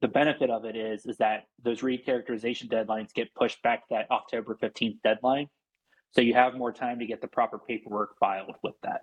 The 0.00 0.08
benefit 0.08 0.50
of 0.50 0.64
it 0.64 0.76
is, 0.76 1.04
is 1.06 1.16
that 1.16 1.46
those 1.62 1.80
recharacterization 1.80 2.70
deadlines 2.70 3.12
get 3.12 3.34
pushed 3.34 3.60
back 3.62 3.82
that 3.90 4.08
October 4.12 4.56
15th 4.62 5.02
deadline. 5.02 5.48
So 6.12 6.20
you 6.20 6.34
have 6.34 6.54
more 6.54 6.72
time 6.72 6.98
to 7.00 7.06
get 7.06 7.20
the 7.20 7.28
proper 7.28 7.58
paperwork 7.58 8.18
filed 8.18 8.54
with 8.62 8.74
that. 8.82 9.02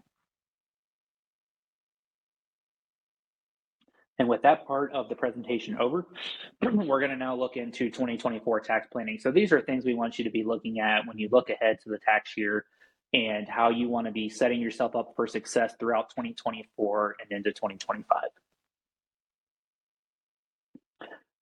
And 4.17 4.29
with 4.29 4.43
that 4.43 4.65
part 4.65 4.93
of 4.93 5.09
the 5.09 5.15
presentation 5.15 5.77
over, 5.77 6.07
we're 6.61 6.99
going 6.99 7.11
to 7.11 7.17
now 7.17 7.35
look 7.35 7.57
into 7.57 7.89
2024 7.89 8.61
tax 8.61 8.87
planning. 8.91 9.19
So 9.19 9.29
these 9.31 9.51
are 9.51 9.61
things 9.61 9.83
we 9.83 9.93
want 9.93 10.17
you 10.17 10.23
to 10.23 10.29
be 10.29 10.43
looking 10.43 10.79
at 10.79 11.05
when 11.05 11.17
you 11.17 11.27
look 11.31 11.49
ahead 11.49 11.79
to 11.83 11.89
the 11.89 11.99
tax 11.99 12.37
year 12.37 12.65
and 13.13 13.47
how 13.47 13.69
you 13.69 13.89
want 13.89 14.07
to 14.07 14.13
be 14.13 14.29
setting 14.29 14.61
yourself 14.61 14.95
up 14.95 15.13
for 15.15 15.27
success 15.27 15.73
throughout 15.79 16.09
2024 16.11 17.17
and 17.21 17.31
into 17.31 17.51
2025. 17.51 18.23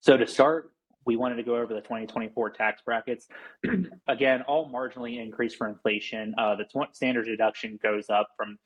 So 0.00 0.16
to 0.16 0.26
start, 0.26 0.73
we 1.06 1.16
wanted 1.16 1.36
to 1.36 1.42
go 1.42 1.56
over 1.56 1.74
the 1.74 1.80
2024 1.80 2.50
tax 2.50 2.82
brackets. 2.82 3.28
Again, 4.08 4.42
all 4.42 4.70
marginally 4.70 5.22
increased 5.22 5.56
for 5.56 5.68
inflation. 5.68 6.34
Uh, 6.38 6.56
the 6.56 6.64
standard 6.92 7.26
deduction 7.26 7.78
goes 7.82 8.10
up 8.10 8.28
from 8.36 8.58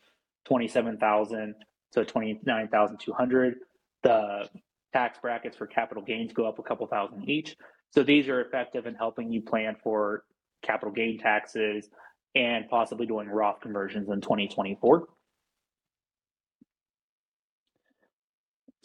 27,000 0.46 1.54
to 1.92 2.04
29,200. 2.04 3.54
The 4.02 4.48
tax 4.92 5.18
brackets 5.20 5.56
for 5.56 5.66
capital 5.66 6.02
gains 6.02 6.32
go 6.32 6.46
up 6.46 6.58
a 6.58 6.62
couple 6.62 6.86
thousand 6.86 7.28
each. 7.28 7.56
So 7.90 8.02
these 8.02 8.28
are 8.28 8.40
effective 8.40 8.86
in 8.86 8.94
helping 8.94 9.32
you 9.32 9.42
plan 9.42 9.76
for 9.82 10.24
capital 10.62 10.92
gain 10.92 11.18
taxes 11.18 11.88
and 12.34 12.68
possibly 12.68 13.06
doing 13.06 13.28
Roth 13.28 13.60
conversions 13.60 14.08
in 14.10 14.20
2024. 14.20 15.08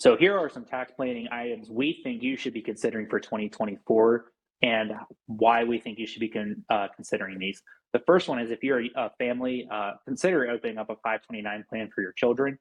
So 0.04 0.18
here 0.18 0.38
are 0.38 0.50
some 0.50 0.66
tax 0.66 0.92
planning 0.92 1.30
items 1.32 1.70
we 1.70 2.02
think 2.04 2.22
you 2.22 2.36
should 2.36 2.52
be 2.52 2.62
considering 2.62 3.08
for 3.08 3.22
2024 3.22 4.26
and 4.62 4.92
why 5.28 5.64
we 5.64 5.80
think 5.80 5.98
you 5.98 6.06
should 6.06 6.20
be 6.20 6.28
con, 6.28 6.62
uh, 6.70 6.90
considering 6.94 7.40
these. 7.40 7.64
The 7.94 8.00
first 8.00 8.28
one 8.28 8.38
is 8.38 8.52
if 8.52 8.62
you're 8.64 8.84
a 8.98 9.12
family, 9.18 9.66
uh, 9.72 9.94
consider 10.04 10.50
opening 10.50 10.78
up 10.78 10.90
a 10.90 10.96
529 10.96 11.64
plan 11.70 11.90
for 11.96 12.02
your 12.02 12.12
children. 12.12 12.60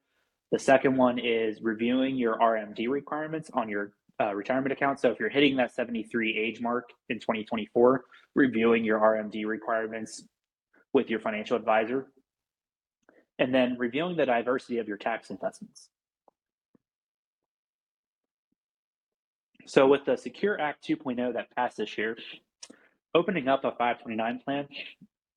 The 0.53 0.59
second 0.59 0.95
one 0.95 1.19
is 1.19 1.61
reviewing 1.61 2.15
your 2.15 2.37
RMD 2.37 2.87
requirements 2.87 3.49
on 3.53 3.67
your 3.67 3.91
uh, 4.21 4.33
retirement 4.33 4.71
account. 4.71 5.01
So 5.01 5.11
if 5.11 5.19
you're 5.19 5.27
hitting 5.27 5.57
that 5.57 5.75
73 5.75 6.37
age 6.37 6.61
mark 6.61 6.91
in 7.09 7.19
2024, 7.19 8.05
reviewing 8.35 8.85
your 8.85 9.01
RMD 9.01 9.45
requirements 9.45 10.23
with 10.93 11.09
your 11.09 11.19
financial 11.19 11.57
advisor. 11.57 12.07
And 13.37 13.53
then 13.53 13.75
reviewing 13.77 14.15
the 14.15 14.25
diversity 14.25 14.77
of 14.77 14.87
your 14.87 14.95
tax 14.95 15.29
investments. 15.29 15.89
So 19.65 19.87
with 19.87 20.05
the 20.05 20.17
Secure 20.17 20.59
Act 20.59 20.85
2.0 20.87 21.33
that 21.33 21.55
passed 21.55 21.77
this 21.77 21.97
year, 21.97 22.17
opening 23.15 23.47
up 23.47 23.63
a 23.63 23.71
529 23.71 24.41
plan 24.43 24.67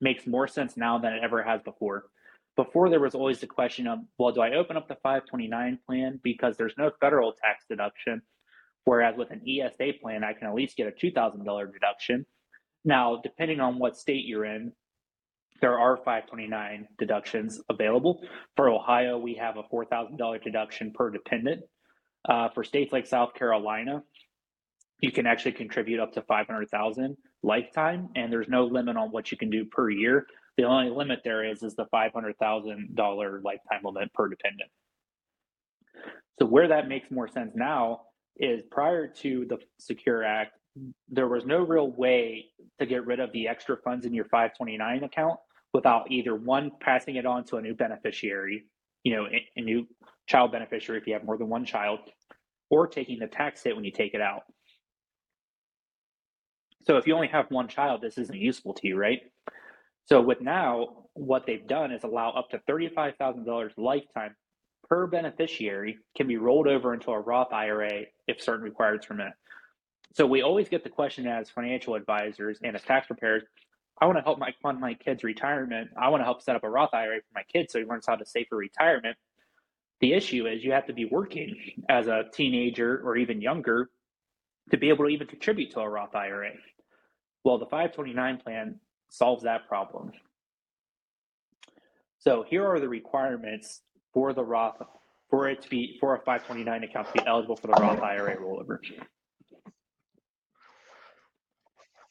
makes 0.00 0.26
more 0.26 0.48
sense 0.48 0.76
now 0.76 0.98
than 0.98 1.12
it 1.12 1.22
ever 1.22 1.42
has 1.42 1.62
before. 1.62 2.06
Before 2.56 2.88
there 2.88 3.00
was 3.00 3.14
always 3.14 3.40
the 3.40 3.46
question 3.46 3.86
of, 3.86 4.00
well, 4.18 4.32
do 4.32 4.40
I 4.40 4.54
open 4.54 4.76
up 4.76 4.88
the 4.88 4.96
529 4.96 5.78
plan 5.86 6.20
because 6.22 6.56
there's 6.56 6.74
no 6.76 6.90
federal 7.00 7.32
tax 7.32 7.64
deduction, 7.68 8.22
whereas 8.84 9.14
with 9.16 9.30
an 9.30 9.42
ESA 9.46 9.92
plan 10.02 10.24
I 10.24 10.32
can 10.32 10.48
at 10.48 10.54
least 10.54 10.76
get 10.76 10.88
a 10.88 10.90
$2,000 10.90 11.72
deduction. 11.72 12.26
Now, 12.84 13.20
depending 13.22 13.60
on 13.60 13.78
what 13.78 13.96
state 13.96 14.24
you're 14.24 14.44
in, 14.44 14.72
there 15.60 15.78
are 15.78 15.96
529 15.96 16.88
deductions 16.98 17.60
available. 17.70 18.20
For 18.56 18.70
Ohio, 18.70 19.18
we 19.18 19.34
have 19.34 19.56
a 19.56 19.62
$4,000 19.62 20.42
deduction 20.42 20.92
per 20.92 21.10
dependent. 21.10 21.62
Uh, 22.28 22.48
for 22.48 22.64
states 22.64 22.92
like 22.92 23.06
South 23.06 23.34
Carolina, 23.34 24.02
you 25.00 25.12
can 25.12 25.26
actually 25.26 25.52
contribute 25.52 26.00
up 26.00 26.12
to 26.12 26.22
500,000 26.22 27.16
lifetime 27.42 28.08
and 28.16 28.32
there's 28.32 28.48
no 28.48 28.64
limit 28.64 28.96
on 28.96 29.10
what 29.10 29.30
you 29.30 29.38
can 29.38 29.50
do 29.50 29.64
per 29.64 29.90
year. 29.90 30.26
The 30.56 30.64
only 30.64 30.90
limit 30.90 31.20
there 31.22 31.44
is 31.44 31.62
is 31.62 31.76
the 31.76 31.86
$500,000 31.94 33.44
lifetime 33.44 33.80
limit 33.84 34.12
per 34.14 34.28
dependent. 34.28 34.70
So 36.38 36.46
where 36.46 36.68
that 36.68 36.88
makes 36.88 37.10
more 37.10 37.28
sense 37.28 37.52
now 37.54 38.02
is 38.36 38.62
prior 38.70 39.06
to 39.06 39.46
the 39.48 39.58
Secure 39.78 40.24
Act, 40.24 40.52
there 41.08 41.28
was 41.28 41.44
no 41.46 41.60
real 41.60 41.90
way 41.90 42.46
to 42.78 42.86
get 42.86 43.06
rid 43.06 43.20
of 43.20 43.32
the 43.32 43.48
extra 43.48 43.76
funds 43.78 44.04
in 44.04 44.12
your 44.12 44.26
529 44.26 45.04
account 45.04 45.38
without 45.72 46.10
either 46.10 46.34
one 46.34 46.70
passing 46.80 47.16
it 47.16 47.26
on 47.26 47.44
to 47.44 47.56
a 47.56 47.62
new 47.62 47.74
beneficiary, 47.74 48.64
you 49.06 49.14
know, 49.14 49.26
a, 49.26 49.46
a 49.54 49.62
new 49.62 49.86
child 50.26 50.50
beneficiary 50.50 51.00
if 51.00 51.06
you 51.06 51.12
have 51.12 51.22
more 51.22 51.38
than 51.38 51.48
one 51.48 51.64
child, 51.64 52.00
or 52.70 52.88
taking 52.88 53.20
the 53.20 53.28
tax 53.28 53.62
hit 53.62 53.76
when 53.76 53.84
you 53.84 53.92
take 53.92 54.14
it 54.14 54.20
out. 54.20 54.42
So 56.88 56.96
if 56.96 57.06
you 57.06 57.14
only 57.14 57.28
have 57.28 57.46
one 57.48 57.68
child, 57.68 58.00
this 58.02 58.18
isn't 58.18 58.36
useful 58.36 58.74
to 58.74 58.88
you, 58.88 58.96
right? 58.96 59.20
So 60.06 60.20
with 60.20 60.40
now, 60.40 61.04
what 61.14 61.46
they've 61.46 61.64
done 61.64 61.92
is 61.92 62.02
allow 62.02 62.30
up 62.30 62.50
to 62.50 62.58
$35,000 62.68 63.70
lifetime 63.76 64.34
per 64.88 65.06
beneficiary 65.06 65.98
can 66.16 66.26
be 66.26 66.36
rolled 66.36 66.66
over 66.66 66.92
into 66.92 67.12
a 67.12 67.20
Roth 67.20 67.52
IRA 67.52 68.06
if 68.26 68.42
certain 68.42 68.64
requirements 68.64 69.06
met. 69.08 69.34
So 70.14 70.26
we 70.26 70.42
always 70.42 70.68
get 70.68 70.82
the 70.82 70.90
question 70.90 71.28
as 71.28 71.48
financial 71.48 71.94
advisors 71.94 72.58
and 72.64 72.74
as 72.74 72.82
tax 72.82 73.06
preparers, 73.06 73.44
I 74.00 74.06
want 74.06 74.18
to 74.18 74.22
help 74.22 74.38
my 74.38 74.52
fund 74.62 74.78
my 74.80 74.94
kid's 74.94 75.24
retirement. 75.24 75.90
I 75.96 76.08
want 76.10 76.20
to 76.20 76.24
help 76.24 76.42
set 76.42 76.56
up 76.56 76.64
a 76.64 76.68
Roth 76.68 76.92
IRA 76.92 77.18
for 77.18 77.34
my 77.34 77.42
kid 77.50 77.70
so 77.70 77.78
he 77.78 77.84
learns 77.84 78.06
how 78.06 78.16
to 78.16 78.26
save 78.26 78.46
for 78.48 78.56
retirement. 78.56 79.16
The 80.00 80.12
issue 80.12 80.46
is 80.46 80.62
you 80.62 80.72
have 80.72 80.86
to 80.86 80.92
be 80.92 81.06
working 81.06 81.84
as 81.88 82.06
a 82.06 82.24
teenager 82.32 83.00
or 83.02 83.16
even 83.16 83.40
younger 83.40 83.88
to 84.70 84.76
be 84.76 84.90
able 84.90 85.06
to 85.06 85.10
even 85.10 85.26
contribute 85.26 85.70
to 85.72 85.80
a 85.80 85.88
Roth 85.88 86.14
IRA. 86.14 86.50
Well, 87.44 87.58
the 87.58 87.66
529 87.66 88.38
plan 88.38 88.80
solves 89.08 89.44
that 89.44 89.68
problem. 89.68 90.12
So 92.18 92.44
here 92.46 92.66
are 92.66 92.80
the 92.80 92.88
requirements 92.88 93.82
for 94.12 94.32
the 94.32 94.44
Roth 94.44 94.82
for 95.30 95.48
it 95.48 95.62
to 95.62 95.70
be 95.70 95.96
for 96.00 96.14
a 96.14 96.18
529 96.18 96.84
account 96.84 97.06
to 97.08 97.12
be 97.14 97.26
eligible 97.26 97.56
for 97.56 97.68
the 97.68 97.74
Roth 97.74 98.00
IRA 98.00 98.36
rollover. 98.36 98.78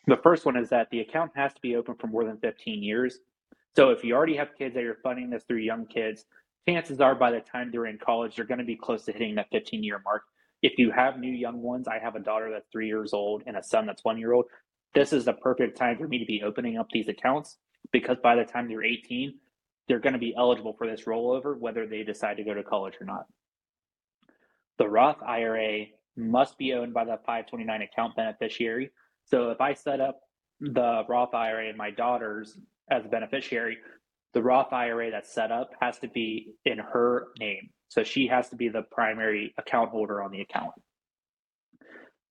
The 0.08 0.18
first 0.18 0.45
one 0.45 0.58
is 0.58 0.70
that 0.70 0.89
the 0.91 0.99
account 0.99 1.32
has 1.36 1.53
to 1.53 1.62
be 1.62 1.76
open 1.76 1.95
for 1.95 2.08
more 2.08 2.26
than 2.26 2.38
15 2.38 2.84
years. 2.84 3.20
So 3.76 3.89
if 3.89 4.03
you 4.03 4.16
already 4.16 4.36
have 4.38 4.49
kids 4.58 4.76
that 4.76 4.84
you're 4.84 4.99
funding 5.03 5.30
this 5.30 5.43
through 5.43 5.58
young 5.58 5.86
kids, 5.88 6.26
chances 6.68 7.01
are 7.01 7.16
by 7.16 7.32
the 7.32 7.41
time 7.41 7.70
they're 7.72 7.88
in 7.88 7.97
college, 7.97 8.36
they're 8.36 8.45
going 8.45 8.60
to 8.60 8.66
be 8.66 8.78
close 8.78 9.06
to 9.06 9.12
hitting 9.12 9.36
that 9.36 9.47
15 9.51 9.84
year 9.84 10.01
mark. 10.06 10.24
If 10.62 10.78
you 10.78 10.91
have 10.91 11.20
new 11.20 11.32
young 11.32 11.62
ones, 11.62 11.88
I 11.88 11.99
have 11.99 12.16
a 12.16 12.20
daughter 12.20 12.49
that's 12.51 12.68
three 12.72 12.88
years 12.88 13.14
old 13.14 13.43
and 13.45 13.58
a 13.58 13.64
son 13.64 13.86
that's 13.86 14.03
one 14.03 14.18
year 14.18 14.34
old 14.34 14.45
this 14.95 15.12
is 15.12 15.26
the 15.26 15.34
perfect 15.34 15.78
time 15.78 15.97
for 15.97 16.08
me 16.08 16.18
to 16.20 16.26
be 16.26 16.41
opening 16.41 16.78
up 16.78 16.88
these 16.91 17.10
accounts 17.10 17.58
because 17.91 18.18
by 18.24 18.36
the 18.36 18.45
time 18.45 18.68
they're 18.68 18.84
18, 18.84 19.38
they're 19.88 19.99
going 19.99 20.14
to 20.14 20.20
be 20.20 20.34
eligible 20.36 20.74
for 20.78 20.88
this 20.88 21.03
rollover, 21.03 21.60
whether 21.60 21.86
they 21.86 22.01
decide 22.01 22.38
to 22.38 22.43
go 22.43 22.53
to 22.53 22.64
college 22.64 22.95
or 22.99 23.06
not. 23.06 23.26
The 24.80 24.88
Roth 24.88 25.22
IRA 25.22 25.88
must 26.16 26.58
be 26.58 26.74
owned 26.74 26.93
by 26.93 27.03
the 27.03 27.18
529 27.26 27.82
account 27.82 28.16
beneficiary. 28.16 28.89
So 29.26 29.49
if 29.51 29.61
I 29.61 29.73
set 29.73 29.99
up 29.99 30.19
the 30.59 31.03
Roth 31.07 31.34
IRA 31.34 31.69
and 31.69 31.78
my 31.78 31.91
daughter's 31.91 32.57
as 32.89 33.05
a 33.05 33.09
beneficiary, 33.09 33.78
the 34.34 34.41
Roth 34.41 34.71
IRA 34.73 35.11
that's 35.11 35.34
set 35.34 35.51
up 35.51 35.71
has 35.82 35.97
to 35.99 36.07
be 36.07 36.53
in 36.65 36.78
her 36.78 37.28
name. 37.39 37.69
So 37.88 38.03
she 38.03 38.28
has 38.28 38.49
to 38.49 38.55
be 38.55 38.69
the 38.69 38.84
primary 38.91 39.53
account 39.57 39.89
holder 39.89 40.21
on 40.21 40.32
the 40.32 40.41
account. 40.41 40.71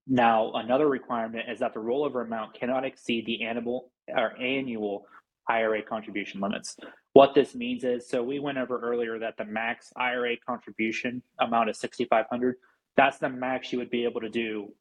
Now, 0.06 0.52
another 0.54 0.88
requirement 0.88 1.46
is 1.50 1.60
that 1.60 1.72
the 1.72 1.80
rollover 1.80 2.24
amount 2.24 2.58
cannot 2.58 2.84
exceed 2.84 3.24
the 3.26 3.44
annual 3.44 3.90
or 4.08 4.38
annual 4.40 5.06
IRA 5.48 5.82
contribution 5.82 6.40
limits. 6.40 6.76
What 7.14 7.34
this 7.34 7.54
means 7.54 7.84
is, 7.84 8.08
so 8.08 8.22
we 8.22 8.38
went 8.38 8.58
over 8.58 8.78
earlier 8.80 9.18
that 9.18 9.36
the 9.38 9.44
max 9.44 9.92
IRA 9.96 10.36
contribution 10.46 11.22
amount 11.40 11.70
is 11.70 11.78
6,500. 11.78 12.56
That's 12.96 13.18
the 13.18 13.28
max 13.28 13.72
you 13.72 13.78
would 13.78 13.90
be 13.90 14.04
able 14.04 14.20
to 14.20 14.28
do 14.28 14.72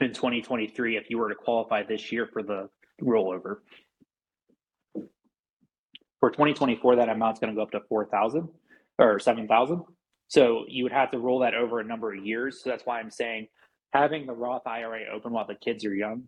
in 0.00 0.12
2023 0.12 0.96
if 0.96 1.10
you 1.10 1.18
were 1.18 1.28
to 1.28 1.34
qualify 1.34 1.82
this 1.82 2.12
year 2.12 2.28
for 2.32 2.42
the 2.42 2.68
rollover. 3.02 3.58
For 6.20 6.30
2024, 6.30 6.96
that 6.96 7.08
amount's 7.08 7.40
going 7.40 7.52
to 7.52 7.56
go 7.56 7.62
up 7.62 7.70
to 7.72 7.80
4,000 7.88 8.48
or 8.98 9.18
7,000. 9.18 9.82
So 10.28 10.64
you 10.68 10.82
would 10.82 10.92
have 10.92 11.10
to 11.12 11.18
roll 11.18 11.40
that 11.40 11.54
over 11.54 11.80
a 11.80 11.84
number 11.84 12.12
of 12.12 12.24
years. 12.24 12.62
So 12.62 12.70
that's 12.70 12.84
why 12.84 12.98
I'm 12.98 13.10
saying 13.10 13.48
having 13.92 14.26
the 14.26 14.32
Roth 14.32 14.66
IRA 14.66 15.04
open 15.14 15.32
while 15.32 15.46
the 15.46 15.54
kids 15.54 15.84
are 15.84 15.94
young 15.94 16.24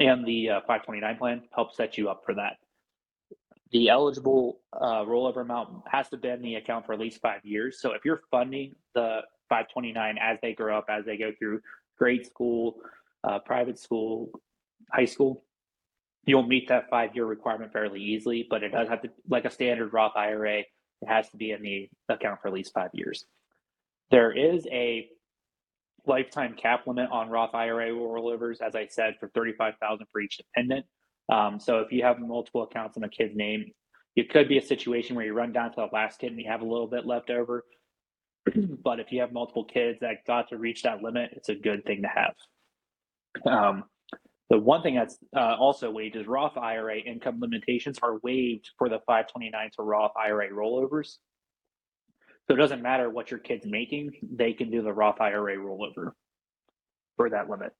and 0.00 0.26
the 0.26 0.50
uh, 0.50 0.60
529 0.60 1.16
plan 1.16 1.42
helps 1.54 1.76
set 1.76 1.96
you 1.96 2.08
up 2.08 2.22
for 2.24 2.34
that. 2.34 2.56
The 3.72 3.88
eligible 3.88 4.60
uh, 4.72 5.04
rollover 5.04 5.42
amount 5.42 5.82
has 5.90 6.08
to 6.10 6.16
be 6.16 6.28
in 6.28 6.42
the 6.42 6.54
account 6.56 6.86
for 6.86 6.92
at 6.92 7.00
least 7.00 7.20
five 7.20 7.44
years. 7.44 7.80
So 7.80 7.92
if 7.92 8.04
you're 8.04 8.22
funding 8.30 8.74
the 8.94 9.20
529 9.48 10.18
as 10.20 10.38
they 10.42 10.52
grow 10.52 10.78
up, 10.78 10.86
as 10.88 11.04
they 11.04 11.16
go 11.16 11.32
through 11.38 11.60
grade 11.98 12.26
school, 12.26 12.76
uh, 13.24 13.38
private 13.40 13.78
school, 13.78 14.30
high 14.92 15.04
school, 15.04 15.44
you'll 16.24 16.46
meet 16.46 16.68
that 16.68 16.88
five 16.90 17.14
year 17.14 17.26
requirement 17.26 17.72
fairly 17.72 18.00
easily. 18.00 18.46
But 18.48 18.62
it 18.62 18.70
does 18.70 18.88
have 18.88 19.02
to, 19.02 19.10
like 19.28 19.44
a 19.44 19.50
standard 19.50 19.92
Roth 19.92 20.16
IRA, 20.16 20.60
it 20.60 20.66
has 21.06 21.28
to 21.30 21.36
be 21.36 21.52
in 21.52 21.62
the 21.62 21.88
account 22.08 22.40
for 22.40 22.48
at 22.48 22.54
least 22.54 22.72
five 22.72 22.90
years. 22.92 23.24
There 24.10 24.32
is 24.32 24.66
a 24.70 25.08
lifetime 26.06 26.54
cap 26.54 26.86
limit 26.86 27.10
on 27.10 27.28
Roth 27.28 27.54
IRA 27.54 27.90
rollovers, 27.90 28.60
as 28.60 28.74
I 28.74 28.86
said, 28.86 29.16
for 29.18 29.28
35000 29.34 30.06
for 30.10 30.20
each 30.20 30.38
dependent. 30.38 30.86
Um, 31.30 31.58
so 31.58 31.80
if 31.80 31.90
you 31.90 32.02
have 32.04 32.20
multiple 32.20 32.62
accounts 32.62 32.96
in 32.96 33.04
a 33.04 33.08
kid's 33.08 33.34
name, 33.34 33.72
it 34.14 34.30
could 34.30 34.48
be 34.48 34.58
a 34.58 34.62
situation 34.62 35.16
where 35.16 35.26
you 35.26 35.34
run 35.34 35.52
down 35.52 35.70
to 35.70 35.76
the 35.76 35.88
last 35.92 36.20
kid 36.20 36.30
and 36.30 36.40
you 36.40 36.48
have 36.48 36.62
a 36.62 36.66
little 36.66 36.86
bit 36.86 37.04
left 37.04 37.30
over. 37.30 37.64
but 38.84 39.00
if 39.00 39.12
you 39.12 39.20
have 39.20 39.32
multiple 39.32 39.64
kids 39.64 40.00
that 40.00 40.24
got 40.26 40.48
to 40.50 40.58
reach 40.58 40.82
that 40.82 41.02
limit, 41.02 41.30
it's 41.32 41.48
a 41.48 41.54
good 41.54 41.84
thing 41.84 42.02
to 42.02 42.08
have. 42.08 42.34
Um, 43.46 43.84
the 44.48 44.58
one 44.58 44.82
thing 44.82 44.94
that's 44.94 45.18
uh, 45.36 45.56
also 45.58 45.90
waived 45.90 46.16
is 46.16 46.26
Roth 46.26 46.56
IRA 46.56 46.98
income 46.98 47.40
limitations 47.40 47.98
are 48.02 48.18
waived 48.22 48.70
for 48.78 48.88
the 48.88 49.00
529 49.06 49.70
to 49.76 49.82
Roth 49.82 50.12
IRA 50.16 50.50
rollovers. 50.50 51.16
So 52.46 52.54
it 52.54 52.58
doesn't 52.58 52.80
matter 52.80 53.10
what 53.10 53.30
your 53.32 53.40
kid's 53.40 53.66
making, 53.66 54.12
they 54.22 54.52
can 54.52 54.70
do 54.70 54.82
the 54.82 54.92
Roth 54.92 55.20
IRA 55.20 55.56
rollover 55.56 56.12
for 57.16 57.30
that 57.30 57.50
limit. 57.50 57.72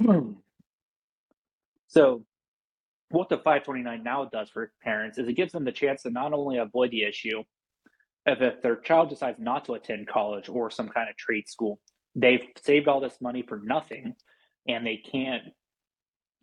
so 1.86 2.24
what 3.10 3.28
the 3.28 3.38
529 3.38 4.02
now 4.02 4.26
does 4.26 4.50
for 4.50 4.70
parents 4.82 5.18
is 5.18 5.28
it 5.28 5.34
gives 5.34 5.52
them 5.52 5.64
the 5.64 5.72
chance 5.72 6.02
to 6.02 6.10
not 6.10 6.32
only 6.32 6.58
avoid 6.58 6.90
the 6.90 7.04
issue 7.04 7.42
of 8.26 8.42
if 8.42 8.60
their 8.62 8.76
child 8.76 9.08
decides 9.08 9.38
not 9.38 9.64
to 9.64 9.74
attend 9.74 10.06
college 10.06 10.48
or 10.48 10.70
some 10.70 10.88
kind 10.88 11.08
of 11.08 11.16
trade 11.16 11.48
school, 11.48 11.80
they've 12.14 12.42
saved 12.62 12.88
all 12.88 13.00
this 13.00 13.20
money 13.20 13.42
for 13.42 13.60
nothing 13.64 14.14
and 14.66 14.86
they 14.86 14.96
can't 14.96 15.44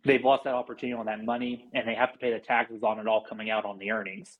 they've 0.04 0.24
lost 0.24 0.44
that 0.44 0.54
opportunity 0.54 0.96
on 0.96 1.06
that 1.06 1.24
money 1.24 1.68
and 1.74 1.86
they 1.86 1.94
have 1.94 2.12
to 2.12 2.18
pay 2.18 2.32
the 2.32 2.38
taxes 2.38 2.82
on 2.82 2.98
it 2.98 3.08
all 3.08 3.24
coming 3.28 3.50
out 3.50 3.64
on 3.64 3.78
the 3.78 3.90
earnings. 3.90 4.38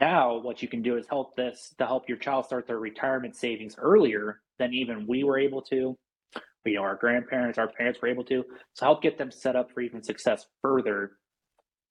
Now 0.00 0.38
what 0.38 0.62
you 0.62 0.68
can 0.68 0.82
do 0.82 0.96
is 0.96 1.06
help 1.08 1.36
this 1.36 1.74
to 1.78 1.86
help 1.86 2.08
your 2.08 2.18
child 2.18 2.46
start 2.46 2.66
their 2.66 2.78
retirement 2.78 3.36
savings 3.36 3.76
earlier 3.78 4.40
than 4.58 4.72
even 4.74 5.06
we 5.06 5.24
were 5.24 5.38
able 5.38 5.62
to 5.62 5.98
you 6.68 6.76
know 6.76 6.82
our 6.82 6.96
grandparents 6.96 7.58
our 7.58 7.68
parents 7.68 8.00
were 8.00 8.08
able 8.08 8.24
to 8.24 8.44
to 8.76 8.84
help 8.84 9.02
get 9.02 9.18
them 9.18 9.30
set 9.30 9.56
up 9.56 9.70
for 9.72 9.80
even 9.80 10.02
success 10.02 10.46
further 10.62 11.12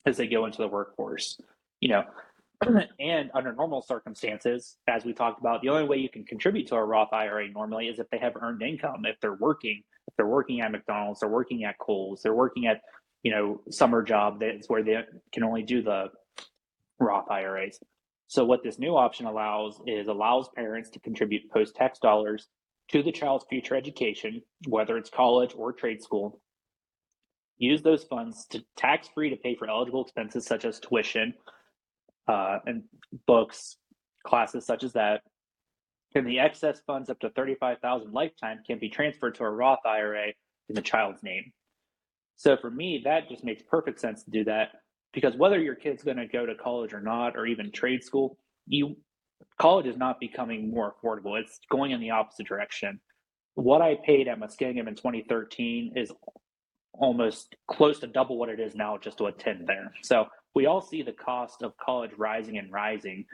as 0.05 0.17
they 0.17 0.27
go 0.27 0.45
into 0.45 0.57
the 0.59 0.67
workforce 0.67 1.39
you 1.81 1.89
know 1.89 2.03
and 2.99 3.29
under 3.33 3.53
normal 3.53 3.81
circumstances, 3.81 4.77
as 4.87 5.05
we 5.05 5.13
talked 5.13 5.39
about, 5.39 5.61
the 5.61 5.69
only 5.69 5.87
way 5.87 5.97
you 5.97 6.09
can 6.09 6.23
contribute 6.23 6.67
to 6.67 6.75
a 6.75 6.83
Roth 6.83 7.13
IRA 7.13 7.49
normally 7.49 7.87
is 7.87 7.99
if 7.99 8.09
they 8.09 8.17
have 8.17 8.33
earned 8.41 8.61
income. 8.61 9.05
If 9.05 9.19
they're 9.21 9.35
working, 9.35 9.83
if 10.07 10.15
they're 10.15 10.27
working 10.27 10.61
at 10.61 10.71
McDonald's, 10.71 11.19
they're 11.19 11.29
working 11.29 11.65
at 11.65 11.77
Kohl's, 11.77 12.21
they're 12.23 12.33
working 12.33 12.65
at, 12.65 12.81
you 13.23 13.31
know, 13.31 13.61
summer 13.69 14.01
job 14.01 14.39
that's 14.39 14.67
where 14.69 14.83
they 14.83 15.03
can 15.31 15.43
only 15.43 15.61
do 15.61 15.83
the 15.83 16.07
Roth 16.99 17.29
IRAs. 17.29 17.79
So 18.27 18.43
what 18.43 18.63
this 18.63 18.79
new 18.79 18.97
option 18.97 19.25
allows 19.25 19.79
is 19.85 20.07
allows 20.07 20.49
parents 20.55 20.89
to 20.91 20.99
contribute 20.99 21.49
post-tax 21.51 21.99
dollars 21.99 22.47
to 22.89 23.03
the 23.03 23.11
child's 23.11 23.45
future 23.49 23.75
education, 23.75 24.41
whether 24.67 24.97
it's 24.97 25.09
college 25.09 25.53
or 25.55 25.73
trade 25.73 26.01
school. 26.01 26.39
Use 27.57 27.81
those 27.81 28.03
funds 28.03 28.45
to 28.51 28.63
tax-free 28.77 29.29
to 29.31 29.35
pay 29.35 29.55
for 29.55 29.69
eligible 29.69 30.03
expenses 30.03 30.45
such 30.45 30.63
as 30.63 30.79
tuition, 30.79 31.33
uh, 32.27 32.59
and 32.65 32.83
books, 33.25 33.77
classes 34.25 34.65
such 34.65 34.83
as 34.83 34.93
that, 34.93 35.21
and 36.15 36.25
the 36.25 36.39
excess 36.39 36.81
funds 36.87 37.09
up 37.09 37.19
to 37.19 37.29
35,000 37.29 38.11
lifetime 38.11 38.59
can 38.65 38.79
be 38.79 38.89
transferred 38.89 39.35
to 39.35 39.43
a 39.43 39.49
Roth 39.49 39.85
IRA 39.85 40.27
in 40.69 40.75
the 40.75 40.81
child's 40.81 41.23
name. 41.23 41.51
So 42.35 42.57
for 42.57 42.69
me, 42.69 43.01
that 43.03 43.29
just 43.29 43.43
makes 43.43 43.63
perfect 43.63 43.99
sense 43.99 44.23
to 44.23 44.31
do 44.31 44.43
that 44.45 44.69
because 45.13 45.35
whether 45.35 45.59
your 45.59 45.75
kid's 45.75 46.03
going 46.03 46.17
to 46.17 46.27
go 46.27 46.45
to 46.45 46.55
college 46.55 46.93
or 46.93 47.01
not, 47.01 47.35
or 47.35 47.45
even 47.45 47.71
trade 47.71 48.03
school, 48.03 48.37
you 48.67 48.95
college 49.59 49.87
is 49.87 49.97
not 49.97 50.19
becoming 50.19 50.71
more 50.71 50.93
affordable. 50.93 51.39
It's 51.39 51.59
going 51.69 51.91
in 51.91 51.99
the 51.99 52.11
opposite 52.11 52.47
direction. 52.47 52.99
What 53.55 53.81
I 53.81 53.95
paid 54.05 54.27
at 54.27 54.39
Muskingum 54.39 54.87
in 54.87 54.95
2013 54.95 55.93
is 55.95 56.11
almost 56.93 57.55
close 57.67 57.99
to 57.99 58.07
double 58.07 58.37
what 58.37 58.49
it 58.49 58.59
is 58.59 58.75
now 58.75 58.97
just 58.97 59.17
to 59.19 59.25
attend 59.25 59.67
there. 59.67 59.91
So 60.03 60.27
we 60.55 60.65
all 60.65 60.81
see 60.81 61.01
the 61.01 61.13
cost 61.13 61.61
of 61.61 61.77
college 61.77 62.11
rising 62.17 62.57
and 62.57 62.71
rising, 62.71 63.25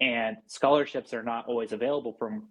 and 0.00 0.36
scholarships 0.46 1.12
are 1.12 1.22
not 1.22 1.46
always 1.46 1.72
available 1.72 2.14
from 2.18 2.48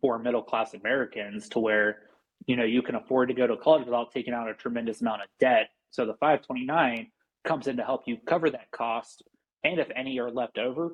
for 0.00 0.18
middle 0.18 0.42
class 0.42 0.74
Americans 0.74 1.48
to 1.48 1.58
where 1.58 2.02
you 2.46 2.56
know 2.56 2.64
you 2.64 2.82
can 2.82 2.96
afford 2.96 3.28
to 3.28 3.34
go 3.34 3.46
to 3.46 3.56
college 3.56 3.84
without 3.84 4.12
taking 4.12 4.34
out 4.34 4.48
a 4.48 4.54
tremendous 4.54 5.00
amount 5.00 5.22
of 5.22 5.28
debt. 5.40 5.68
So 5.90 6.04
the 6.04 6.14
529 6.14 7.08
comes 7.44 7.68
in 7.68 7.76
to 7.76 7.84
help 7.84 8.02
you 8.06 8.18
cover 8.26 8.50
that 8.50 8.70
cost, 8.72 9.22
and 9.64 9.78
if 9.78 9.88
any 9.94 10.18
are 10.18 10.30
left 10.30 10.58
over, 10.58 10.92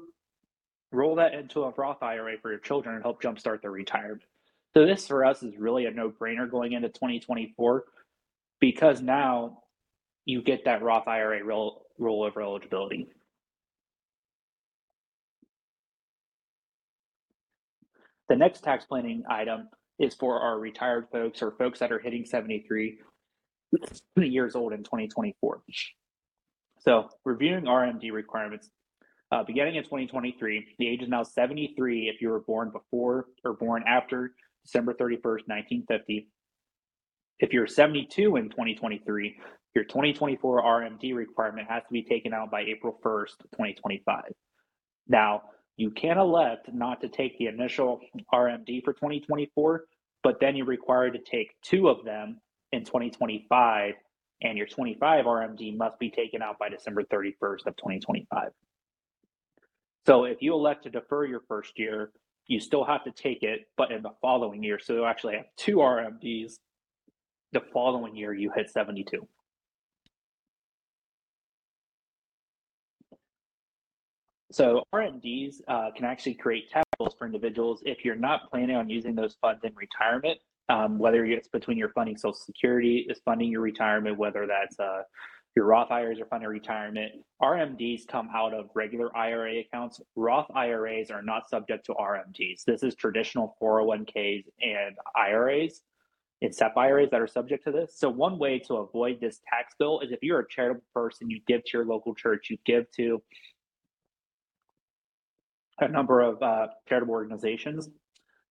roll 0.93 1.17
that 1.17 1.35
into 1.35 1.63
a 1.63 1.71
Roth 1.71 2.03
IRA 2.03 2.39
for 2.41 2.51
your 2.51 2.61
children 2.61 2.95
and 2.95 3.05
help 3.05 3.23
jumpstart 3.23 3.63
their 3.63 3.71
retirement. 3.71 4.23
So 4.75 4.87
this 4.87 5.07
for 5.07 5.25
us 5.25 5.43
is 5.43 5.57
really 5.57 5.87
a 5.87 5.91
no-brainer 5.91 6.51
going 6.51 6.73
into 6.73 6.89
2024 6.89 7.85
because 8.61 9.01
now 9.03 9.59
you 10.25 10.43
get 10.43 10.65
that 10.65 10.83
Roth 10.83 11.09
IRA 11.09 11.45
roll 11.45 11.87
rollover 12.01 12.43
eligibility. 12.43 13.09
The 18.29 18.37
next 18.37 18.63
tax 18.63 18.87
planning 18.87 19.25
item 19.29 19.69
is 19.99 20.15
for 20.15 20.41
our 20.41 20.59
retired 20.59 21.09
folks 21.13 21.43
or 21.43 21.53
folks 21.53 21.81
that 21.81 21.93
are 21.93 21.99
hitting 21.99 22.25
73 22.25 22.99
years 24.17 24.55
old 24.55 24.73
in 24.73 24.83
2024. 24.83 25.63
So, 26.81 27.09
reviewing 27.25 27.65
RMD 27.65 28.11
requirements. 28.11 28.71
Uh, 29.33 29.43
beginning 29.43 29.77
in 29.77 29.83
2023, 29.83 30.67
the 30.79 30.87
age 30.87 31.01
is 31.01 31.09
now 31.09 31.23
73 31.23 32.11
if 32.15 32.21
you 32.21 32.29
were 32.29 32.41
born 32.41 32.71
before 32.71 33.29
or 33.47 33.55
born 33.55 33.83
after 33.87 34.35
December 34.63 34.93
31st, 34.93 35.49
1950. 35.49 36.29
If 37.39 37.55
you're 37.55 37.67
72 37.67 38.37
in 38.37 38.51
2023, 38.51 39.41
your 39.75 39.85
2024 39.85 40.63
RMD 40.63 41.15
requirement 41.15 41.67
has 41.71 41.83
to 41.85 41.93
be 41.93 42.03
taken 42.03 42.35
out 42.35 42.51
by 42.51 42.61
April 42.61 43.01
1st, 43.03 43.39
2025. 43.53 44.25
Now, 45.09 45.45
you 45.79 45.91
can 45.91 46.19
elect 46.19 46.71
not 46.71 47.01
to 47.01 47.09
take 47.09 47.39
the 47.39 47.47
initial 47.47 48.01
RMD 48.35 48.85
for 48.85 48.93
2024, 48.93 49.85
but 50.23 50.41
then 50.41 50.57
you're 50.57 50.67
required 50.67 51.15
to 51.15 51.19
take 51.19 51.55
two 51.63 51.89
of 51.89 52.05
them 52.05 52.39
in 52.73 52.85
2025, 52.85 53.95
and 54.43 54.59
your 54.59 54.67
25 54.67 55.25
RMD 55.25 55.75
must 55.75 55.99
be 55.99 56.11
taken 56.11 56.43
out 56.43 56.59
by 56.59 56.69
December 56.69 57.03
31st 57.05 57.67
of 57.67 57.77
2025. 57.77 58.51
So 60.07 60.25
if 60.25 60.43
you 60.43 60.53
elect 60.53 60.85
to 60.85 60.91
defer 60.91 61.25
your 61.25 61.43
first 61.47 61.79
year, 61.79 62.11
you 62.47 62.59
still 62.59 62.85
have 62.85 63.05
to 63.05 63.13
take 63.13 63.43
it, 63.43 63.69
but 63.77 63.93
in 63.93 64.03
the 64.03 64.13
following 64.21 64.63
year. 64.63 64.79
So 64.79 64.95
you 64.95 65.05
actually 65.05 65.37
have 65.37 65.47
two 65.57 65.77
RMDs. 65.77 66.55
The 67.53 67.61
following 67.73 68.17
year, 68.17 68.33
you 68.33 68.51
hit 68.55 68.71
72. 68.71 69.29
So 74.51 74.85
RMDs 74.95 75.57
uh, 75.67 75.91
can 75.97 76.05
actually 76.05 76.35
create 76.35 76.71
tax 76.71 76.85
bills 76.99 77.15
for 77.19 77.27
individuals 77.27 77.83
if 77.87 78.05
you're 78.05 78.17
not 78.17 78.51
planning 78.51 78.77
on 78.77 78.91
using 78.91 79.15
those 79.15 79.37
funds 79.41 79.63
in 79.65 79.73
retirement, 79.75 80.39
um, 80.69 80.99
whether 80.99 81.25
it's 81.25 81.49
between 81.49 81.79
your 81.79 81.89
funding 81.91 82.17
Social 82.17 82.35
Security 82.35 83.07
is 83.09 83.21
funding 83.25 83.51
your 83.51 83.63
retirement, 83.63 84.19
whether 84.19 84.47
that's 84.47 84.79
uh, 84.79 85.03
your 85.55 85.67
Roth 85.67 85.91
IRAs 85.91 86.19
are 86.19 86.27
funded 86.27 86.49
retirement. 86.49 87.13
RMDs 87.43 88.07
come 88.09 88.29
out 88.35 88.55
of 88.55 88.71
regular 88.75 89.15
IRA 89.17 89.61
accounts. 89.61 90.01
Roth 90.17 90.47
IRAs 90.55 91.11
are 91.11 91.23
not 91.23 91.49
subject 91.49 91.85
to 91.87 91.95
RMDs. 91.95 92.65
This 92.67 92.83
is 92.83 92.95
traditional 92.95 93.57
401ks 93.63 94.45
and 94.63 94.97
IRAs 95.15 95.83
and 96.41 96.55
SEP 96.55 96.77
IRAs 96.77 97.11
that 97.11 97.21
are 97.21 97.27
subject 97.27 97.65
to 97.65 97.73
this. 97.73 97.95
So 97.99 98.09
one 98.09 98.39
way 98.39 98.61
to 98.61 98.77
avoid 98.77 99.21
this 99.21 99.41
tax 99.49 99.75
bill 99.79 100.01
is 100.01 100.11
if 100.11 100.21
you're 100.23 100.41
a 100.41 100.49
charitable 100.49 100.85
person, 100.95 101.29
you 101.29 101.41
give 101.47 101.63
to 101.65 101.71
your 101.75 101.85
local 101.85 102.15
church, 102.15 102.49
you 102.49 102.57
give 102.65 102.91
to 102.93 103.23
a 105.81 105.89
number 105.89 106.23
of 106.23 106.43
uh, 106.43 106.69
charitable 106.89 107.15
organizations. 107.15 107.91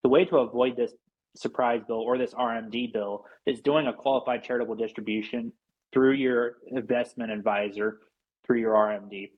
The 0.04 0.10
way 0.10 0.26
to 0.26 0.38
avoid 0.38 0.78
this 0.78 0.94
surprise 1.36 1.82
bill 1.88 2.02
or 2.02 2.18
this 2.18 2.34
RMD 2.34 2.94
bill 2.94 3.26
is 3.48 3.62
doing 3.62 3.88
a 3.88 3.94
qualified 3.94 4.44
charitable 4.44 4.76
distribution 4.76 5.52
through 5.94 6.14
your 6.14 6.54
investment 6.68 7.32
advisor 7.32 8.00
through 8.46 8.60
your 8.60 8.74
RMD. 8.74 9.32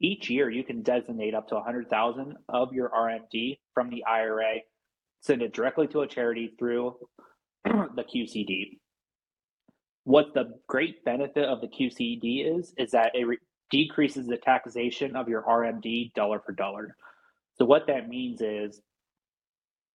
Each 0.00 0.28
year, 0.28 0.50
you 0.50 0.64
can 0.64 0.82
designate 0.82 1.34
up 1.34 1.48
to 1.48 1.54
100,000 1.54 2.36
of 2.48 2.72
your 2.72 2.90
RMD 2.90 3.58
from 3.72 3.88
the 3.88 4.04
IRA, 4.04 4.56
send 5.20 5.42
it 5.42 5.52
directly 5.52 5.86
to 5.88 6.00
a 6.00 6.08
charity 6.08 6.54
through 6.58 6.96
the 7.64 8.02
QCD. 8.02 8.78
What 10.04 10.34
the 10.34 10.54
great 10.68 11.04
benefit 11.04 11.44
of 11.44 11.60
the 11.60 11.68
QCD 11.68 12.58
is, 12.58 12.74
is 12.76 12.90
that 12.90 13.12
it 13.14 13.38
decreases 13.70 14.26
the 14.26 14.36
taxation 14.36 15.14
of 15.14 15.28
your 15.28 15.42
RMD 15.42 16.12
dollar 16.14 16.40
for 16.44 16.52
dollar. 16.52 16.96
So 17.56 17.64
what 17.64 17.86
that 17.86 18.08
means 18.08 18.40
is, 18.40 18.80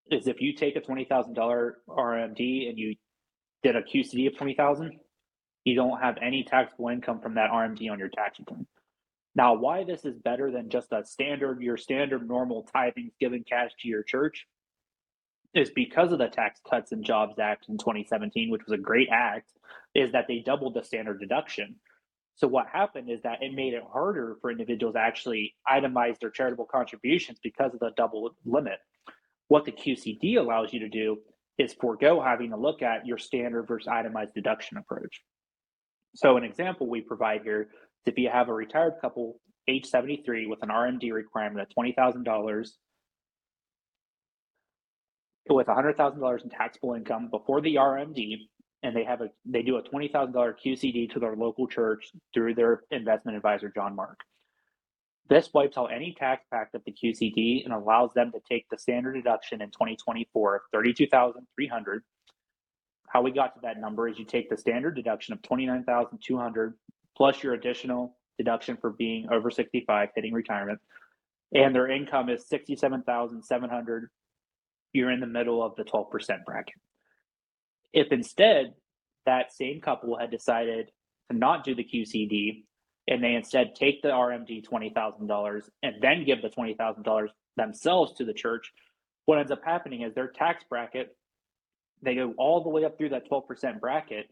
is 0.09 0.27
if 0.27 0.39
you 0.39 0.53
take 0.53 0.77
a 0.77 0.81
twenty 0.81 1.03
thousand 1.03 1.33
dollar 1.33 1.79
RMD 1.89 2.69
and 2.69 2.77
you 2.77 2.95
did 3.63 3.75
a 3.75 3.81
QCD 3.81 4.27
of 4.27 4.37
twenty 4.37 4.53
thousand, 4.55 4.93
you 5.67 5.75
don't 5.75 5.99
have 6.01 6.17
any 6.21 6.45
taxable 6.45 6.87
income 6.87 7.19
from 7.19 7.35
that 7.35 7.51
RMD 7.51 7.91
on 7.91 7.99
your 7.99 8.07
tax 8.07 8.39
return. 8.39 8.65
Now, 9.35 9.53
why 9.53 9.83
this 9.83 10.05
is 10.05 10.17
better 10.17 10.49
than 10.49 10.69
just 10.69 10.93
a 10.93 11.03
standard, 11.03 11.61
your 11.61 11.75
standard 11.75 12.25
normal 12.25 12.63
tithing, 12.73 13.11
giving 13.19 13.43
cash 13.43 13.71
to 13.81 13.89
your 13.89 14.01
church, 14.01 14.47
is 15.53 15.69
because 15.69 16.13
of 16.13 16.19
the 16.19 16.29
Tax 16.29 16.61
Cuts 16.69 16.93
and 16.93 17.03
Jobs 17.03 17.37
Act 17.37 17.65
in 17.67 17.77
2017, 17.77 18.49
which 18.49 18.63
was 18.65 18.79
a 18.79 18.81
great 18.81 19.09
act, 19.11 19.51
is 19.93 20.13
that 20.13 20.25
they 20.29 20.39
doubled 20.39 20.73
the 20.73 20.83
standard 20.83 21.19
deduction. 21.19 21.75
So 22.35 22.47
what 22.47 22.67
happened 22.71 23.09
is 23.09 23.21
that 23.23 23.43
it 23.43 23.53
made 23.53 23.73
it 23.73 23.83
harder 23.91 24.37
for 24.39 24.49
individuals 24.49 24.93
to 24.93 25.01
actually 25.01 25.53
itemize 25.69 26.17
their 26.19 26.29
charitable 26.29 26.67
contributions 26.71 27.39
because 27.43 27.73
of 27.73 27.81
the 27.81 27.91
double 27.97 28.29
limit. 28.45 28.79
What 29.49 29.65
the 29.65 29.73
QCD 29.73 30.37
allows 30.37 30.71
you 30.71 30.79
to 30.79 30.89
do 30.89 31.17
is 31.57 31.73
forego 31.73 32.21
having 32.21 32.51
to 32.51 32.57
look 32.57 32.81
at 32.81 33.05
your 33.05 33.17
standard 33.17 33.67
versus 33.67 33.89
itemized 33.89 34.33
deduction 34.33 34.77
approach. 34.77 35.21
So 36.17 36.35
an 36.35 36.43
example 36.43 36.89
we 36.89 37.01
provide 37.01 37.43
here 37.43 37.61
is 37.61 37.67
if 38.07 38.17
you 38.17 38.27
have 38.33 38.49
a 38.49 38.53
retired 38.53 38.95
couple, 38.99 39.39
age 39.67 39.85
73, 39.85 40.47
with 40.47 40.63
an 40.63 40.69
RMD 40.69 41.13
requirement 41.13 41.61
of 41.61 41.67
$20,000 41.77 42.69
with 45.49 45.67
$100,000 45.67 46.43
in 46.43 46.49
taxable 46.49 46.93
income 46.95 47.29
before 47.29 47.61
the 47.61 47.75
RMD, 47.75 48.33
and 48.81 48.95
they 48.95 49.03
have 49.03 49.21
a 49.21 49.29
they 49.45 49.61
do 49.61 49.77
a 49.77 49.83
$20,000 49.83 50.33
QCD 50.33 51.13
to 51.13 51.19
their 51.19 51.35
local 51.35 51.67
church 51.67 52.09
through 52.33 52.55
their 52.55 52.81
investment 52.89 53.37
advisor 53.37 53.71
John 53.73 53.95
Mark. 53.95 54.19
This 55.29 55.51
wipes 55.53 55.77
out 55.77 55.93
any 55.93 56.15
tax 56.17 56.43
pact 56.51 56.73
of 56.73 56.81
the 56.85 56.93
QCD 56.93 57.63
and 57.63 57.73
allows 57.73 58.09
them 58.15 58.31
to 58.31 58.39
take 58.49 58.65
the 58.71 58.77
standard 58.79 59.13
deduction 59.13 59.61
in 59.61 59.69
2024 59.69 60.55
of 60.55 60.61
32,300. 60.73 62.03
How 63.07 63.21
we 63.21 63.31
got 63.31 63.55
to 63.55 63.61
that 63.61 63.79
number 63.79 64.07
is 64.07 64.19
you 64.19 64.25
take 64.25 64.49
the 64.49 64.57
standard 64.57 64.95
deduction 64.95 65.33
of 65.33 65.41
29,200 65.41 66.73
plus 67.15 67.41
your 67.41 67.53
additional 67.53 68.15
deduction 68.37 68.77
for 68.77 68.91
being 68.91 69.27
over 69.31 69.49
65 69.49 70.09
hitting 70.15 70.33
retirement 70.33 70.79
and 71.53 71.73
their 71.73 71.89
income 71.89 72.29
is 72.29 72.47
67,700 72.47 74.09
you're 74.93 75.11
in 75.11 75.19
the 75.19 75.27
middle 75.27 75.63
of 75.63 75.75
the 75.75 75.83
12% 75.83 76.09
bracket. 76.45 76.75
If 77.93 78.11
instead 78.11 78.73
that 79.25 79.53
same 79.53 79.81
couple 79.81 80.17
had 80.17 80.31
decided 80.31 80.91
to 81.29 81.37
not 81.37 81.63
do 81.63 81.75
the 81.75 81.83
QCD 81.83 82.63
and 83.07 83.23
they 83.23 83.35
instead 83.35 83.75
take 83.75 84.01
the 84.01 84.09
RMD 84.09 84.65
$20,000 84.67 85.69
and 85.83 85.95
then 86.01 86.25
give 86.25 86.41
the 86.41 86.49
$20,000 86.49 87.27
themselves 87.55 88.13
to 88.13 88.25
the 88.25 88.33
church, 88.33 88.71
what 89.25 89.39
ends 89.39 89.51
up 89.51 89.63
happening 89.63 90.01
is 90.01 90.13
their 90.13 90.27
tax 90.27 90.63
bracket, 90.69 91.15
they 92.01 92.15
go 92.15 92.33
all 92.37 92.63
the 92.63 92.69
way 92.69 92.85
up 92.85 92.97
through 92.97 93.09
that 93.09 93.29
12% 93.29 93.79
bracket 93.79 94.29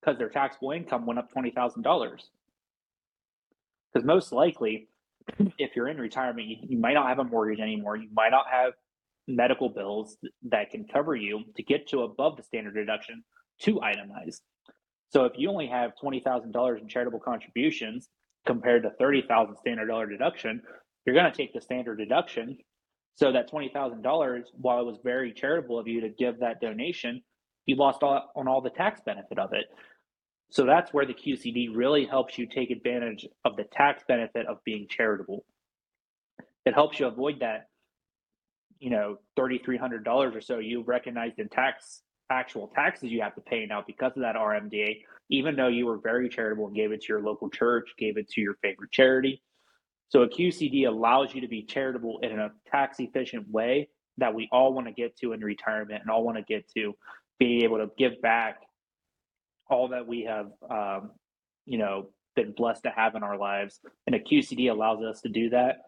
because 0.00 0.18
their 0.18 0.28
taxable 0.28 0.70
income 0.72 1.06
went 1.06 1.18
up 1.18 1.32
$20,000. 1.32 1.82
Because 3.92 4.06
most 4.06 4.32
likely, 4.32 4.88
if 5.58 5.76
you're 5.76 5.88
in 5.88 5.98
retirement, 5.98 6.48
you, 6.48 6.56
you 6.62 6.78
might 6.78 6.94
not 6.94 7.08
have 7.08 7.18
a 7.18 7.24
mortgage 7.24 7.60
anymore. 7.60 7.96
You 7.96 8.08
might 8.12 8.30
not 8.30 8.46
have 8.50 8.72
medical 9.26 9.68
bills 9.68 10.16
that 10.50 10.70
can 10.70 10.86
cover 10.86 11.14
you 11.14 11.44
to 11.56 11.62
get 11.62 11.88
to 11.88 12.00
above 12.00 12.36
the 12.36 12.42
standard 12.42 12.74
deduction 12.74 13.24
to 13.60 13.76
itemize. 13.76 14.40
So 15.10 15.24
if 15.24 15.32
you 15.36 15.48
only 15.48 15.68
have 15.68 15.92
$20,000 16.02 16.80
in 16.80 16.88
charitable 16.88 17.20
contributions 17.20 18.08
compared 18.46 18.82
to 18.82 18.90
30,000 18.90 19.56
standard 19.56 19.86
dollar 19.86 20.06
deduction, 20.06 20.60
you're 21.06 21.14
going 21.14 21.30
to 21.30 21.36
take 21.36 21.52
the 21.52 21.60
standard 21.60 21.98
deduction. 21.98 22.58
So 23.16 23.32
that 23.32 23.50
$20,000, 23.50 24.42
while 24.60 24.80
it 24.80 24.86
was 24.86 24.98
very 25.04 25.32
charitable 25.32 25.78
of 25.78 25.86
you 25.86 26.00
to 26.00 26.08
give 26.08 26.40
that 26.40 26.60
donation, 26.60 27.22
you 27.66 27.76
lost 27.76 28.02
all, 28.02 28.30
on 28.34 28.48
all 28.48 28.60
the 28.60 28.70
tax 28.70 29.00
benefit 29.04 29.38
of 29.38 29.52
it. 29.52 29.66
So 30.50 30.66
that's 30.66 30.92
where 30.92 31.06
the 31.06 31.14
QCD 31.14 31.68
really 31.74 32.06
helps 32.06 32.38
you 32.38 32.46
take 32.46 32.70
advantage 32.70 33.26
of 33.44 33.56
the 33.56 33.64
tax 33.64 34.02
benefit 34.06 34.46
of 34.46 34.58
being 34.64 34.86
charitable. 34.88 35.44
It 36.66 36.74
helps 36.74 36.98
you 36.98 37.06
avoid 37.06 37.40
that 37.40 37.68
you 38.84 38.90
know 38.90 39.18
$3300 39.38 40.06
or 40.06 40.40
so 40.40 40.58
you've 40.58 40.88
recognized 40.88 41.38
in 41.38 41.48
tax 41.48 42.02
actual 42.30 42.68
taxes 42.74 43.10
you 43.10 43.22
have 43.22 43.34
to 43.34 43.40
pay 43.40 43.66
now 43.66 43.82
because 43.86 44.12
of 44.16 44.22
that 44.22 44.34
RMDA 44.36 45.00
even 45.30 45.56
though 45.56 45.68
you 45.68 45.86
were 45.86 45.98
very 45.98 46.28
charitable 46.28 46.66
and 46.66 46.76
gave 46.76 46.92
it 46.92 47.00
to 47.02 47.06
your 47.08 47.22
local 47.22 47.48
church 47.48 47.88
gave 47.98 48.16
it 48.18 48.28
to 48.30 48.40
your 48.40 48.54
favorite 48.62 48.90
charity 48.90 49.42
so 50.14 50.22
a 50.22 50.28
QCD 50.28 50.86
allows 50.86 51.34
you 51.34 51.40
to 51.40 51.48
be 51.48 51.62
charitable 51.62 52.20
in 52.22 52.38
a 52.38 52.52
tax 52.70 53.00
efficient 53.00 53.50
way 53.50 53.88
that 54.18 54.32
we 54.32 54.48
all 54.52 54.72
want 54.72 54.86
to 54.86 54.92
get 54.92 55.16
to 55.16 55.32
in 55.32 55.40
retirement 55.40 56.02
and 56.02 56.08
all 56.08 56.22
want 56.22 56.36
to 56.36 56.44
get 56.44 56.70
to 56.76 56.94
be 57.40 57.64
able 57.64 57.78
to 57.78 57.90
give 57.98 58.22
back 58.22 58.60
all 59.68 59.88
that 59.88 60.06
we 60.06 60.22
have 60.22 60.52
um, 60.70 61.10
you 61.66 61.78
know 61.78 62.10
been 62.36 62.52
blessed 62.52 62.84
to 62.84 62.90
have 62.90 63.16
in 63.16 63.24
our 63.24 63.36
lives 63.36 63.80
and 64.06 64.14
a 64.14 64.20
QCD 64.20 64.70
allows 64.70 65.02
us 65.02 65.20
to 65.22 65.28
do 65.28 65.50
that 65.50 65.78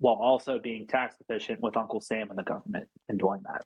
while 0.00 0.16
also 0.16 0.58
being 0.58 0.88
tax 0.88 1.14
efficient 1.20 1.60
with 1.60 1.76
Uncle 1.76 2.00
Sam 2.00 2.30
and 2.30 2.38
the 2.38 2.42
government 2.42 2.88
in 3.08 3.16
doing 3.16 3.42
that. 3.44 3.64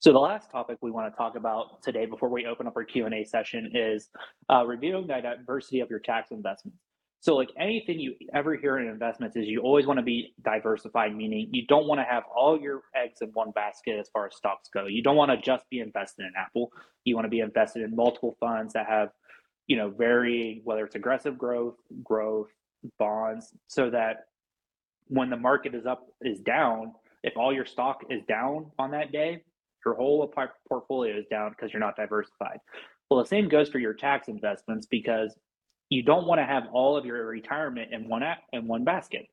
So 0.00 0.12
the 0.12 0.18
last 0.18 0.50
topic 0.50 0.78
we 0.80 0.90
want 0.90 1.12
to 1.12 1.16
talk 1.16 1.36
about 1.36 1.82
today 1.82 2.06
before 2.06 2.30
we 2.30 2.46
open 2.46 2.66
up 2.66 2.74
our 2.74 2.84
Q&A 2.84 3.22
session 3.22 3.70
is 3.74 4.08
uh, 4.48 4.64
reviewing 4.66 5.06
the 5.06 5.20
diversity 5.20 5.80
of 5.80 5.90
your 5.90 5.98
tax 5.98 6.30
investments. 6.30 6.78
So 7.20 7.36
like 7.36 7.50
anything 7.58 8.00
you 8.00 8.14
ever 8.32 8.56
hear 8.56 8.78
in 8.78 8.88
investments 8.88 9.36
is 9.36 9.46
you 9.46 9.60
always 9.60 9.86
want 9.86 9.98
to 9.98 10.02
be 10.02 10.32
diversified, 10.42 11.14
meaning 11.14 11.50
you 11.52 11.66
don't 11.66 11.86
want 11.86 12.00
to 12.00 12.04
have 12.04 12.22
all 12.34 12.58
your 12.58 12.80
eggs 12.96 13.20
in 13.20 13.28
one 13.34 13.50
basket 13.50 13.98
as 14.00 14.08
far 14.08 14.24
as 14.26 14.34
stocks 14.34 14.70
go. 14.72 14.86
You 14.86 15.02
don't 15.02 15.16
want 15.16 15.32
to 15.32 15.36
just 15.36 15.68
be 15.68 15.80
invested 15.80 16.24
in 16.24 16.32
Apple. 16.34 16.72
You 17.04 17.14
want 17.14 17.26
to 17.26 17.30
be 17.30 17.40
invested 17.40 17.82
in 17.82 17.94
multiple 17.94 18.38
funds 18.40 18.72
that 18.72 18.86
have 18.86 19.10
you 19.66 19.76
know, 19.76 19.90
varying 19.90 20.62
whether 20.64 20.84
it's 20.84 20.96
aggressive 20.96 21.36
growth, 21.36 21.76
growth, 22.02 22.48
bonds, 22.98 23.54
so 23.68 23.90
that 23.90 24.24
when 25.08 25.28
the 25.28 25.36
market 25.36 25.74
is 25.74 25.84
up 25.84 26.06
is 26.22 26.40
down, 26.40 26.94
if 27.22 27.36
all 27.36 27.52
your 27.52 27.66
stock 27.66 28.02
is 28.08 28.22
down 28.26 28.70
on 28.78 28.90
that 28.92 29.12
day, 29.12 29.42
your 29.84 29.94
whole 29.94 30.32
portfolio 30.68 31.16
is 31.16 31.26
down 31.30 31.50
because 31.50 31.72
you're 31.72 31.80
not 31.80 31.96
diversified. 31.96 32.58
Well, 33.10 33.20
the 33.20 33.28
same 33.28 33.48
goes 33.48 33.68
for 33.68 33.78
your 33.78 33.94
tax 33.94 34.28
investments 34.28 34.86
because 34.86 35.34
you 35.88 36.02
don't 36.02 36.26
want 36.26 36.40
to 36.40 36.44
have 36.44 36.64
all 36.72 36.96
of 36.96 37.04
your 37.04 37.26
retirement 37.26 37.92
in 37.92 38.08
one 38.08 38.22
app, 38.22 38.42
in 38.52 38.66
one 38.66 38.84
basket. 38.84 39.26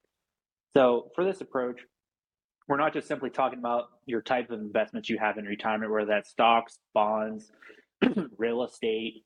So 0.75 1.11
for 1.15 1.23
this 1.23 1.41
approach, 1.41 1.81
we're 2.67 2.77
not 2.77 2.93
just 2.93 3.07
simply 3.07 3.29
talking 3.29 3.59
about 3.59 3.85
your 4.05 4.21
type 4.21 4.49
of 4.49 4.59
investments 4.59 5.09
you 5.09 5.17
have 5.19 5.37
in 5.37 5.45
retirement, 5.45 5.91
whether 5.91 6.07
that's 6.07 6.29
stocks, 6.29 6.79
bonds, 6.93 7.51
real 8.37 8.63
estate, 8.63 9.23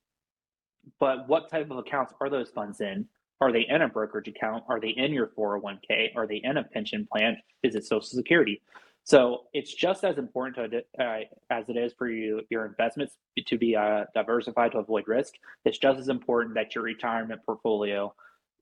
but 0.99 1.27
what 1.27 1.49
type 1.49 1.69
of 1.71 1.77
accounts 1.77 2.13
are 2.21 2.29
those 2.29 2.49
funds 2.49 2.81
in? 2.81 3.05
Are 3.39 3.51
they 3.51 3.65
in 3.67 3.81
a 3.81 3.87
brokerage 3.87 4.27
account? 4.27 4.63
Are 4.69 4.79
they 4.79 4.89
in 4.89 5.13
your 5.13 5.27
401k? 5.37 6.15
Are 6.15 6.27
they 6.27 6.41
in 6.43 6.57
a 6.57 6.63
pension 6.63 7.07
plan? 7.11 7.37
Is 7.63 7.75
it 7.75 7.85
Social 7.85 8.01
Security? 8.01 8.61
So 9.03 9.43
it's 9.53 9.73
just 9.73 10.03
as 10.03 10.17
important 10.17 10.71
to, 10.71 11.03
uh, 11.03 11.19
as 11.49 11.67
it 11.69 11.77
is 11.77 11.93
for 11.97 12.07
you 12.07 12.41
your 12.49 12.65
investments 12.65 13.15
to 13.45 13.57
be 13.57 13.75
uh, 13.75 14.05
diversified 14.13 14.73
to 14.73 14.77
avoid 14.77 15.07
risk. 15.07 15.33
It's 15.65 15.77
just 15.77 15.99
as 15.99 16.07
important 16.07 16.55
that 16.55 16.75
your 16.75 16.83
retirement 16.83 17.41
portfolio 17.45 18.13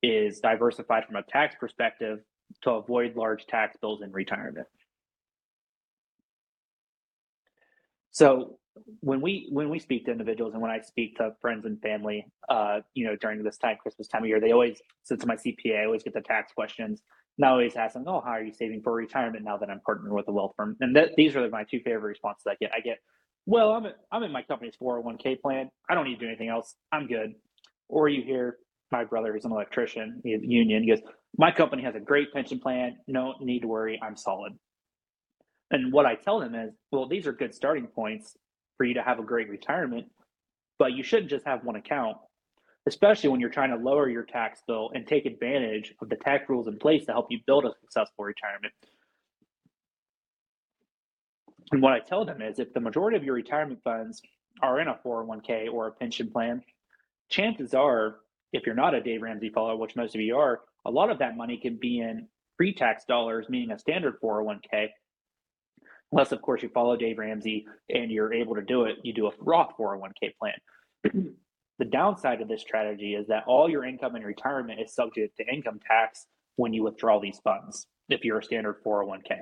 is 0.02 0.40
diversified 0.40 1.06
from 1.06 1.18
a 1.18 1.24
tax 1.24 1.56
perspective 1.60 2.20
to 2.62 2.72
avoid 2.72 3.16
large 3.16 3.46
tax 3.48 3.78
bills 3.82 4.02
in 4.02 4.12
retirement. 4.12 4.68
So 8.12 8.58
when 9.02 9.22
we 9.22 9.50
when 9.52 9.70
we 9.70 9.80
speak 9.80 10.06
to 10.06 10.12
individuals 10.12 10.54
and 10.54 10.62
when 10.62 10.72
I 10.72 10.80
speak 10.82 11.18
to 11.18 11.36
friends 11.42 11.66
and 11.66 11.82
family, 11.82 12.26
uh, 12.48 12.80
you 12.94 13.06
know, 13.06 13.16
during 13.16 13.44
this 13.44 13.58
time, 13.58 13.78
Christmas 13.82 14.08
time 14.08 14.24
of 14.24 14.30
year, 14.30 14.40
they 14.40 14.52
always, 14.52 14.82
since 15.04 15.26
my 15.26 15.36
CPA, 15.36 15.82
I 15.82 15.86
always 15.86 16.04
get 16.04 16.14
the 16.14 16.22
tax 16.22 16.54
questions. 16.54 17.02
I 17.46 17.50
always 17.50 17.76
ask 17.76 17.94
them, 17.96 18.06
"Oh, 18.08 18.22
how 18.22 18.32
are 18.32 18.44
you 18.44 18.54
saving 18.54 18.82
for 18.84 18.94
retirement 18.94 19.46
now 19.46 19.58
that 19.58 19.70
I'm 19.70 19.82
partnered 19.82 20.14
with 20.14 20.28
a 20.28 20.32
wealth 20.32 20.54
firm?" 20.58 20.78
And 20.82 20.96
th- 20.96 21.12
these 21.18 21.36
are 21.36 21.50
my 21.50 21.64
two 21.66 21.80
favorite 21.82 22.10
responses 22.10 22.46
I 22.48 22.56
get. 22.60 22.72
I 22.76 22.82
get, 22.82 23.00
"Well, 23.46 23.74
I'm 23.74 23.86
a, 23.88 23.94
I'm 24.12 24.24
in 24.24 24.32
my 24.32 24.44
company's 24.44 24.76
401k 24.82 25.42
plan. 25.42 25.70
I 25.90 25.96
don't 25.96 26.06
need 26.06 26.16
to 26.16 26.22
do 26.22 26.28
anything 26.28 26.50
else. 26.50 26.76
I'm 26.92 27.08
good." 27.08 27.36
Or 27.90 28.10
you 28.10 28.24
hear 28.24 28.58
my 28.92 29.06
brother, 29.06 29.34
who's 29.34 29.46
an 29.46 29.52
electrician, 29.52 30.22
union, 30.26 30.84
he 30.84 30.90
goes, 30.90 31.02
"My 31.38 31.52
company 31.52 31.84
has 31.84 31.96
a 31.96 32.00
great 32.02 32.34
pension 32.34 32.60
plan. 32.60 32.98
No 33.08 33.36
need 33.42 33.62
to 33.62 33.68
worry. 33.68 34.00
I'm 34.04 34.18
solid." 34.18 34.54
And 35.72 35.92
what 35.92 36.06
I 36.06 36.16
tell 36.16 36.40
them 36.40 36.56
is, 36.56 36.74
well, 36.92 37.08
these 37.08 37.28
are 37.28 37.34
good 37.34 37.54
starting 37.54 37.88
points 37.88 38.38
for 38.78 38.86
you 38.86 38.96
to 38.96 39.04
have 39.04 39.20
a 39.20 39.24
great 39.24 39.50
retirement, 39.50 40.08
but 40.80 40.94
you 40.94 41.04
shouldn't 41.04 41.30
just 41.30 41.46
have 41.46 41.64
one 41.64 41.76
account, 41.76 42.18
especially 42.88 43.30
when 43.30 43.40
you're 43.40 43.50
trying 43.50 43.70
to 43.70 43.76
lower 43.76 44.10
your 44.10 44.24
tax 44.24 44.62
bill 44.68 44.92
and 44.94 45.06
take 45.06 45.26
advantage 45.26 45.94
of 46.02 46.10
the 46.10 46.16
tax 46.16 46.50
rules 46.50 46.68
in 46.68 46.78
place 46.78 47.06
to 47.06 47.12
help 47.12 47.28
you 47.30 47.40
build 47.46 47.66
a 47.66 47.72
successful 47.82 48.26
retirement. 48.26 48.74
And 51.72 51.82
what 51.82 51.94
I 51.94 52.00
tell 52.00 52.26
them 52.26 52.42
is 52.42 52.60
if 52.60 52.74
the 52.74 52.80
majority 52.80 53.18
of 53.18 53.24
your 53.24 53.36
retirement 53.36 53.82
funds 53.84 54.22
are 54.62 54.80
in 54.80 54.88
a 54.88 55.00
401k 55.06 55.72
or 55.72 55.88
a 55.88 55.92
pension 55.92 56.32
plan, 56.32 56.64
chances 57.30 57.74
are, 57.74 58.18
if 58.54 58.66
you're 58.66 58.76
not 58.76 58.96
a 58.96 59.02
Dave 59.02 59.22
Ramsey 59.22 59.50
follower, 59.50 59.76
which 59.76 59.96
most 59.96 60.16
of 60.16 60.22
you 60.22 60.38
are, 60.38 60.62
a 60.86 60.92
lot 60.92 61.12
of 61.12 61.20
that 61.20 61.38
money 61.38 61.58
can 61.58 61.76
be 61.76 62.00
in 62.00 62.28
pre 62.58 62.74
tax 62.74 63.06
dollars, 63.06 63.48
meaning 63.50 63.72
a 63.72 63.78
standard 63.78 64.20
401k, 64.22 64.90
Unless, 66.12 66.32
of 66.32 66.42
course, 66.42 66.64
you 66.64 66.70
follow 66.70 66.96
Dave 66.96 67.20
Ramsey 67.20 67.68
and 67.90 68.12
you're 68.12 68.34
able 68.34 68.56
to 68.56 68.62
do 68.62 68.86
it, 68.86 68.98
you 69.04 69.14
do 69.14 69.28
a 69.28 69.32
Roth 69.40 69.74
401k 69.80 70.36
plan. 70.40 71.36
the 71.80 71.86
downside 71.86 72.42
of 72.42 72.50
this 72.50 72.62
strategy 72.62 73.16
is 73.16 73.28
that 73.28 73.46
all 73.48 73.70
your 73.70 73.86
income 73.86 74.16
in 74.16 74.24
retirement 74.24 74.80
is 74.82 74.94
subject 74.94 75.38
to 75.38 75.48
income 75.48 75.80
tax 75.86 76.28
when 76.58 76.74
you 76.74 76.84
withdraw 76.84 77.20
these 77.20 77.40
funds, 77.40 77.88
if 78.10 78.24
you're 78.24 78.40
a 78.40 78.44
standard 78.44 78.84
401k. 78.86 79.40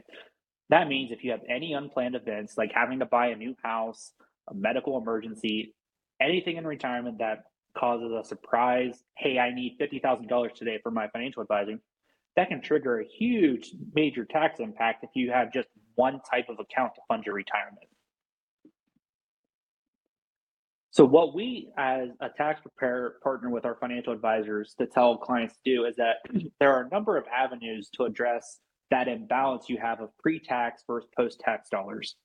That 0.70 0.88
means 0.88 1.12
if 1.12 1.24
you 1.24 1.32
have 1.32 1.42
any 1.50 1.74
unplanned 1.74 2.16
events 2.16 2.58
like 2.58 2.72
having 2.74 3.00
to 3.00 3.06
buy 3.06 3.28
a 3.28 3.36
new 3.36 3.56
house, 3.64 4.14
a 4.50 4.54
medical 4.54 4.98
emergency, 4.98 5.74
anything 6.22 6.58
in 6.58 6.68
retirement 6.68 7.18
that 7.20 7.44
causes 7.76 8.12
a 8.12 8.24
surprise, 8.24 9.04
hey, 9.18 9.40
I 9.40 9.54
need 9.54 9.78
$50,000 9.82 10.54
today 10.54 10.80
for 10.84 10.92
my 10.92 11.08
financial 11.08 11.42
advising, 11.42 11.80
that 12.36 12.50
can 12.50 12.62
trigger 12.62 13.00
a 13.00 13.06
huge 13.06 13.72
major 13.96 14.26
tax 14.26 14.60
impact 14.60 15.04
if 15.04 15.10
you 15.16 15.32
have 15.32 15.52
just 15.52 15.70
one 15.96 16.22
type 16.30 16.50
of 16.50 16.60
account 16.60 16.94
to 16.96 17.02
fund 17.08 17.24
your 17.26 17.34
retirement. 17.34 17.88
So, 20.98 21.06
what 21.06 21.36
we 21.36 21.70
as 21.78 22.10
a 22.22 22.30
tax 22.30 22.60
preparer 22.62 23.18
partner 23.22 23.52
with 23.52 23.66
our 23.66 23.76
financial 23.76 24.14
advisors 24.14 24.74
to 24.80 24.88
tell 24.88 25.16
clients 25.16 25.54
to 25.54 25.60
do 25.64 25.86
is 25.86 25.96
that 25.98 26.16
there 26.60 26.74
are 26.74 26.86
a 26.86 26.90
number 26.90 27.18
of 27.18 27.26
avenues 27.28 27.90
to 27.94 28.06
address 28.06 28.58
that 28.90 29.08
imbalance 29.08 29.70
you 29.70 29.78
have 29.78 30.02
of 30.02 30.10
pre 30.18 30.40
tax 30.40 30.82
versus 30.88 31.08
post 31.16 31.40
tax 31.40 31.70
dollars. 31.70 32.16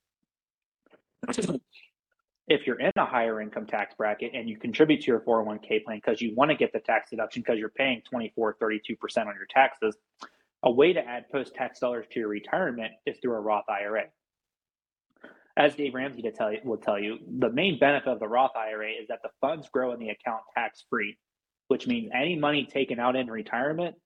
if 2.49 2.67
you're 2.67 2.81
in 2.81 2.93
a 2.97 3.05
higher 3.05 3.43
income 3.43 3.67
tax 3.67 3.95
bracket 3.95 4.31
and 4.33 4.49
you 4.49 4.57
contribute 4.57 5.03
to 5.03 5.09
your 5.09 5.21
401k 5.21 5.85
plan 5.85 5.99
because 5.99 6.23
you 6.23 6.35
want 6.35 6.51
to 6.51 6.57
get 6.57 6.73
the 6.73 6.81
tax 6.81 7.11
deduction 7.11 7.43
because 7.43 7.59
you're 7.59 7.69
paying 7.69 8.01
24, 8.09 8.57
32% 8.57 8.79
on 9.19 9.27
your 9.27 9.47
taxes, 9.51 9.99
a 10.63 10.71
way 10.71 10.95
to 10.95 11.01
add 11.07 11.29
post 11.31 11.55
tax 11.55 11.79
dollars 11.79 12.07
to 12.11 12.21
your 12.21 12.31
retirement 12.31 12.93
is 13.05 13.19
through 13.21 13.35
a 13.35 13.41
Roth 13.41 13.69
IRA. 13.69 14.05
As 15.57 15.75
Dave 15.75 15.95
Ramsey 15.95 16.23
to 16.23 16.33
tell 16.33 16.51
you, 16.53 16.61
will 16.65 16.79
tell 16.79 16.99
you, 16.99 17.19
the 17.39 17.51
main 17.51 17.79
benefit 17.79 18.09
of 18.09 18.21
the 18.21 18.29
Roth 18.29 18.57
IRA 18.57 18.91
is 18.91 19.09
that 19.09 19.21
the 19.23 19.29
funds 19.41 19.69
grow 19.71 19.93
in 19.93 20.01
the 20.01 20.09
account 20.09 20.43
tax 20.55 20.85
free, 20.89 21.19
which 21.69 21.87
means 21.87 22.11
any 22.15 22.37
money 22.37 22.67
taken 22.67 22.99
out 22.99 23.17
in 23.17 23.27
retirement 23.27 23.97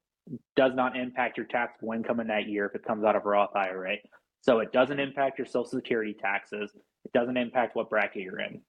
does 0.57 0.75
not 0.75 0.97
impact 0.97 1.37
your 1.37 1.47
taxable 1.47 1.93
income 1.93 2.19
in 2.19 2.27
that 2.27 2.49
year 2.49 2.67
if 2.67 2.75
it 2.75 2.85
comes 2.85 3.05
out 3.05 3.15
of 3.15 3.25
a 3.25 3.29
Roth 3.29 3.55
IRA. 3.55 3.97
So 4.41 4.59
it 4.59 4.73
doesn't 4.73 4.99
impact 4.99 5.39
your 5.39 5.47
Social 5.47 5.67
Security 5.67 6.15
taxes. 6.15 6.73
It 7.05 7.13
doesn't 7.13 7.37
impact 7.37 7.77
what 7.77 7.91
bracket 7.91 8.23
you're 8.23 8.41
in. 8.41 8.61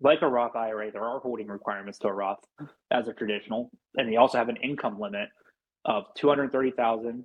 Like 0.00 0.22
a 0.22 0.28
Roth 0.28 0.54
IRA, 0.54 0.92
there 0.92 1.04
are 1.04 1.18
holding 1.18 1.48
requirements 1.48 1.98
to 2.00 2.08
a 2.08 2.12
Roth 2.12 2.38
as 2.92 3.08
a 3.08 3.12
traditional, 3.12 3.70
and 3.96 4.08
they 4.08 4.16
also 4.16 4.38
have 4.38 4.48
an 4.48 4.56
income 4.56 5.00
limit 5.00 5.28
of 5.84 6.04
230,000 6.16 7.24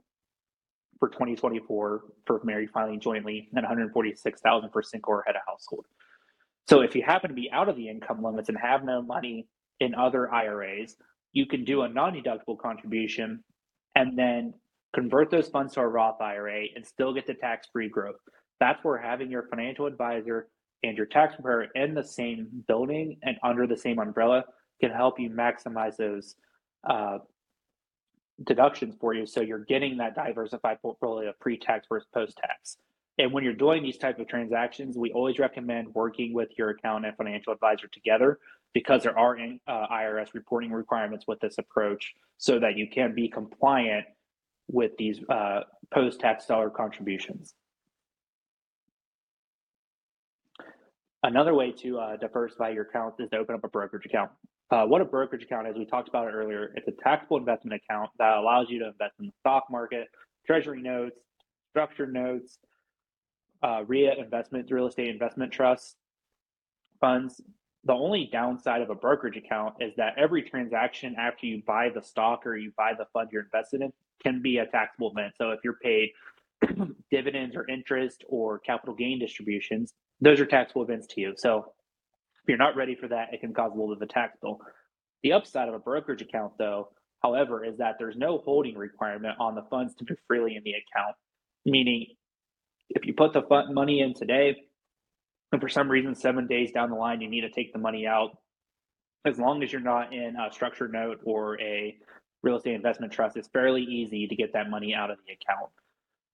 for 0.99 1.09
2024 1.09 2.03
for 2.25 2.41
married 2.43 2.69
filing 2.71 2.99
jointly 2.99 3.47
and 3.53 3.63
146,000 3.63 4.69
for 4.69 4.83
single 4.83 5.13
or 5.13 5.23
head 5.25 5.35
of 5.35 5.41
household. 5.47 5.85
So 6.67 6.81
if 6.81 6.95
you 6.95 7.03
happen 7.03 7.29
to 7.29 7.35
be 7.35 7.49
out 7.51 7.69
of 7.69 7.75
the 7.75 7.89
income 7.89 8.23
limits 8.23 8.49
and 8.49 8.57
have 8.57 8.83
no 8.83 9.01
money 9.01 9.47
in 9.79 9.95
other 9.95 10.31
IRAs, 10.31 10.95
you 11.33 11.45
can 11.45 11.63
do 11.63 11.81
a 11.81 11.89
non-deductible 11.89 12.59
contribution 12.59 13.43
and 13.95 14.17
then 14.17 14.53
convert 14.93 15.31
those 15.31 15.47
funds 15.47 15.73
to 15.73 15.81
a 15.81 15.87
Roth 15.87 16.21
IRA 16.21 16.65
and 16.75 16.85
still 16.85 17.13
get 17.13 17.27
the 17.27 17.33
tax-free 17.33 17.89
growth. 17.89 18.19
That's 18.59 18.83
where 18.83 18.97
having 18.97 19.31
your 19.31 19.47
financial 19.49 19.85
advisor 19.85 20.47
and 20.83 20.97
your 20.97 21.05
tax 21.05 21.35
preparer 21.35 21.67
in 21.75 21.93
the 21.93 22.03
same 22.03 22.47
building 22.67 23.17
and 23.23 23.37
under 23.43 23.67
the 23.67 23.77
same 23.77 23.99
umbrella 23.99 24.43
can 24.81 24.91
help 24.91 25.19
you 25.19 25.29
maximize 25.29 25.97
those 25.97 26.35
uh, 26.89 27.19
deductions 28.43 28.95
for 28.99 29.13
you. 29.13 29.25
So 29.25 29.41
you're 29.41 29.65
getting 29.65 29.97
that 29.97 30.15
diversified 30.15 30.81
portfolio 30.81 31.29
of 31.29 31.39
pre-tax 31.39 31.87
versus 31.89 32.07
post-tax. 32.13 32.77
And 33.17 33.33
when 33.33 33.43
you're 33.43 33.53
doing 33.53 33.83
these 33.83 33.97
type 33.97 34.17
of 34.19 34.27
transactions, 34.27 34.97
we 34.97 35.11
always 35.11 35.39
recommend 35.39 35.93
working 35.93 36.33
with 36.33 36.49
your 36.57 36.69
accountant 36.69 37.07
and 37.07 37.17
financial 37.17 37.51
advisor 37.51 37.87
together 37.87 38.39
because 38.73 39.03
there 39.03 39.17
are 39.17 39.37
uh, 39.37 39.87
IRS 39.87 40.33
reporting 40.33 40.71
requirements 40.71 41.25
with 41.27 41.39
this 41.41 41.57
approach 41.57 42.13
so 42.37 42.59
that 42.59 42.77
you 42.77 42.87
can 42.87 43.13
be 43.13 43.27
compliant 43.27 44.05
with 44.71 44.95
these 44.97 45.19
uh, 45.29 45.61
post-tax 45.93 46.45
dollar 46.45 46.69
contributions. 46.69 47.55
Another 51.21 51.53
way 51.53 51.73
to 51.73 51.99
uh, 51.99 52.15
diversify 52.15 52.69
your 52.69 52.83
account 52.83 53.15
is 53.19 53.29
to 53.31 53.37
open 53.37 53.55
up 53.55 53.63
a 53.65 53.67
brokerage 53.67 54.05
account. 54.05 54.31
Uh, 54.71 54.85
what 54.85 55.01
a 55.01 55.05
brokerage 55.05 55.43
account 55.43 55.67
is, 55.67 55.75
we 55.75 55.85
talked 55.85 56.09
about 56.09 56.27
it 56.27 56.31
earlier. 56.31 56.71
It's 56.75 56.87
a 56.87 57.03
taxable 57.03 57.37
investment 57.37 57.81
account 57.83 58.11
that 58.19 58.37
allows 58.37 58.67
you 58.69 58.79
to 58.79 58.87
invest 58.87 59.13
in 59.19 59.25
the 59.25 59.31
stock 59.39 59.65
market, 59.71 60.07
treasury 60.45 60.81
notes, 60.81 61.17
structured 61.71 62.13
notes, 62.13 62.59
uh, 63.63 63.83
RIA 63.87 64.13
investment, 64.17 64.69
real 64.71 64.87
estate 64.87 65.07
investment 65.07 65.51
trusts, 65.51 65.95
funds. 67.01 67.41
The 67.85 67.93
only 67.93 68.29
downside 68.31 68.81
of 68.81 68.89
a 68.89 68.95
brokerage 68.95 69.37
account 69.37 69.75
is 69.79 69.93
that 69.97 70.13
every 70.17 70.43
transaction 70.43 71.15
after 71.17 71.47
you 71.47 71.63
buy 71.65 71.89
the 71.93 72.01
stock 72.03 72.45
or 72.45 72.55
you 72.55 72.71
buy 72.77 72.93
the 72.97 73.05
fund 73.13 73.29
you're 73.31 73.43
invested 73.43 73.81
in 73.81 73.91
can 74.21 74.41
be 74.41 74.57
a 74.57 74.65
taxable 74.67 75.11
event. 75.11 75.33
So 75.37 75.51
if 75.51 75.61
you're 75.63 75.77
paid 75.81 76.09
dividends 77.11 77.55
or 77.55 77.67
interest 77.69 78.23
or 78.27 78.59
capital 78.59 78.93
gain 78.93 79.17
distributions, 79.17 79.93
those 80.21 80.39
are 80.39 80.45
taxable 80.45 80.83
events 80.83 81.07
to 81.07 81.21
you. 81.21 81.33
So 81.37 81.71
you're 82.49 82.57
not 82.57 82.75
ready 82.75 82.95
for 82.95 83.07
that, 83.07 83.33
it 83.33 83.39
can 83.39 83.53
cause 83.53 83.71
a 83.71 83.75
little 83.75 83.95
bit 83.95 84.03
of 84.03 84.09
a 84.09 84.13
tax 84.13 84.37
bill. 84.41 84.59
The 85.23 85.33
upside 85.33 85.67
of 85.67 85.73
a 85.73 85.79
brokerage 85.79 86.21
account, 86.21 86.53
though, 86.57 86.89
however, 87.23 87.63
is 87.63 87.77
that 87.77 87.95
there's 87.99 88.17
no 88.17 88.39
holding 88.39 88.77
requirement 88.77 89.35
on 89.39 89.55
the 89.55 89.63
funds 89.69 89.95
to 89.95 90.05
move 90.09 90.19
freely 90.27 90.55
in 90.55 90.63
the 90.63 90.71
account. 90.71 91.15
Meaning, 91.65 92.07
if 92.89 93.05
you 93.05 93.13
put 93.13 93.33
the 93.33 93.43
money 93.69 94.01
in 94.01 94.13
today, 94.13 94.55
and 95.51 95.61
for 95.61 95.69
some 95.69 95.89
reason 95.89 96.15
seven 96.15 96.47
days 96.47 96.71
down 96.71 96.89
the 96.89 96.95
line 96.95 97.21
you 97.21 97.29
need 97.29 97.41
to 97.41 97.49
take 97.49 97.73
the 97.73 97.79
money 97.79 98.05
out, 98.07 98.37
as 99.25 99.37
long 99.37 99.61
as 99.63 99.71
you're 99.71 99.81
not 99.81 100.13
in 100.13 100.35
a 100.35 100.51
structured 100.51 100.93
note 100.93 101.19
or 101.23 101.59
a 101.59 101.95
real 102.43 102.55
estate 102.55 102.75
investment 102.75 103.11
trust, 103.11 103.35
it's 103.35 103.49
fairly 103.49 103.81
easy 103.83 104.27
to 104.27 104.35
get 104.35 104.53
that 104.53 104.69
money 104.69 104.93
out 104.93 105.11
of 105.11 105.17
the 105.27 105.33
account. 105.33 105.69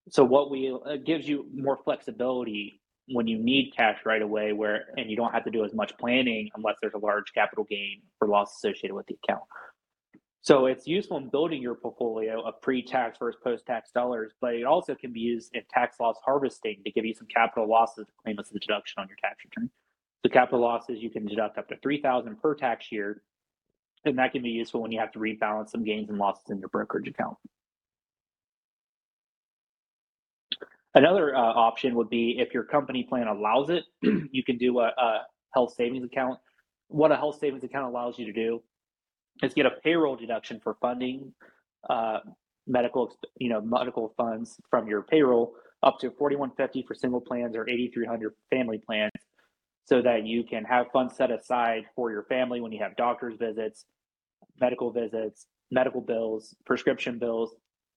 So 0.09 0.23
what 0.23 0.51
we 0.51 0.71
uh, 0.71 0.97
gives 0.97 1.27
you 1.27 1.47
more 1.53 1.79
flexibility 1.83 2.79
when 3.07 3.27
you 3.27 3.37
need 3.37 3.73
cash 3.75 3.99
right 4.05 4.21
away 4.21 4.53
where 4.53 4.85
and 4.97 5.09
you 5.09 5.15
don't 5.15 5.31
have 5.31 5.43
to 5.43 5.51
do 5.51 5.63
as 5.63 5.73
much 5.73 5.95
planning 5.97 6.49
unless 6.55 6.75
there's 6.81 6.93
a 6.93 6.99
large 6.99 7.33
capital 7.33 7.63
gain 7.63 8.01
or 8.19 8.27
loss 8.27 8.55
associated 8.57 8.93
with 8.93 9.05
the 9.07 9.17
account. 9.23 9.43
So 10.41 10.67
it's 10.67 10.85
useful 10.85 11.17
in 11.17 11.29
building 11.29 11.59
your 11.59 11.73
portfolio 11.73 12.41
of 12.41 12.61
pre-tax 12.61 13.17
versus 13.17 13.39
post-tax 13.43 13.89
dollars, 13.91 14.33
but 14.41 14.53
it 14.53 14.63
also 14.63 14.93
can 14.93 15.11
be 15.11 15.19
used 15.19 15.55
in 15.55 15.63
tax 15.71 15.99
loss 15.99 16.17
harvesting 16.23 16.83
to 16.85 16.91
give 16.91 17.03
you 17.03 17.15
some 17.15 17.25
capital 17.33 17.67
losses 17.67 18.05
to 18.05 18.13
claim 18.23 18.37
as 18.39 18.51
a 18.51 18.59
deduction 18.59 19.01
on 19.01 19.07
your 19.07 19.17
tax 19.19 19.37
return. 19.43 19.71
So 20.23 20.29
capital 20.29 20.59
losses 20.59 21.01
you 21.01 21.09
can 21.09 21.25
deduct 21.25 21.57
up 21.57 21.67
to 21.69 21.77
3000 21.81 22.39
per 22.39 22.53
tax 22.53 22.91
year, 22.91 23.23
and 24.05 24.19
that 24.19 24.33
can 24.33 24.43
be 24.43 24.49
useful 24.49 24.83
when 24.83 24.91
you 24.91 24.99
have 24.99 25.11
to 25.13 25.19
rebalance 25.19 25.69
some 25.69 25.83
gains 25.83 26.09
and 26.09 26.19
losses 26.19 26.45
in 26.49 26.59
your 26.59 26.69
brokerage 26.69 27.07
account. 27.07 27.37
Another 30.95 31.35
uh, 31.35 31.39
option 31.39 31.93
would 31.95 32.09
be 32.09 32.37
if 32.39 32.53
your 32.53 32.63
company 32.63 33.03
plan 33.03 33.27
allows 33.27 33.69
it, 33.69 33.83
you 34.31 34.43
can 34.43 34.57
do 34.57 34.79
a, 34.79 34.87
a, 34.97 35.21
health 35.53 35.73
savings 35.75 36.03
account. 36.03 36.37
What 36.87 37.11
a 37.11 37.15
health 37.15 37.37
savings 37.39 37.63
account 37.63 37.85
allows 37.85 38.17
you 38.17 38.25
to 38.25 38.33
do 38.33 38.61
is 39.43 39.53
get 39.53 39.65
a 39.65 39.71
payroll 39.83 40.15
deduction 40.15 40.59
for 40.61 40.75
funding 40.81 41.33
uh, 41.89 42.19
medical, 42.67 43.15
you 43.37 43.49
know, 43.49 43.61
medical 43.61 44.13
funds 44.17 44.57
from 44.69 44.87
your 44.87 45.03
payroll 45.03 45.53
up 45.83 45.99
to 45.99 46.11
4150 46.11 46.85
for 46.87 46.93
single 46.93 47.21
plans 47.21 47.55
or 47.55 47.69
8300 47.69 48.33
family 48.49 48.81
plans 48.85 49.11
so 49.85 50.01
that 50.01 50.25
you 50.25 50.43
can 50.43 50.63
have 50.65 50.87
funds 50.91 51.15
set 51.15 51.31
aside 51.31 51.83
for 51.95 52.11
your 52.11 52.23
family 52.23 52.59
when 52.59 52.71
you 52.71 52.79
have 52.81 52.95
doctor's 52.95 53.37
visits, 53.37 53.85
medical 54.59 54.91
visits, 54.91 55.47
medical 55.71 56.01
bills, 56.01 56.55
prescription 56.65 57.19
bills, 57.19 57.55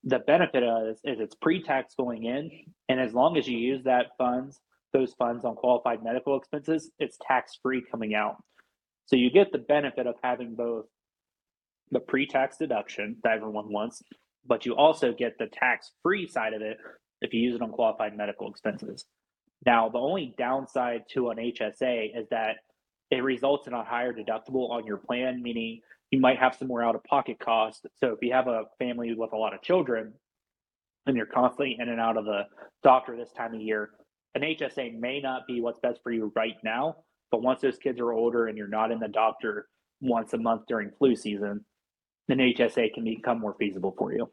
the 0.08 0.20
benefit 0.20 0.62
of 0.62 0.86
this 0.86 1.00
is 1.04 1.20
it's 1.20 1.34
pre-tax 1.34 1.94
going 1.94 2.24
in, 2.24 2.50
and 2.88 2.98
as 2.98 3.12
long 3.12 3.36
as 3.36 3.46
you 3.46 3.58
use 3.58 3.84
that 3.84 4.06
funds, 4.16 4.60
those 4.94 5.12
funds 5.14 5.44
on 5.44 5.54
qualified 5.54 6.02
medical 6.02 6.36
expenses, 6.36 6.90
it's 6.98 7.18
tax-free 7.26 7.84
coming 7.90 8.14
out. 8.14 8.42
So 9.06 9.16
you 9.16 9.30
get 9.30 9.52
the 9.52 9.58
benefit 9.58 10.06
of 10.06 10.14
having 10.22 10.54
both 10.54 10.86
the 11.90 12.00
pre-tax 12.00 12.56
deduction 12.56 13.16
that 13.22 13.34
everyone 13.34 13.70
wants, 13.70 14.02
but 14.46 14.64
you 14.64 14.74
also 14.76 15.12
get 15.12 15.36
the 15.38 15.46
tax-free 15.46 16.28
side 16.28 16.54
of 16.54 16.62
it 16.62 16.78
if 17.20 17.34
you 17.34 17.40
use 17.40 17.56
it 17.56 17.62
on 17.62 17.70
qualified 17.70 18.16
medical 18.16 18.50
expenses. 18.50 19.04
Now, 19.66 19.90
the 19.90 19.98
only 19.98 20.34
downside 20.38 21.02
to 21.10 21.30
an 21.30 21.36
HSA 21.36 22.18
is 22.18 22.28
that 22.30 22.56
it 23.10 23.22
results 23.22 23.66
in 23.66 23.74
a 23.74 23.84
higher 23.84 24.12
deductible 24.12 24.70
on 24.70 24.86
your 24.86 24.98
plan, 24.98 25.42
meaning 25.42 25.80
you 26.10 26.20
might 26.20 26.38
have 26.38 26.54
some 26.54 26.68
more 26.68 26.82
out 26.82 26.94
of 26.94 27.04
pocket 27.04 27.38
costs. 27.38 27.84
So 27.96 28.08
if 28.08 28.18
you 28.22 28.32
have 28.32 28.48
a 28.48 28.64
family 28.78 29.14
with 29.14 29.32
a 29.32 29.36
lot 29.36 29.54
of 29.54 29.62
children 29.62 30.14
and 31.06 31.16
you're 31.16 31.26
constantly 31.26 31.76
in 31.78 31.88
and 31.88 32.00
out 32.00 32.16
of 32.16 32.24
the 32.24 32.42
doctor 32.82 33.16
this 33.16 33.32
time 33.32 33.54
of 33.54 33.60
year, 33.60 33.90
an 34.34 34.42
HSA 34.42 34.98
may 34.98 35.20
not 35.20 35.46
be 35.46 35.60
what's 35.60 35.80
best 35.80 36.00
for 36.02 36.12
you 36.12 36.32
right 36.34 36.56
now. 36.64 36.96
But 37.30 37.42
once 37.42 37.60
those 37.60 37.76
kids 37.76 38.00
are 38.00 38.12
older 38.12 38.46
and 38.46 38.56
you're 38.56 38.68
not 38.68 38.90
in 38.90 39.00
the 39.00 39.08
doctor 39.08 39.68
once 40.00 40.32
a 40.32 40.38
month 40.38 40.62
during 40.66 40.90
flu 40.98 41.14
season, 41.14 41.64
an 42.28 42.38
HSA 42.38 42.94
can 42.94 43.04
become 43.04 43.40
more 43.40 43.54
feasible 43.58 43.94
for 43.98 44.12
you. 44.12 44.30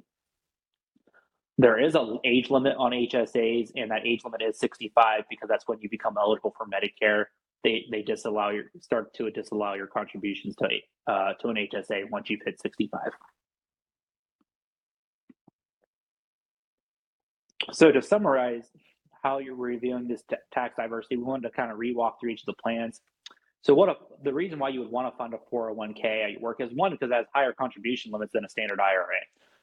There 1.57 1.79
is 1.79 1.95
an 1.95 2.19
age 2.25 2.49
limit 2.49 2.75
on 2.77 2.91
HSAs, 2.91 3.71
and 3.75 3.91
that 3.91 4.05
age 4.05 4.21
limit 4.25 4.41
is 4.41 4.59
65 4.59 5.23
because 5.29 5.47
that's 5.47 5.65
when 5.67 5.79
you 5.79 5.89
become 5.89 6.15
eligible 6.17 6.53
for 6.57 6.65
Medicare 6.67 7.25
they 7.65 7.85
they 7.91 8.03
disallow 8.03 8.49
your 8.49 8.65
start 8.79 9.13
to 9.15 9.31
disallow 9.31 9.73
your 9.73 9.87
contributions 9.87 10.55
to 10.57 10.67
uh, 11.11 11.33
to 11.41 11.47
an 11.49 11.55
HSA 11.57 12.09
once 12.11 12.29
you've 12.29 12.41
hit 12.45 12.61
65. 12.61 13.01
So 17.73 17.91
to 17.91 18.01
summarize 18.01 18.65
how 19.23 19.39
you're 19.39 19.55
reviewing 19.55 20.07
this 20.07 20.23
tax 20.53 20.75
diversity, 20.77 21.17
we 21.17 21.23
wanted 21.23 21.49
to 21.49 21.55
kind 21.55 21.71
of 21.71 21.79
re-walk 21.79 22.19
through 22.21 22.29
each 22.29 22.41
of 22.41 22.55
the 22.55 22.61
plans. 22.61 23.01
So 23.63 23.73
what 23.73 23.89
a, 23.89 23.95
the 24.23 24.31
reason 24.31 24.59
why 24.59 24.69
you 24.69 24.81
would 24.81 24.91
want 24.91 25.11
to 25.11 25.17
fund 25.17 25.33
a 25.33 25.37
401k 25.51 26.23
at 26.23 26.31
your 26.33 26.41
work 26.41 26.61
is 26.61 26.69
one 26.75 26.91
because 26.91 27.09
it 27.09 27.15
has 27.15 27.25
higher 27.33 27.51
contribution 27.51 28.11
limits 28.11 28.33
than 28.33 28.45
a 28.45 28.49
standard 28.49 28.79
IRA. 28.79 29.17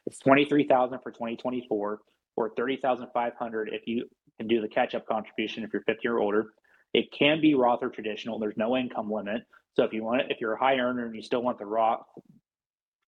It's 0.07 0.19
23,000 0.19 0.99
for 0.99 1.13
2024 1.13 2.01
or 2.35 2.51
30,500 2.57 3.71
if 3.73 3.87
you 3.87 4.07
can 4.39 4.49
do 4.49 4.61
the 4.61 4.67
catch-up 4.67 5.07
contribution 5.07 5.63
if 5.63 5.73
you're 5.73 5.83
50 5.83 6.09
or 6.09 6.19
older. 6.19 6.47
It 6.93 7.11
can 7.13 7.41
be 7.41 7.55
Roth 7.55 7.83
or 7.83 7.89
traditional. 7.89 8.39
There's 8.39 8.57
no 8.57 8.77
income 8.77 9.11
limit. 9.11 9.43
So 9.75 9.85
if 9.85 9.93
you 9.93 10.05
want 10.05 10.23
it, 10.23 10.27
if 10.31 10.41
you're 10.41 10.53
a 10.53 10.59
high 10.59 10.77
earner 10.77 11.07
and 11.07 11.15
you 11.15 11.23
still 11.23 11.43
want 11.43 11.59
the 11.59 11.67
Roth 11.67 12.05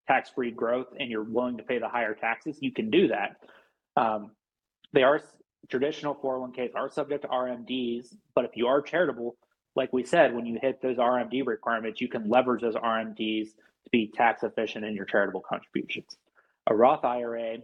tax-free 0.08 0.52
growth 0.52 0.88
and 0.98 1.10
you're 1.10 1.24
willing 1.24 1.58
to 1.58 1.62
pay 1.62 1.78
the 1.78 1.88
higher 1.88 2.14
taxes, 2.14 2.58
you 2.60 2.72
can 2.72 2.90
do 2.90 3.08
that. 3.08 3.36
Um, 3.96 4.32
they 4.92 5.02
are 5.02 5.20
traditional 5.68 6.14
401ks 6.14 6.74
are 6.74 6.90
subject 6.90 7.22
to 7.22 7.28
RMDs, 7.28 8.14
but 8.34 8.44
if 8.44 8.52
you 8.54 8.66
are 8.66 8.82
charitable, 8.82 9.36
like 9.76 9.92
we 9.92 10.04
said, 10.04 10.34
when 10.34 10.46
you 10.46 10.58
hit 10.60 10.80
those 10.80 10.96
RMD 10.96 11.44
requirements, 11.46 12.00
you 12.00 12.08
can 12.08 12.28
leverage 12.28 12.62
those 12.62 12.74
RMDs 12.74 13.48
to 13.48 13.90
be 13.90 14.10
tax 14.14 14.42
efficient 14.42 14.84
in 14.84 14.94
your 14.94 15.04
charitable 15.04 15.42
contributions. 15.46 16.16
A 16.66 16.74
Roth 16.74 17.04
IRA 17.04 17.58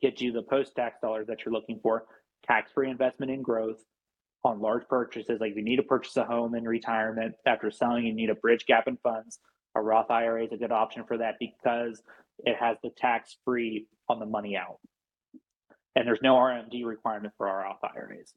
gets 0.00 0.20
you 0.20 0.32
the 0.32 0.42
post 0.42 0.74
tax 0.76 1.00
dollars 1.00 1.26
that 1.26 1.44
you're 1.44 1.52
looking 1.52 1.80
for, 1.82 2.06
tax 2.46 2.70
free 2.72 2.90
investment 2.90 3.32
in 3.32 3.42
growth 3.42 3.78
on 4.44 4.60
large 4.60 4.86
purchases. 4.88 5.40
Like 5.40 5.52
if 5.52 5.56
you 5.56 5.64
need 5.64 5.76
to 5.76 5.82
purchase 5.82 6.16
a 6.16 6.24
home 6.24 6.54
in 6.54 6.64
retirement 6.64 7.34
after 7.46 7.70
selling, 7.70 8.06
you 8.06 8.12
need 8.14 8.30
a 8.30 8.34
bridge 8.34 8.66
gap 8.66 8.86
in 8.86 8.96
funds. 8.98 9.38
A 9.74 9.82
Roth 9.82 10.10
IRA 10.10 10.44
is 10.44 10.52
a 10.52 10.56
good 10.56 10.72
option 10.72 11.04
for 11.06 11.18
that 11.18 11.34
because 11.38 12.02
it 12.40 12.56
has 12.58 12.76
the 12.82 12.90
tax 12.90 13.36
free 13.44 13.86
on 14.08 14.18
the 14.18 14.26
money 14.26 14.56
out. 14.56 14.78
And 15.96 16.06
there's 16.06 16.22
no 16.22 16.34
RMD 16.34 16.84
requirement 16.84 17.34
for 17.36 17.48
our 17.48 17.64
Roth 17.64 17.80
IRAs. 17.82 18.32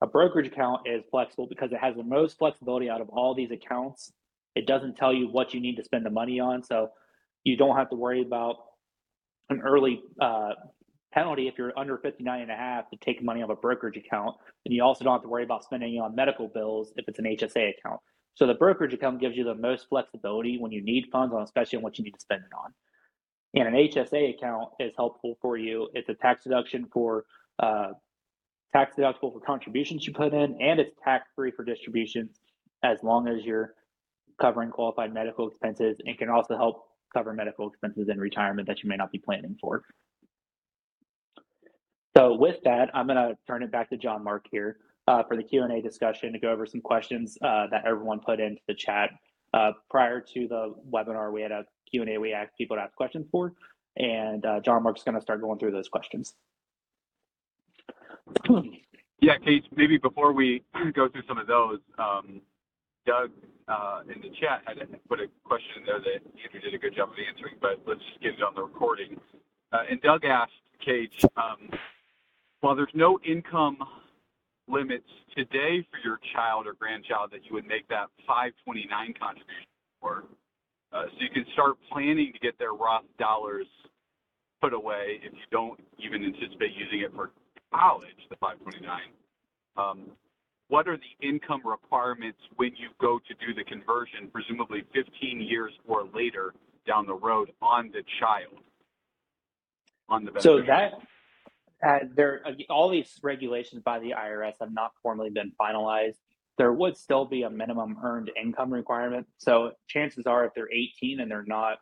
A 0.00 0.06
brokerage 0.06 0.46
account 0.46 0.82
is 0.86 1.02
flexible 1.10 1.46
because 1.46 1.72
it 1.72 1.78
has 1.78 1.96
the 1.96 2.02
most 2.02 2.38
flexibility 2.38 2.88
out 2.88 3.00
of 3.00 3.08
all 3.10 3.34
these 3.34 3.50
accounts. 3.50 4.12
It 4.54 4.66
doesn't 4.66 4.96
tell 4.96 5.12
you 5.12 5.28
what 5.28 5.54
you 5.54 5.60
need 5.60 5.76
to 5.76 5.84
spend 5.84 6.04
the 6.04 6.10
money 6.10 6.40
on. 6.40 6.62
So 6.62 6.90
you 7.44 7.56
don't 7.56 7.76
have 7.76 7.90
to 7.90 7.96
worry 7.96 8.22
about 8.22 8.56
an 9.50 9.60
early 9.62 10.02
uh, 10.20 10.50
penalty 11.12 11.48
if 11.48 11.58
you're 11.58 11.72
under 11.78 11.98
59 11.98 12.40
and 12.40 12.50
a 12.50 12.56
half 12.56 12.90
to 12.90 12.96
take 12.96 13.22
money 13.22 13.42
off 13.42 13.50
a 13.50 13.56
brokerage 13.56 13.96
account. 13.96 14.36
And 14.64 14.74
you 14.74 14.82
also 14.82 15.04
don't 15.04 15.14
have 15.14 15.22
to 15.22 15.28
worry 15.28 15.44
about 15.44 15.64
spending 15.64 16.00
on 16.00 16.14
medical 16.14 16.48
bills 16.48 16.92
if 16.96 17.06
it's 17.08 17.18
an 17.18 17.24
HSA 17.24 17.74
account. 17.78 18.00
So 18.34 18.46
the 18.46 18.54
brokerage 18.54 18.94
account 18.94 19.20
gives 19.20 19.36
you 19.36 19.44
the 19.44 19.54
most 19.54 19.88
flexibility 19.88 20.58
when 20.58 20.72
you 20.72 20.82
need 20.82 21.06
funds 21.12 21.34
on, 21.34 21.42
especially 21.42 21.76
on 21.76 21.82
what 21.82 21.98
you 21.98 22.04
need 22.04 22.12
to 22.14 22.20
spend 22.20 22.42
it 22.42 22.54
on. 22.56 22.72
And 23.54 23.68
an 23.68 23.74
HSA 23.74 24.36
account 24.36 24.70
is 24.80 24.92
helpful 24.96 25.36
for 25.42 25.58
you. 25.58 25.88
It's 25.94 26.08
a 26.08 26.14
tax 26.14 26.44
deduction 26.44 26.86
for 26.92 27.24
uh, 27.58 27.90
tax 28.74 28.96
deductible 28.96 29.32
for 29.32 29.40
contributions 29.40 30.06
you 30.06 30.14
put 30.14 30.32
in, 30.32 30.56
and 30.60 30.80
it's 30.80 30.92
tax 31.04 31.28
free 31.36 31.50
for 31.50 31.64
distributions 31.64 32.40
as 32.82 32.98
long 33.02 33.28
as 33.28 33.44
you're 33.44 33.74
covering 34.40 34.70
qualified 34.70 35.12
medical 35.12 35.48
expenses 35.48 35.98
and 36.06 36.16
can 36.18 36.30
also 36.30 36.56
help 36.56 36.84
cover 37.12 37.34
medical 37.34 37.68
expenses 37.68 38.08
in 38.08 38.18
retirement 38.18 38.66
that 38.66 38.82
you 38.82 38.88
may 38.88 38.96
not 38.96 39.12
be 39.12 39.18
planning 39.18 39.56
for. 39.60 39.82
So 42.16 42.34
with 42.34 42.56
that, 42.64 42.90
I'm 42.94 43.06
going 43.06 43.16
to 43.16 43.36
turn 43.46 43.62
it 43.62 43.72
back 43.72 43.90
to 43.90 43.96
John 43.96 44.22
Mark 44.22 44.46
here 44.50 44.78
uh, 45.08 45.22
for 45.22 45.36
the 45.36 45.42
Q&A 45.42 45.80
discussion 45.80 46.32
to 46.32 46.38
go 46.38 46.50
over 46.50 46.66
some 46.66 46.80
questions 46.80 47.38
uh, 47.42 47.66
that 47.70 47.84
everyone 47.86 48.20
put 48.20 48.40
into 48.40 48.60
the 48.68 48.74
chat. 48.74 49.10
Uh, 49.54 49.72
prior 49.90 50.20
to 50.20 50.48
the 50.48 50.74
webinar, 50.90 51.32
we 51.32 51.42
had 51.42 51.52
a 51.52 51.64
Q&A 51.90 52.18
we 52.18 52.32
asked 52.32 52.56
people 52.56 52.76
to 52.76 52.82
ask 52.82 52.94
questions 52.94 53.26
for, 53.30 53.52
and 53.96 54.44
uh, 54.44 54.60
John 54.60 54.82
Mark's 54.82 55.02
going 55.02 55.14
to 55.14 55.20
start 55.20 55.40
going 55.40 55.58
through 55.58 55.72
those 55.72 55.88
questions. 55.88 56.34
Yeah, 59.20 59.38
Kage, 59.38 59.64
maybe 59.76 59.98
before 59.98 60.32
we 60.32 60.64
go 60.94 61.08
through 61.08 61.22
some 61.28 61.38
of 61.38 61.46
those, 61.46 61.78
um, 61.96 62.40
Doug 63.06 63.30
uh, 63.68 64.00
in 64.12 64.20
the 64.20 64.30
chat 64.40 64.62
had 64.66 64.78
put 65.08 65.20
a 65.20 65.26
question 65.44 65.70
in 65.78 65.86
there 65.86 66.00
that 66.00 66.26
Andrew 66.42 66.60
did 66.60 66.74
a 66.74 66.78
good 66.78 66.96
job 66.96 67.10
of 67.10 67.14
answering, 67.28 67.54
but 67.60 67.80
let's 67.86 68.00
just 68.10 68.20
get 68.20 68.34
it 68.34 68.42
on 68.42 68.54
the 68.56 68.62
recording. 68.62 69.20
Uh, 69.72 69.82
and 69.88 70.00
Doug 70.02 70.24
asked, 70.24 70.50
Kage, 70.84 71.24
um, 71.36 71.70
while 72.62 72.76
there's 72.76 72.94
no 72.94 73.18
income 73.26 73.76
limits 74.68 75.08
today 75.36 75.86
for 75.90 75.98
your 76.02 76.18
child 76.32 76.66
or 76.66 76.74
grandchild 76.74 77.30
that 77.32 77.44
you 77.44 77.52
would 77.52 77.66
make 77.66 77.86
that 77.88 78.06
529 78.26 79.14
contribution 79.18 79.66
for, 80.00 80.24
uh, 80.92 81.04
so 81.10 81.16
you 81.18 81.30
can 81.30 81.44
start 81.52 81.74
planning 81.90 82.32
to 82.32 82.38
get 82.38 82.58
their 82.58 82.72
Roth 82.72 83.04
dollars 83.18 83.66
put 84.62 84.72
away 84.72 85.18
if 85.24 85.32
you 85.32 85.46
don't 85.50 85.78
even 85.98 86.24
anticipate 86.24 86.70
using 86.78 87.00
it 87.00 87.12
for 87.14 87.32
college, 87.74 88.14
the 88.30 88.36
529. 88.36 89.00
Um, 89.76 90.12
what 90.68 90.86
are 90.86 90.96
the 90.96 91.26
income 91.26 91.62
requirements 91.64 92.38
when 92.56 92.70
you 92.76 92.88
go 93.00 93.18
to 93.18 93.34
do 93.44 93.52
the 93.54 93.64
conversion, 93.64 94.30
presumably 94.32 94.84
15 94.94 95.40
years 95.40 95.72
or 95.86 96.04
later 96.14 96.54
down 96.86 97.06
the 97.06 97.14
road 97.14 97.50
on 97.60 97.90
the 97.92 98.02
child? 98.20 98.62
On 100.08 100.24
the 100.24 100.30
so 100.40 100.62
that 100.62 100.92
uh, 101.86 101.98
there, 102.14 102.42
all 102.70 102.88
these 102.88 103.18
regulations 103.22 103.82
by 103.84 103.98
the 103.98 104.10
IRS 104.10 104.54
have 104.60 104.72
not 104.72 104.92
formally 105.02 105.30
been 105.30 105.52
finalized. 105.60 106.16
There 106.58 106.72
would 106.72 106.96
still 106.96 107.24
be 107.24 107.42
a 107.42 107.50
minimum 107.50 107.96
earned 108.02 108.30
income 108.40 108.72
requirement. 108.72 109.26
So 109.38 109.72
chances 109.88 110.26
are, 110.26 110.44
if 110.44 110.52
they're 110.54 110.70
18 110.70 111.20
and 111.20 111.30
they're 111.30 111.44
not 111.46 111.78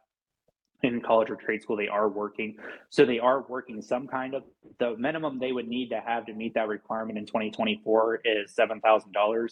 in 0.82 1.03
college 1.03 1.28
or 1.28 1.36
trade 1.36 1.62
school, 1.62 1.76
they 1.76 1.88
are 1.88 2.09
working. 2.09 2.57
So 2.88 3.05
they 3.05 3.18
are 3.18 3.44
working 3.48 3.82
some 3.82 4.07
kind 4.07 4.34
of 4.34 4.44
the 4.78 4.96
minimum 4.96 5.38
they 5.38 5.53
would 5.53 5.68
need 5.68 5.90
to 5.90 6.01
have 6.01 6.24
to 6.26 6.32
meet 6.32 6.55
that 6.55 6.68
requirement 6.68 7.18
in 7.18 7.26
2024 7.26 8.20
is 8.24 8.55
$7,000, 8.59 9.48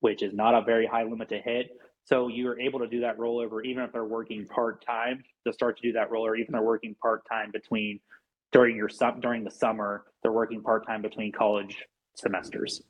which 0.00 0.22
is 0.22 0.32
not 0.32 0.54
a 0.54 0.62
very 0.62 0.86
high 0.86 1.04
limit 1.04 1.28
to 1.30 1.38
hit. 1.38 1.70
So 2.04 2.28
you're 2.28 2.58
able 2.60 2.80
to 2.80 2.86
do 2.86 3.00
that 3.00 3.18
rollover 3.18 3.64
even 3.64 3.82
if 3.82 3.92
they're 3.92 4.04
working 4.04 4.46
part 4.46 4.84
time 4.84 5.24
to 5.46 5.52
start 5.52 5.76
to 5.78 5.82
do 5.82 5.92
that 5.92 6.10
roller, 6.10 6.34
even 6.36 6.46
if 6.46 6.52
they're 6.52 6.62
working 6.62 6.94
part 7.02 7.22
time 7.30 7.50
between 7.50 8.00
during 8.54 8.76
your 8.76 8.88
during 9.20 9.44
the 9.44 9.50
summer, 9.50 10.04
they're 10.22 10.32
working 10.32 10.62
part 10.62 10.86
time 10.86 11.02
between 11.02 11.32
college 11.32 11.84
semesters 12.14 12.80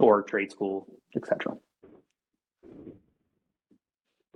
or 0.00 0.22
trade 0.22 0.50
school, 0.50 0.86
etc. 1.16 1.56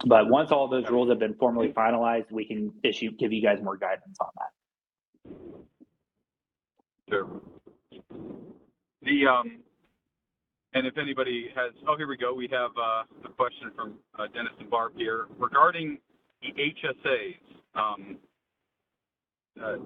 But 0.07 0.29
once 0.29 0.53
all 0.53 0.69
those 0.69 0.89
rules 0.89 1.11
have 1.11 1.19
been 1.19 1.35
formally 1.35 1.73
finalized, 1.73 2.31
we 2.31 2.45
can 2.47 2.73
issue 2.85 3.11
give 3.11 3.33
you 3.33 3.43
guys 3.43 3.59
more 3.61 3.77
guidance 3.77 4.17
on 4.21 4.29
that. 4.39 4.53
Sure. 7.11 7.41
The 9.03 9.27
um, 9.27 9.63
and 10.75 10.87
if 10.87 10.97
anybody 10.97 11.49
has, 11.57 11.73
oh, 11.89 11.97
here 11.97 12.07
we 12.07 12.17
go. 12.17 12.33
We 12.33 12.49
have 12.53 12.71
uh, 12.79 13.03
a 13.25 13.29
question 13.37 13.73
from 13.75 13.95
uh, 14.17 14.29
Dennis 14.33 14.53
and 14.61 14.71
Barb 14.71 14.93
here 14.97 15.27
regarding 15.39 15.99
the 16.41 16.53
HSAs. 16.53 17.37
Um, 17.75 18.19
uh, 19.61 19.77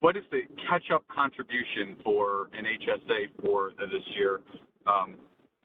what 0.00 0.16
is 0.16 0.24
the 0.30 0.42
catch-up 0.68 1.04
contribution 1.08 1.96
for 2.02 2.50
an 2.52 2.64
HSA 2.64 3.28
for 3.40 3.72
this 3.78 4.02
year? 4.16 4.40
Um, 4.86 5.14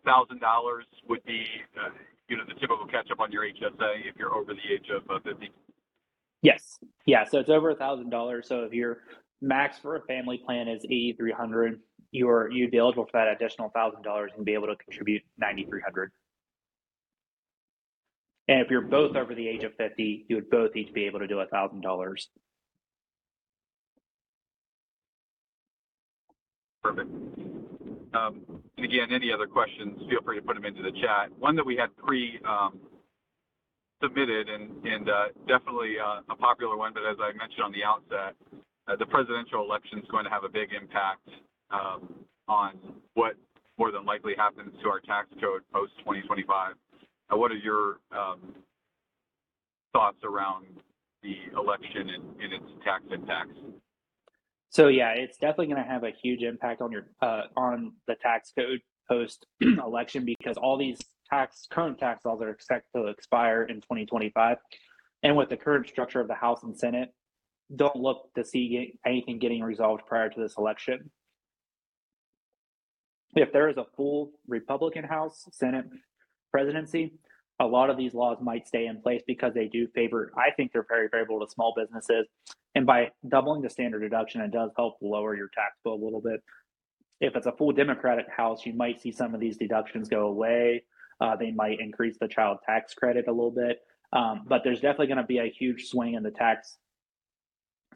thousand 0.05 0.39
dollars 0.39 0.86
would 1.10 1.24
be, 1.26 1.43
uh, 1.76 1.89
you 2.30 2.38
know, 2.38 2.43
the 2.47 2.53
typical 2.53 2.86
catch-up 2.86 3.20
on 3.20 3.32
your 3.32 3.43
HSA 3.43 4.05
if 4.05 4.16
you're 4.18 4.34
over 4.36 4.53
the 4.53 4.74
age 4.74 4.89
of 4.95 5.10
uh, 5.10 5.20
50. 5.20 5.49
Yes, 6.43 6.78
yeah. 7.05 7.24
So 7.26 7.39
it's 7.39 7.49
over 7.49 7.72
a 7.72 7.76
thousand 7.76 8.10
dollars. 8.12 8.47
So 8.47 8.64
if 8.64 8.74
your 8.74 8.99
max 9.41 9.80
for 9.80 9.95
a 9.95 10.01
family 10.01 10.38
plan 10.38 10.68
is 10.68 10.86
8,300, 10.86 11.80
you're 12.12 12.49
you'd 12.51 12.72
be 12.72 12.78
eligible 12.78 13.05
for 13.05 13.12
that 13.14 13.28
additional 13.28 13.70
thousand 13.70 14.03
dollars 14.03 14.32
and 14.36 14.45
be 14.45 14.53
able 14.53 14.68
to 14.68 14.76
contribute 14.76 15.24
9,300. 15.39 16.12
And 18.49 18.62
if 18.62 18.70
you're 18.70 18.82
both 18.82 19.16
over 19.16 19.36
the 19.36 19.47
age 19.47 19.64
of 19.64 19.74
50, 19.76 20.26
you 20.30 20.36
would 20.36 20.49
both 20.49 20.76
each 20.76 20.93
be 20.93 21.05
able 21.05 21.20
to 21.20 21.28
do 21.28 21.39
a 21.39 21.47
thousand 21.47 21.82
dollars. 21.82 22.30
Perfect. 26.88 27.11
Um, 28.13 28.41
and 28.77 28.85
again, 28.85 29.11
any 29.11 29.31
other 29.33 29.45
questions, 29.47 29.99
feel 30.09 30.21
free 30.23 30.38
to 30.39 30.41
put 30.41 30.55
them 30.55 30.63
into 30.63 30.81
the 30.81 30.91
chat. 31.01 31.31
One 31.38 31.55
that 31.57 31.65
we 31.65 31.75
had 31.75 31.95
pre 31.97 32.39
um, 32.47 32.79
submitted 34.01 34.47
and, 34.47 34.85
and 34.85 35.09
uh, 35.09 35.25
definitely 35.47 35.95
uh, 35.99 36.21
a 36.29 36.35
popular 36.35 36.77
one, 36.77 36.93
but 36.93 37.03
as 37.03 37.17
I 37.19 37.33
mentioned 37.35 37.63
on 37.63 37.71
the 37.73 37.83
outset, 37.83 38.35
uh, 38.88 38.95
the 38.95 39.05
presidential 39.05 39.63
election 39.63 39.99
is 39.99 40.05
going 40.09 40.23
to 40.23 40.29
have 40.29 40.45
a 40.45 40.49
big 40.49 40.69
impact 40.71 41.27
um, 41.71 42.13
on 42.47 42.73
what 43.15 43.35
more 43.77 43.91
than 43.91 44.05
likely 44.05 44.33
happens 44.38 44.71
to 44.81 44.89
our 44.89 45.01
tax 45.01 45.27
code 45.41 45.63
post 45.73 45.91
2025. 45.99 46.73
Uh, 47.29 47.38
what 47.38 47.51
are 47.51 47.55
your 47.55 47.99
um, 48.15 48.39
thoughts 49.91 50.17
around 50.23 50.65
the 51.21 51.35
election 51.57 52.09
and, 52.09 52.23
and 52.41 52.53
its 52.53 52.71
tax 52.85 53.03
impacts? 53.11 53.57
So 54.70 54.88
yeah, 54.88 55.11
it's 55.11 55.38
definitely 55.38 55.68
going 55.68 55.84
to 55.84 55.89
have 55.89 56.03
a 56.03 56.11
huge 56.11 56.41
impact 56.43 56.82
on 56.82 56.91
your 56.91 57.07
uh, 57.22 57.43
on 57.55 57.93
the 58.07 58.15
tax 58.15 58.51
code 58.57 58.80
post 59.09 59.45
election 59.61 60.26
because 60.26 60.57
all 60.57 60.78
these 60.78 60.99
tax 61.30 61.68
current 61.70 61.97
tax 61.99 62.26
laws 62.26 62.41
are 62.41 62.49
expected 62.49 62.89
to 62.95 63.07
expire 63.07 63.63
in 63.63 63.78
2025, 63.78 64.57
and 65.24 65.36
with 65.36 65.49
the 65.49 65.57
current 65.57 65.88
structure 65.88 66.20
of 66.20 66.28
the 66.28 66.36
House 66.36 66.63
and 66.63 66.78
Senate, 66.78 67.09
don't 67.76 67.95
look 67.95 68.30
to 68.36 68.43
see 68.43 68.97
anything 69.05 69.39
getting 69.39 69.63
resolved 69.63 70.05
prior 70.05 70.30
to 70.30 70.39
this 70.39 70.55
election. 70.57 71.09
If 73.36 73.51
there 73.51 73.70
is 73.70 73.78
a 73.78 73.86
full 73.95 74.32
Republican 74.47 75.03
House, 75.03 75.47
Senate, 75.51 75.86
presidency, 76.51 77.13
a 77.59 77.65
lot 77.65 77.89
of 77.89 77.97
these 77.97 78.13
laws 78.13 78.38
might 78.41 78.68
stay 78.68 78.86
in 78.86 79.01
place 79.01 79.22
because 79.28 79.53
they 79.53 79.68
do 79.68 79.88
favor, 79.93 80.32
I 80.38 80.51
think 80.51 80.72
they're 80.72 80.86
very 80.88 81.09
favorable 81.09 81.45
to 81.45 81.51
small 81.51 81.74
businesses. 81.76 82.28
And 82.78 82.86
by 82.86 83.09
doubling 83.28 83.63
the 83.63 83.71
standard 83.71 84.01
deduction, 84.01 84.39
it 84.41 84.51
does 84.51 84.69
help 84.78 84.97
lower 85.01 85.36
your 85.36 85.47
tax 85.47 85.80
bill 85.84 85.95
a 85.95 86.03
little 86.03 86.21
bit. 86.21 86.43
If 87.19 87.36
it's 87.36 87.47
a 87.47 87.51
full 87.51 87.71
Democratic 87.71 88.28
House, 88.30 88.67
you 88.67 88.73
might 88.73 89.01
see 89.01 89.11
some 89.11 89.34
of 89.34 89.39
these 89.39 89.57
deductions 89.57 90.07
go 90.07 90.28
away. 90.28 90.84
Uh, 91.19 91.36
they 91.36 91.49
might 91.49 91.80
increase 91.80 92.17
the 92.19 92.28
child 92.28 92.59
tax 92.67 92.93
credit 92.93 93.28
a 93.28 93.32
little 93.32 93.49
bit. 93.49 93.80
Um, 94.13 94.43
but 94.47 94.61
there's 94.63 94.80
definitely 94.80 95.07
going 95.07 95.17
to 95.17 95.23
be 95.23 95.39
a 95.39 95.49
huge 95.49 95.86
swing 95.88 96.13
in 96.13 96.21
the 96.21 96.30
tax 96.30 96.78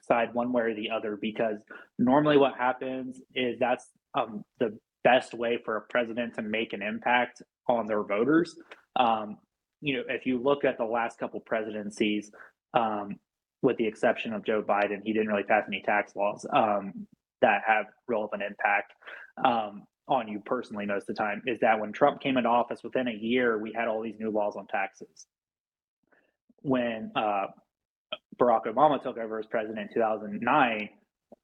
side 0.01 0.33
one 0.33 0.51
way 0.51 0.63
or 0.63 0.73
the 0.73 0.89
other 0.89 1.15
because 1.15 1.57
normally 1.99 2.37
what 2.37 2.57
happens 2.57 3.21
is 3.35 3.59
that's 3.59 3.85
um, 4.17 4.43
the 4.59 4.75
best 5.03 5.35
way 5.35 5.59
for 5.63 5.77
a 5.77 5.81
president 5.81 6.33
to 6.33 6.41
make 6.41 6.73
an 6.73 6.81
impact 6.81 7.43
on 7.69 7.85
their 7.85 8.01
voters. 8.01 8.55
Um, 8.95 9.37
you 9.79 9.97
know, 9.97 10.03
if 10.09 10.25
you 10.25 10.41
look 10.41 10.65
at 10.65 10.79
the 10.79 10.85
last 10.85 11.19
couple 11.19 11.39
presidencies, 11.41 12.31
um, 12.73 13.17
with 13.61 13.77
the 13.77 13.85
exception 13.85 14.33
of 14.33 14.43
Joe 14.43 14.61
Biden, 14.61 15.01
he 15.03 15.13
didn't 15.13 15.27
really 15.27 15.43
pass 15.43 15.65
any 15.67 15.81
tax 15.81 16.15
laws 16.15 16.45
um, 16.53 17.07
that 17.41 17.61
have 17.65 17.85
relevant 18.07 18.43
impact 18.43 18.93
um, 19.43 19.83
on 20.07 20.27
you 20.27 20.41
personally 20.45 20.85
most 20.85 21.03
of 21.03 21.07
the 21.07 21.13
time. 21.13 21.41
Is 21.45 21.59
that 21.59 21.79
when 21.79 21.91
Trump 21.91 22.21
came 22.21 22.37
into 22.37 22.49
office, 22.49 22.83
within 22.83 23.07
a 23.07 23.13
year, 23.13 23.57
we 23.57 23.71
had 23.73 23.87
all 23.87 24.01
these 24.01 24.19
new 24.19 24.31
laws 24.31 24.55
on 24.55 24.67
taxes. 24.67 25.27
When 26.63 27.11
uh, 27.15 27.47
Barack 28.39 28.65
Obama 28.65 29.01
took 29.01 29.17
over 29.17 29.39
as 29.39 29.45
president 29.45 29.79
in 29.79 29.93
2009, 29.93 30.89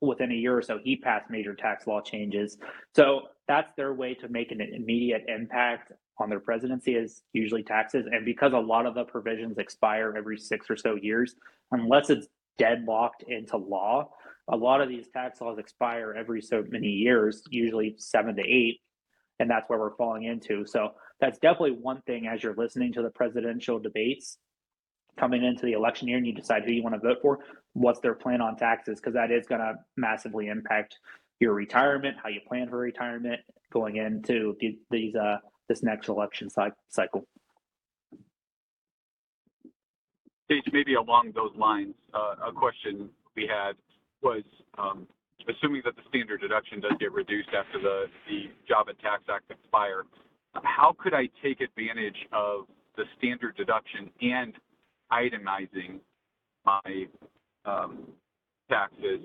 within 0.02 0.32
a 0.32 0.36
year 0.36 0.58
or 0.58 0.62
so, 0.62 0.80
he 0.84 0.96
passed 0.96 1.30
major 1.30 1.56
tax 1.56 1.88
law 1.88 2.02
changes. 2.02 2.58
So 2.96 3.22
that's 3.48 3.72
their 3.76 3.94
way 3.94 4.14
to 4.16 4.28
make 4.28 4.52
an 4.52 4.62
immediate 4.62 5.26
impact 5.28 5.92
on 6.20 6.30
their 6.30 6.40
presidency 6.40 6.96
is 6.96 7.22
usually 7.34 7.64
taxes. 7.64 8.06
And 8.12 8.26
because 8.26 8.54
a 8.54 8.60
lot 8.60 8.86
of 8.86 8.96
the 8.96 9.04
provisions 9.04 9.58
expire 9.58 10.16
every 10.18 10.38
six 10.38 10.70
or 10.70 10.78
so 10.78 10.96
years, 10.96 11.36
unless 11.72 12.10
it's 12.10 12.28
deadlocked 12.58 13.24
into 13.28 13.58
law, 13.58 14.10
a 14.50 14.56
lot 14.56 14.82
of 14.82 14.90
these 14.90 15.08
tax 15.10 15.42
laws 15.42 15.60
expire 15.60 16.16
every 16.18 16.42
so 16.42 16.64
many 16.70 16.88
years, 16.88 17.44
usually 17.50 17.96
seven 17.98 18.36
to 18.36 18.42
eight. 18.42 18.80
And 19.40 19.50
that's 19.50 19.70
where 19.70 19.78
we're 19.78 19.96
falling 19.96 20.24
into. 20.24 20.66
So 20.66 20.94
that's 21.20 21.38
definitely 21.38 21.78
one 21.80 22.02
thing 22.08 22.28
as 22.28 22.42
you're 22.42 22.56
listening 22.56 22.94
to 22.94 23.04
the 23.04 23.12
presidential 23.12 23.78
debates 23.78 24.38
coming 25.20 25.44
into 25.44 25.66
the 25.66 25.74
election 25.74 26.08
year 26.08 26.18
and 26.18 26.26
you 26.26 26.34
decide 26.34 26.64
who 26.64 26.72
you 26.72 26.84
want 26.84 26.96
to 26.96 27.00
vote 27.00 27.18
for, 27.22 27.40
what's 27.74 28.00
their 28.00 28.14
plan 28.14 28.42
on 28.42 28.56
taxes, 28.56 29.00
because 29.00 29.14
that 29.14 29.32
is 29.32 29.46
going 29.46 29.62
to 29.62 29.76
massively 29.96 30.48
impact 30.48 30.98
your 31.40 31.54
retirement, 31.54 32.18
how 32.22 32.30
you 32.30 32.40
plan 32.48 32.70
for 32.70 32.78
retirement 32.78 33.40
going 33.72 33.98
into 33.98 34.56
these 34.90 35.16
uh, 35.16 35.38
this 35.68 35.84
next 35.84 36.08
election 36.08 36.50
cycle. 36.90 37.26
Kage, 40.50 40.64
maybe 40.72 40.94
along 40.94 41.34
those 41.36 41.52
lines, 41.58 41.94
uh, 42.14 42.36
a 42.48 42.52
question 42.54 43.10
we 43.36 43.48
had 43.48 43.74
was 44.22 44.44
um, 44.78 45.06
assuming 45.50 45.82
that 45.86 45.96
the 45.96 46.02
standard 46.08 46.42
deduction 46.42 46.80
does 46.80 46.94
get 47.00 47.12
reduced 47.12 47.50
after 47.50 47.80
the, 47.80 48.06
Job 48.68 48.88
and 48.90 49.00
Tax 49.00 49.24
Act 49.30 49.50
expire, 49.50 50.04
how 50.64 50.96
could 50.98 51.14
I 51.14 51.30
take 51.44 51.62
advantage 51.62 52.18
of 52.32 52.66
the 52.96 53.04
standard 53.18 53.56
deduction 53.56 54.10
and 54.22 54.54
itemizing 55.12 56.00
my 56.66 57.06
um, 57.66 58.08
taxes 58.70 59.22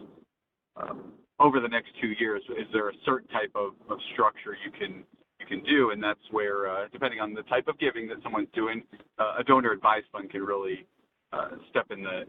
um, 0.77 1.13
over 1.41 1.61
the 1.61 1.69
next 1.69 1.91
two 2.01 2.15
years? 2.19 2.43
Is 2.51 2.67
there 2.73 2.89
a 2.89 2.93
certain 3.05 3.29
type 3.29 3.51
of, 3.55 3.73
structure 4.13 4.57
you 4.65 4.71
can 4.71 5.05
can 5.53 5.63
do, 5.65 5.91
and 5.91 6.03
that's 6.03 6.27
where, 6.31 6.71
uh, 6.71 6.89
depending 6.93 7.21
on 7.21 7.35
the 7.35 7.43
type 7.43 7.69
of 7.69 7.79
giving 7.79 8.09
that 8.09 8.17
someone's 8.23 8.49
doing, 8.55 8.83
uh, 9.19 9.35
a 9.39 9.45
donor 9.45 9.73
advised 9.73 10.07
fund 10.11 10.31
can 10.31 10.43
really 10.43 10.87
uh, 11.33 11.51
step 11.71 11.87
in 11.91 12.03
the 12.03 12.25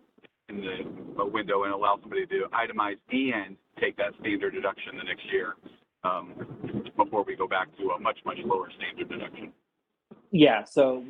in 0.50 0.60
the 0.60 1.26
window 1.26 1.64
and 1.64 1.74
allow 1.74 1.98
somebody 2.02 2.26
to 2.26 2.44
itemize 2.54 2.98
and 3.12 3.56
take 3.80 3.96
that 3.96 4.12
standard 4.20 4.54
deduction 4.54 4.98
the 4.98 5.04
next 5.04 5.24
year 5.32 5.54
um, 6.04 6.34
before 6.98 7.24
we 7.24 7.34
go 7.34 7.48
back 7.48 7.70
to 7.78 7.92
a 7.92 8.00
much 8.00 8.20
much 8.26 8.38
lower 8.44 8.70
standard 8.76 9.08
deduction. 9.08 9.54
Yeah. 10.32 10.66
So 10.66 11.06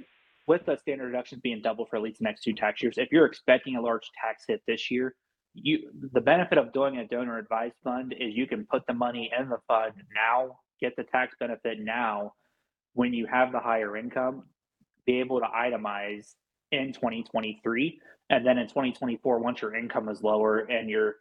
with 0.48 0.66
the 0.68 0.78
standard 0.78 1.08
deductions 1.08 1.42
being 1.42 1.62
double 1.64 1.86
for 1.88 1.96
at 1.96 2.04
least 2.04 2.20
the 2.20 2.26
next 2.26 2.44
two 2.44 2.54
tax 2.54 2.84
years, 2.84 2.96
if 2.98 3.10
you're 3.12 3.26
expecting 3.26 3.76
a 3.76 3.82
large 3.82 4.08
tax 4.22 4.44
hit 4.48 4.62
this 4.68 4.92
year, 4.92 5.16
you 5.56 5.90
the 6.12 6.22
benefit 6.22 6.60
of 6.60 6.72
doing 6.74 6.98
a 6.98 7.08
donor 7.08 7.40
advised 7.40 7.76
fund 7.84 8.14
is 8.20 8.36
you 8.36 8.46
can 8.46 8.68
put 8.70 8.84
the 8.88 8.94
money 8.94 9.32
in 9.38 9.50
the 9.50 9.58
fund 9.68 9.94
now, 10.16 10.60
get 10.84 10.96
the 10.98 11.04
tax 11.04 11.34
benefit 11.40 11.80
now 11.80 12.34
when 12.94 13.14
you 13.14 13.26
have 13.26 13.52
the 13.52 13.60
higher 13.60 13.96
income, 13.96 14.44
be 15.06 15.20
able 15.20 15.40
to 15.40 15.46
itemize 15.46 16.36
in 16.72 16.92
2023 16.94 18.00
and 18.30 18.46
then 18.46 18.58
in 18.58 18.68
2024 18.68 19.40
once 19.40 19.62
your 19.62 19.76
income 19.76 20.10
is 20.10 20.22
lower 20.24 20.60
and 20.60 20.90
you're 20.90 21.16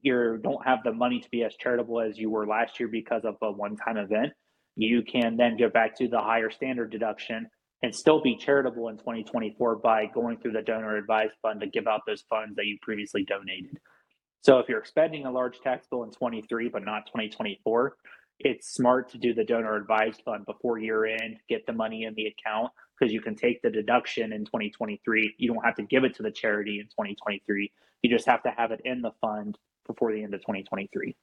you 0.00 0.38
don't 0.42 0.64
have 0.64 0.78
the 0.84 0.92
money 0.92 1.20
to 1.20 1.28
be 1.30 1.42
as 1.42 1.54
charitable 1.56 2.00
as 2.00 2.16
you 2.16 2.30
were 2.30 2.46
last 2.46 2.78
year 2.80 2.88
because 2.88 3.22
of 3.24 3.36
a 3.42 3.50
one-time 3.50 3.98
event 3.98 4.32
you 4.76 5.02
can 5.02 5.36
then 5.36 5.56
go 5.58 5.68
back 5.68 5.94
to 5.94 6.08
the 6.08 6.18
higher 6.18 6.50
standard 6.50 6.90
deduction 6.90 7.46
and 7.82 7.94
still 7.94 8.22
be 8.22 8.36
charitable 8.36 8.88
in 8.88 8.96
2024 8.96 9.76
by 9.76 10.06
going 10.06 10.38
through 10.38 10.52
the 10.52 10.62
donor 10.62 10.96
advised 10.96 11.34
fund 11.42 11.60
to 11.60 11.66
give 11.66 11.86
out 11.86 12.00
those 12.06 12.22
funds 12.30 12.56
that 12.56 12.64
you 12.64 12.78
previously 12.80 13.24
donated. 13.24 13.78
So 14.42 14.58
if 14.58 14.68
you're 14.68 14.78
expending 14.78 15.26
a 15.26 15.32
large 15.32 15.58
tax 15.60 15.86
bill 15.90 16.04
in 16.04 16.10
23 16.12 16.68
but 16.70 16.84
not 16.84 17.06
2024, 17.06 17.96
it's 18.40 18.72
smart 18.72 19.10
to 19.10 19.18
do 19.18 19.34
the 19.34 19.44
donor 19.44 19.76
advised 19.76 20.22
fund 20.24 20.46
before 20.46 20.78
year 20.78 21.06
end, 21.06 21.38
get 21.48 21.66
the 21.66 21.72
money 21.72 22.04
in 22.04 22.14
the 22.14 22.26
account 22.26 22.70
because 22.98 23.12
you 23.12 23.20
can 23.20 23.34
take 23.34 23.62
the 23.62 23.70
deduction 23.70 24.32
in 24.32 24.44
2023. 24.44 25.34
You 25.38 25.52
don't 25.52 25.64
have 25.64 25.76
to 25.76 25.82
give 25.82 26.04
it 26.04 26.14
to 26.16 26.22
the 26.22 26.30
charity 26.30 26.80
in 26.80 26.86
2023. 26.86 27.72
You 28.02 28.10
just 28.10 28.26
have 28.26 28.42
to 28.44 28.50
have 28.56 28.70
it 28.70 28.80
in 28.84 29.02
the 29.02 29.12
fund 29.20 29.58
before 29.86 30.12
the 30.12 30.22
end 30.22 30.34
of 30.34 30.40
2023. 30.40 31.16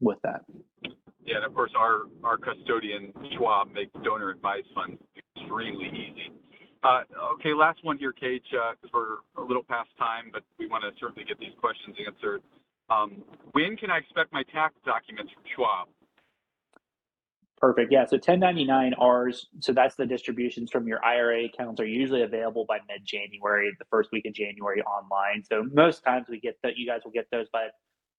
with 0.00 0.18
that. 0.22 0.42
Yeah, 1.24 1.36
and 1.36 1.44
of 1.44 1.54
course, 1.54 1.72
our, 1.76 2.02
our 2.22 2.38
custodian, 2.38 3.12
Schwab, 3.36 3.72
makes 3.72 3.92
donor 4.04 4.30
advised 4.30 4.68
funds 4.74 5.00
extremely 5.36 5.88
easy. 5.88 6.32
Uh, 6.82 7.02
okay, 7.34 7.52
last 7.54 7.78
one 7.82 7.98
here, 7.98 8.12
Kage, 8.12 8.42
because 8.50 8.76
uh, 8.94 8.98
we're 9.36 9.42
a 9.42 9.46
little 9.46 9.62
past 9.62 9.90
time, 9.98 10.30
but 10.32 10.42
we 10.58 10.68
want 10.68 10.84
to 10.84 10.90
certainly 11.00 11.24
get 11.24 11.38
these 11.38 11.54
questions 11.60 11.96
answered. 12.06 12.42
Um, 12.90 13.22
when 13.52 13.76
can 13.76 13.90
I 13.90 13.98
expect 13.98 14.32
my 14.32 14.44
tax 14.52 14.74
documents 14.84 15.32
from 15.32 15.42
Schwab? 15.54 15.88
Perfect. 17.58 17.90
Yeah. 17.90 18.04
So 18.04 18.18
1099Rs, 18.18 19.46
so 19.60 19.72
that's 19.72 19.96
the 19.96 20.06
distributions 20.06 20.70
from 20.70 20.86
your 20.86 21.02
IRA 21.04 21.46
accounts 21.46 21.80
are 21.80 21.86
usually 21.86 22.22
available 22.22 22.66
by 22.68 22.78
mid 22.86 23.04
January, 23.04 23.72
the 23.78 23.86
first 23.90 24.10
week 24.12 24.26
of 24.26 24.34
January 24.34 24.82
online. 24.82 25.42
So 25.42 25.64
most 25.72 26.04
times 26.04 26.26
we 26.28 26.38
get 26.38 26.58
that 26.62 26.76
you 26.76 26.86
guys 26.86 27.00
will 27.04 27.12
get 27.12 27.26
those 27.32 27.48
by 27.52 27.68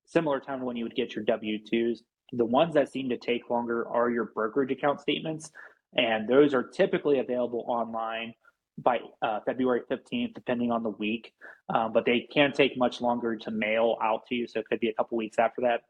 similar 0.05 0.39
time 0.39 0.61
when 0.61 0.75
you 0.75 0.83
would 0.85 0.95
get 0.95 1.15
your 1.15 1.23
W 1.25 1.59
2s. 1.71 1.99
The 2.33 2.45
ones 2.45 2.73
that 2.73 2.91
seem 2.91 3.09
to 3.09 3.17
take 3.17 3.49
longer 3.49 3.87
are 3.87 4.09
your 4.09 4.25
brokerage 4.33 4.71
account 4.71 5.01
statements, 5.01 5.51
and 5.95 6.27
those 6.27 6.53
are 6.55 6.63
typically 6.63 7.19
available 7.19 7.63
online 7.67 8.33
by 8.77 8.99
uh, 9.21 9.39
February 9.45 9.81
15th, 9.89 10.33
depending 10.33 10.71
on 10.71 10.83
the 10.83 10.89
week. 10.89 11.33
Um, 11.73 11.93
but 11.93 12.05
they 12.05 12.27
can 12.31 12.51
take 12.53 12.77
much 12.77 13.01
longer 13.01 13.35
to 13.35 13.51
mail 13.51 13.97
out 14.01 14.25
to 14.27 14.35
you, 14.35 14.47
so 14.47 14.59
it 14.59 14.67
could 14.69 14.79
be 14.79 14.89
a 14.89 14.93
couple 14.93 15.17
weeks 15.17 15.39
after 15.39 15.61
that. 15.61 15.81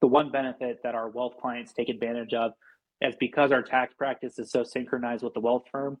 The 0.00 0.06
one 0.06 0.30
benefit 0.30 0.80
that 0.82 0.94
our 0.94 1.08
wealth 1.08 1.34
clients 1.40 1.72
take 1.72 1.88
advantage 1.88 2.34
of 2.34 2.52
is 3.00 3.14
because 3.18 3.52
our 3.52 3.62
tax 3.62 3.94
practice 3.94 4.38
is 4.38 4.50
so 4.50 4.62
synchronized 4.62 5.24
with 5.24 5.34
the 5.34 5.40
wealth 5.40 5.64
firm, 5.70 5.98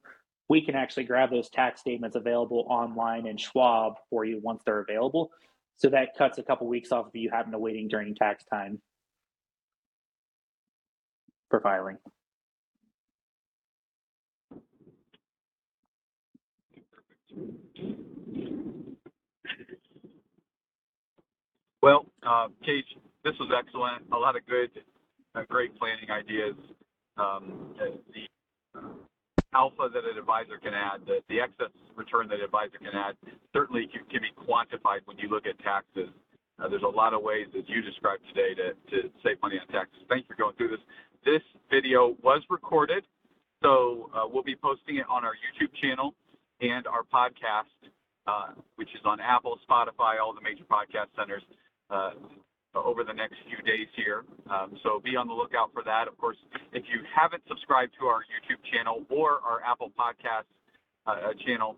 we 0.48 0.60
can 0.60 0.74
actually 0.74 1.04
grab 1.04 1.30
those 1.30 1.48
tax 1.48 1.80
statements 1.80 2.16
available 2.16 2.66
online 2.68 3.26
in 3.26 3.36
Schwab 3.36 3.94
for 4.10 4.24
you 4.24 4.40
once 4.42 4.62
they're 4.64 4.80
available. 4.80 5.30
So 5.76 5.88
that 5.88 6.10
cuts 6.16 6.38
a 6.38 6.42
couple 6.42 6.68
weeks 6.68 6.92
off 6.92 7.06
of 7.06 7.16
you 7.16 7.30
having 7.32 7.52
to 7.52 7.58
waiting 7.58 7.88
during 7.88 8.14
tax 8.14 8.44
time 8.44 8.80
for 11.50 11.60
filing. 11.60 11.96
Well, 21.82 22.06
uh, 22.26 22.48
Kage, 22.64 22.96
this 23.24 23.34
was 23.40 23.50
excellent. 23.52 24.04
A 24.12 24.18
lot 24.18 24.36
of 24.36 24.46
good, 24.46 24.70
uh, 25.34 25.42
great 25.48 25.76
planning 25.78 26.10
ideas. 26.10 26.56
Um, 27.16 27.74
the 27.78 28.26
uh, 28.78 28.88
alpha 29.54 29.88
that 29.92 30.04
an 30.04 30.18
advisor 30.18 30.58
can 30.58 30.74
add, 30.74 31.06
the, 31.06 31.20
the 31.28 31.40
excess 31.40 31.70
return 31.94 32.28
that 32.28 32.42
an 32.42 32.44
advisor 32.44 32.78
can 32.78 32.92
add, 32.92 33.14
certainly 33.52 33.86
can, 33.86 34.02
can 34.10 34.20
be 34.20 34.34
quantified 34.34 35.06
when 35.06 35.16
you 35.18 35.28
look 35.28 35.46
at 35.46 35.58
taxes. 35.62 36.10
Uh, 36.58 36.68
there's 36.68 36.82
a 36.82 36.88
lot 36.88 37.14
of 37.14 37.22
ways, 37.22 37.46
as 37.56 37.64
you 37.66 37.82
described 37.82 38.22
today, 38.34 38.54
to, 38.54 38.74
to 38.90 39.10
save 39.22 39.40
money 39.42 39.56
on 39.58 39.66
taxes. 39.68 40.02
Thanks 40.08 40.26
for 40.26 40.34
going 40.34 40.54
through 40.56 40.70
this. 40.70 40.84
This 41.24 41.42
video 41.70 42.16
was 42.22 42.42
recorded, 42.50 43.04
so 43.62 44.10
uh, 44.14 44.26
we'll 44.30 44.44
be 44.44 44.56
posting 44.56 44.96
it 44.98 45.06
on 45.08 45.24
our 45.24 45.32
YouTube 45.32 45.72
channel 45.80 46.14
and 46.60 46.86
our 46.86 47.02
podcast, 47.02 47.72
uh, 48.26 48.54
which 48.76 48.90
is 48.94 49.00
on 49.04 49.18
Apple, 49.20 49.58
Spotify, 49.68 50.20
all 50.22 50.34
the 50.34 50.42
major 50.42 50.64
podcast 50.64 51.08
centers. 51.16 51.42
Uh, 51.90 52.10
over 52.74 53.04
the 53.06 53.12
next 53.12 53.38
few 53.46 53.62
days 53.62 53.86
here. 53.94 54.26
Um, 54.50 54.74
so 54.82 54.98
be 54.98 55.14
on 55.14 55.30
the 55.30 55.34
lookout 55.34 55.70
for 55.72 55.86
that. 55.86 56.08
Of 56.10 56.18
course, 56.18 56.36
if 56.74 56.82
you 56.90 57.06
haven't 57.06 57.42
subscribed 57.46 57.94
to 58.00 58.06
our 58.10 58.26
YouTube 58.26 58.58
channel 58.66 59.06
or 59.10 59.38
our 59.46 59.62
Apple 59.62 59.94
Podcast 59.94 60.50
uh, 61.06 61.30
channel, 61.46 61.76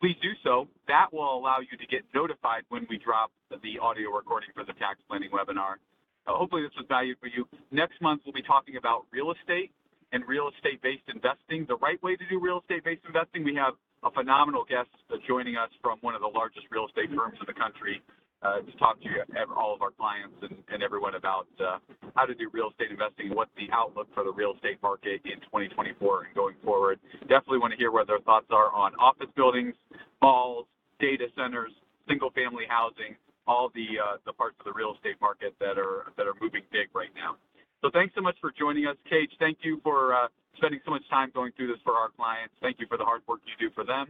please 0.00 0.16
do 0.20 0.36
so. 0.44 0.68
That 0.88 1.08
will 1.12 1.32
allow 1.32 1.64
you 1.64 1.80
to 1.80 1.86
get 1.88 2.04
notified 2.12 2.68
when 2.68 2.86
we 2.90 3.00
drop 3.00 3.32
the 3.48 3.80
audio 3.80 4.12
recording 4.12 4.50
for 4.52 4.64
the 4.64 4.76
tax 4.76 5.00
planning 5.08 5.32
webinar. 5.32 5.80
Uh, 6.28 6.36
hopefully 6.36 6.62
this 6.62 6.76
was 6.76 6.84
valuable 6.88 7.20
for 7.24 7.32
you. 7.32 7.48
Next 7.72 7.96
month, 8.02 8.20
we'll 8.26 8.36
be 8.36 8.44
talking 8.44 8.76
about 8.76 9.06
real 9.12 9.32
estate 9.32 9.72
and 10.12 10.22
real 10.28 10.50
estate-based 10.52 11.08
investing, 11.08 11.64
the 11.66 11.80
right 11.80 12.00
way 12.02 12.16
to 12.16 12.24
do 12.28 12.38
real 12.38 12.60
estate-based 12.60 13.02
investing. 13.06 13.44
We 13.44 13.56
have 13.56 13.74
a 14.04 14.10
phenomenal 14.10 14.64
guest 14.68 14.92
joining 15.26 15.56
us 15.56 15.70
from 15.80 15.98
one 16.02 16.14
of 16.14 16.20
the 16.20 16.30
largest 16.30 16.66
real 16.70 16.86
estate 16.86 17.10
firms 17.16 17.38
in 17.40 17.46
the 17.48 17.56
country 17.56 18.02
uh, 18.46 18.60
to 18.62 18.72
talk 18.78 19.00
to 19.02 19.08
all 19.56 19.74
of 19.74 19.82
our 19.82 19.90
clients 19.90 20.36
and, 20.42 20.54
and 20.68 20.82
everyone 20.82 21.14
about 21.16 21.48
uh, 21.58 21.78
how 22.14 22.24
to 22.24 22.34
do 22.34 22.48
real 22.52 22.70
estate 22.70 22.90
investing 22.90 23.26
and 23.26 23.34
what 23.34 23.48
the 23.56 23.66
outlook 23.72 24.06
for 24.14 24.22
the 24.22 24.32
real 24.32 24.54
estate 24.54 24.78
market 24.82 25.20
in 25.24 25.40
2024 25.50 26.24
and 26.24 26.34
going 26.34 26.54
forward. 26.64 27.00
Definitely 27.22 27.58
want 27.58 27.72
to 27.72 27.78
hear 27.78 27.90
what 27.90 28.06
their 28.06 28.20
thoughts 28.20 28.46
are 28.50 28.70
on 28.72 28.94
office 28.96 29.30
buildings, 29.34 29.74
malls, 30.22 30.66
data 31.00 31.26
centers, 31.36 31.72
single-family 32.08 32.64
housing, 32.68 33.16
all 33.46 33.70
the 33.74 33.98
uh, 33.98 34.16
the 34.26 34.32
parts 34.32 34.56
of 34.60 34.64
the 34.66 34.72
real 34.72 34.94
estate 34.94 35.16
market 35.20 35.54
that 35.60 35.78
are 35.78 36.12
that 36.16 36.26
are 36.26 36.34
moving 36.40 36.62
big 36.70 36.86
right 36.94 37.14
now. 37.14 37.36
So 37.82 37.90
thanks 37.92 38.14
so 38.14 38.20
much 38.20 38.36
for 38.40 38.52
joining 38.58 38.86
us, 38.86 38.96
Kage. 39.08 39.30
Thank 39.38 39.58
you 39.62 39.80
for 39.82 40.14
uh, 40.14 40.28
spending 40.56 40.80
so 40.84 40.90
much 40.90 41.02
time 41.10 41.30
going 41.34 41.52
through 41.56 41.68
this 41.68 41.82
for 41.84 41.94
our 41.94 42.10
clients. 42.10 42.54
Thank 42.60 42.78
you 42.80 42.86
for 42.86 42.98
the 42.98 43.04
hard 43.04 43.22
work 43.28 43.40
you 43.46 43.68
do 43.68 43.72
for 43.74 43.84
them, 43.84 44.06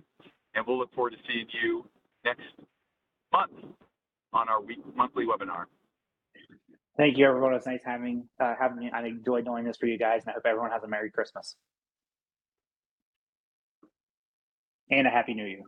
and 0.55 0.65
we'll 0.67 0.79
look 0.79 0.93
forward 0.95 1.11
to 1.11 1.21
seeing 1.29 1.47
you 1.63 1.85
next 2.25 2.49
month 3.33 3.53
on 4.33 4.49
our 4.49 4.63
week 4.63 4.79
monthly 4.95 5.27
webinar. 5.27 5.65
Thank 6.97 7.19
you, 7.19 7.27
everyone. 7.27 7.55
It's 7.55 7.67
nice 7.67 7.83
having 7.85 8.29
uh, 8.41 8.55
having. 8.59 8.91
I 8.93 9.07
enjoyed 9.07 9.45
doing 9.45 9.65
this 9.65 9.77
for 9.77 9.87
you 9.87 9.99
guys, 9.99 10.23
and 10.23 10.31
I 10.31 10.33
hope 10.35 10.47
everyone 10.47 10.71
has 10.71 10.83
a 10.83 10.89
Merry 10.89 11.11
Christmas 11.11 11.57
and 14.91 15.07
a 15.07 15.11
Happy 15.11 15.35
New 15.35 15.45
Year. 15.45 15.63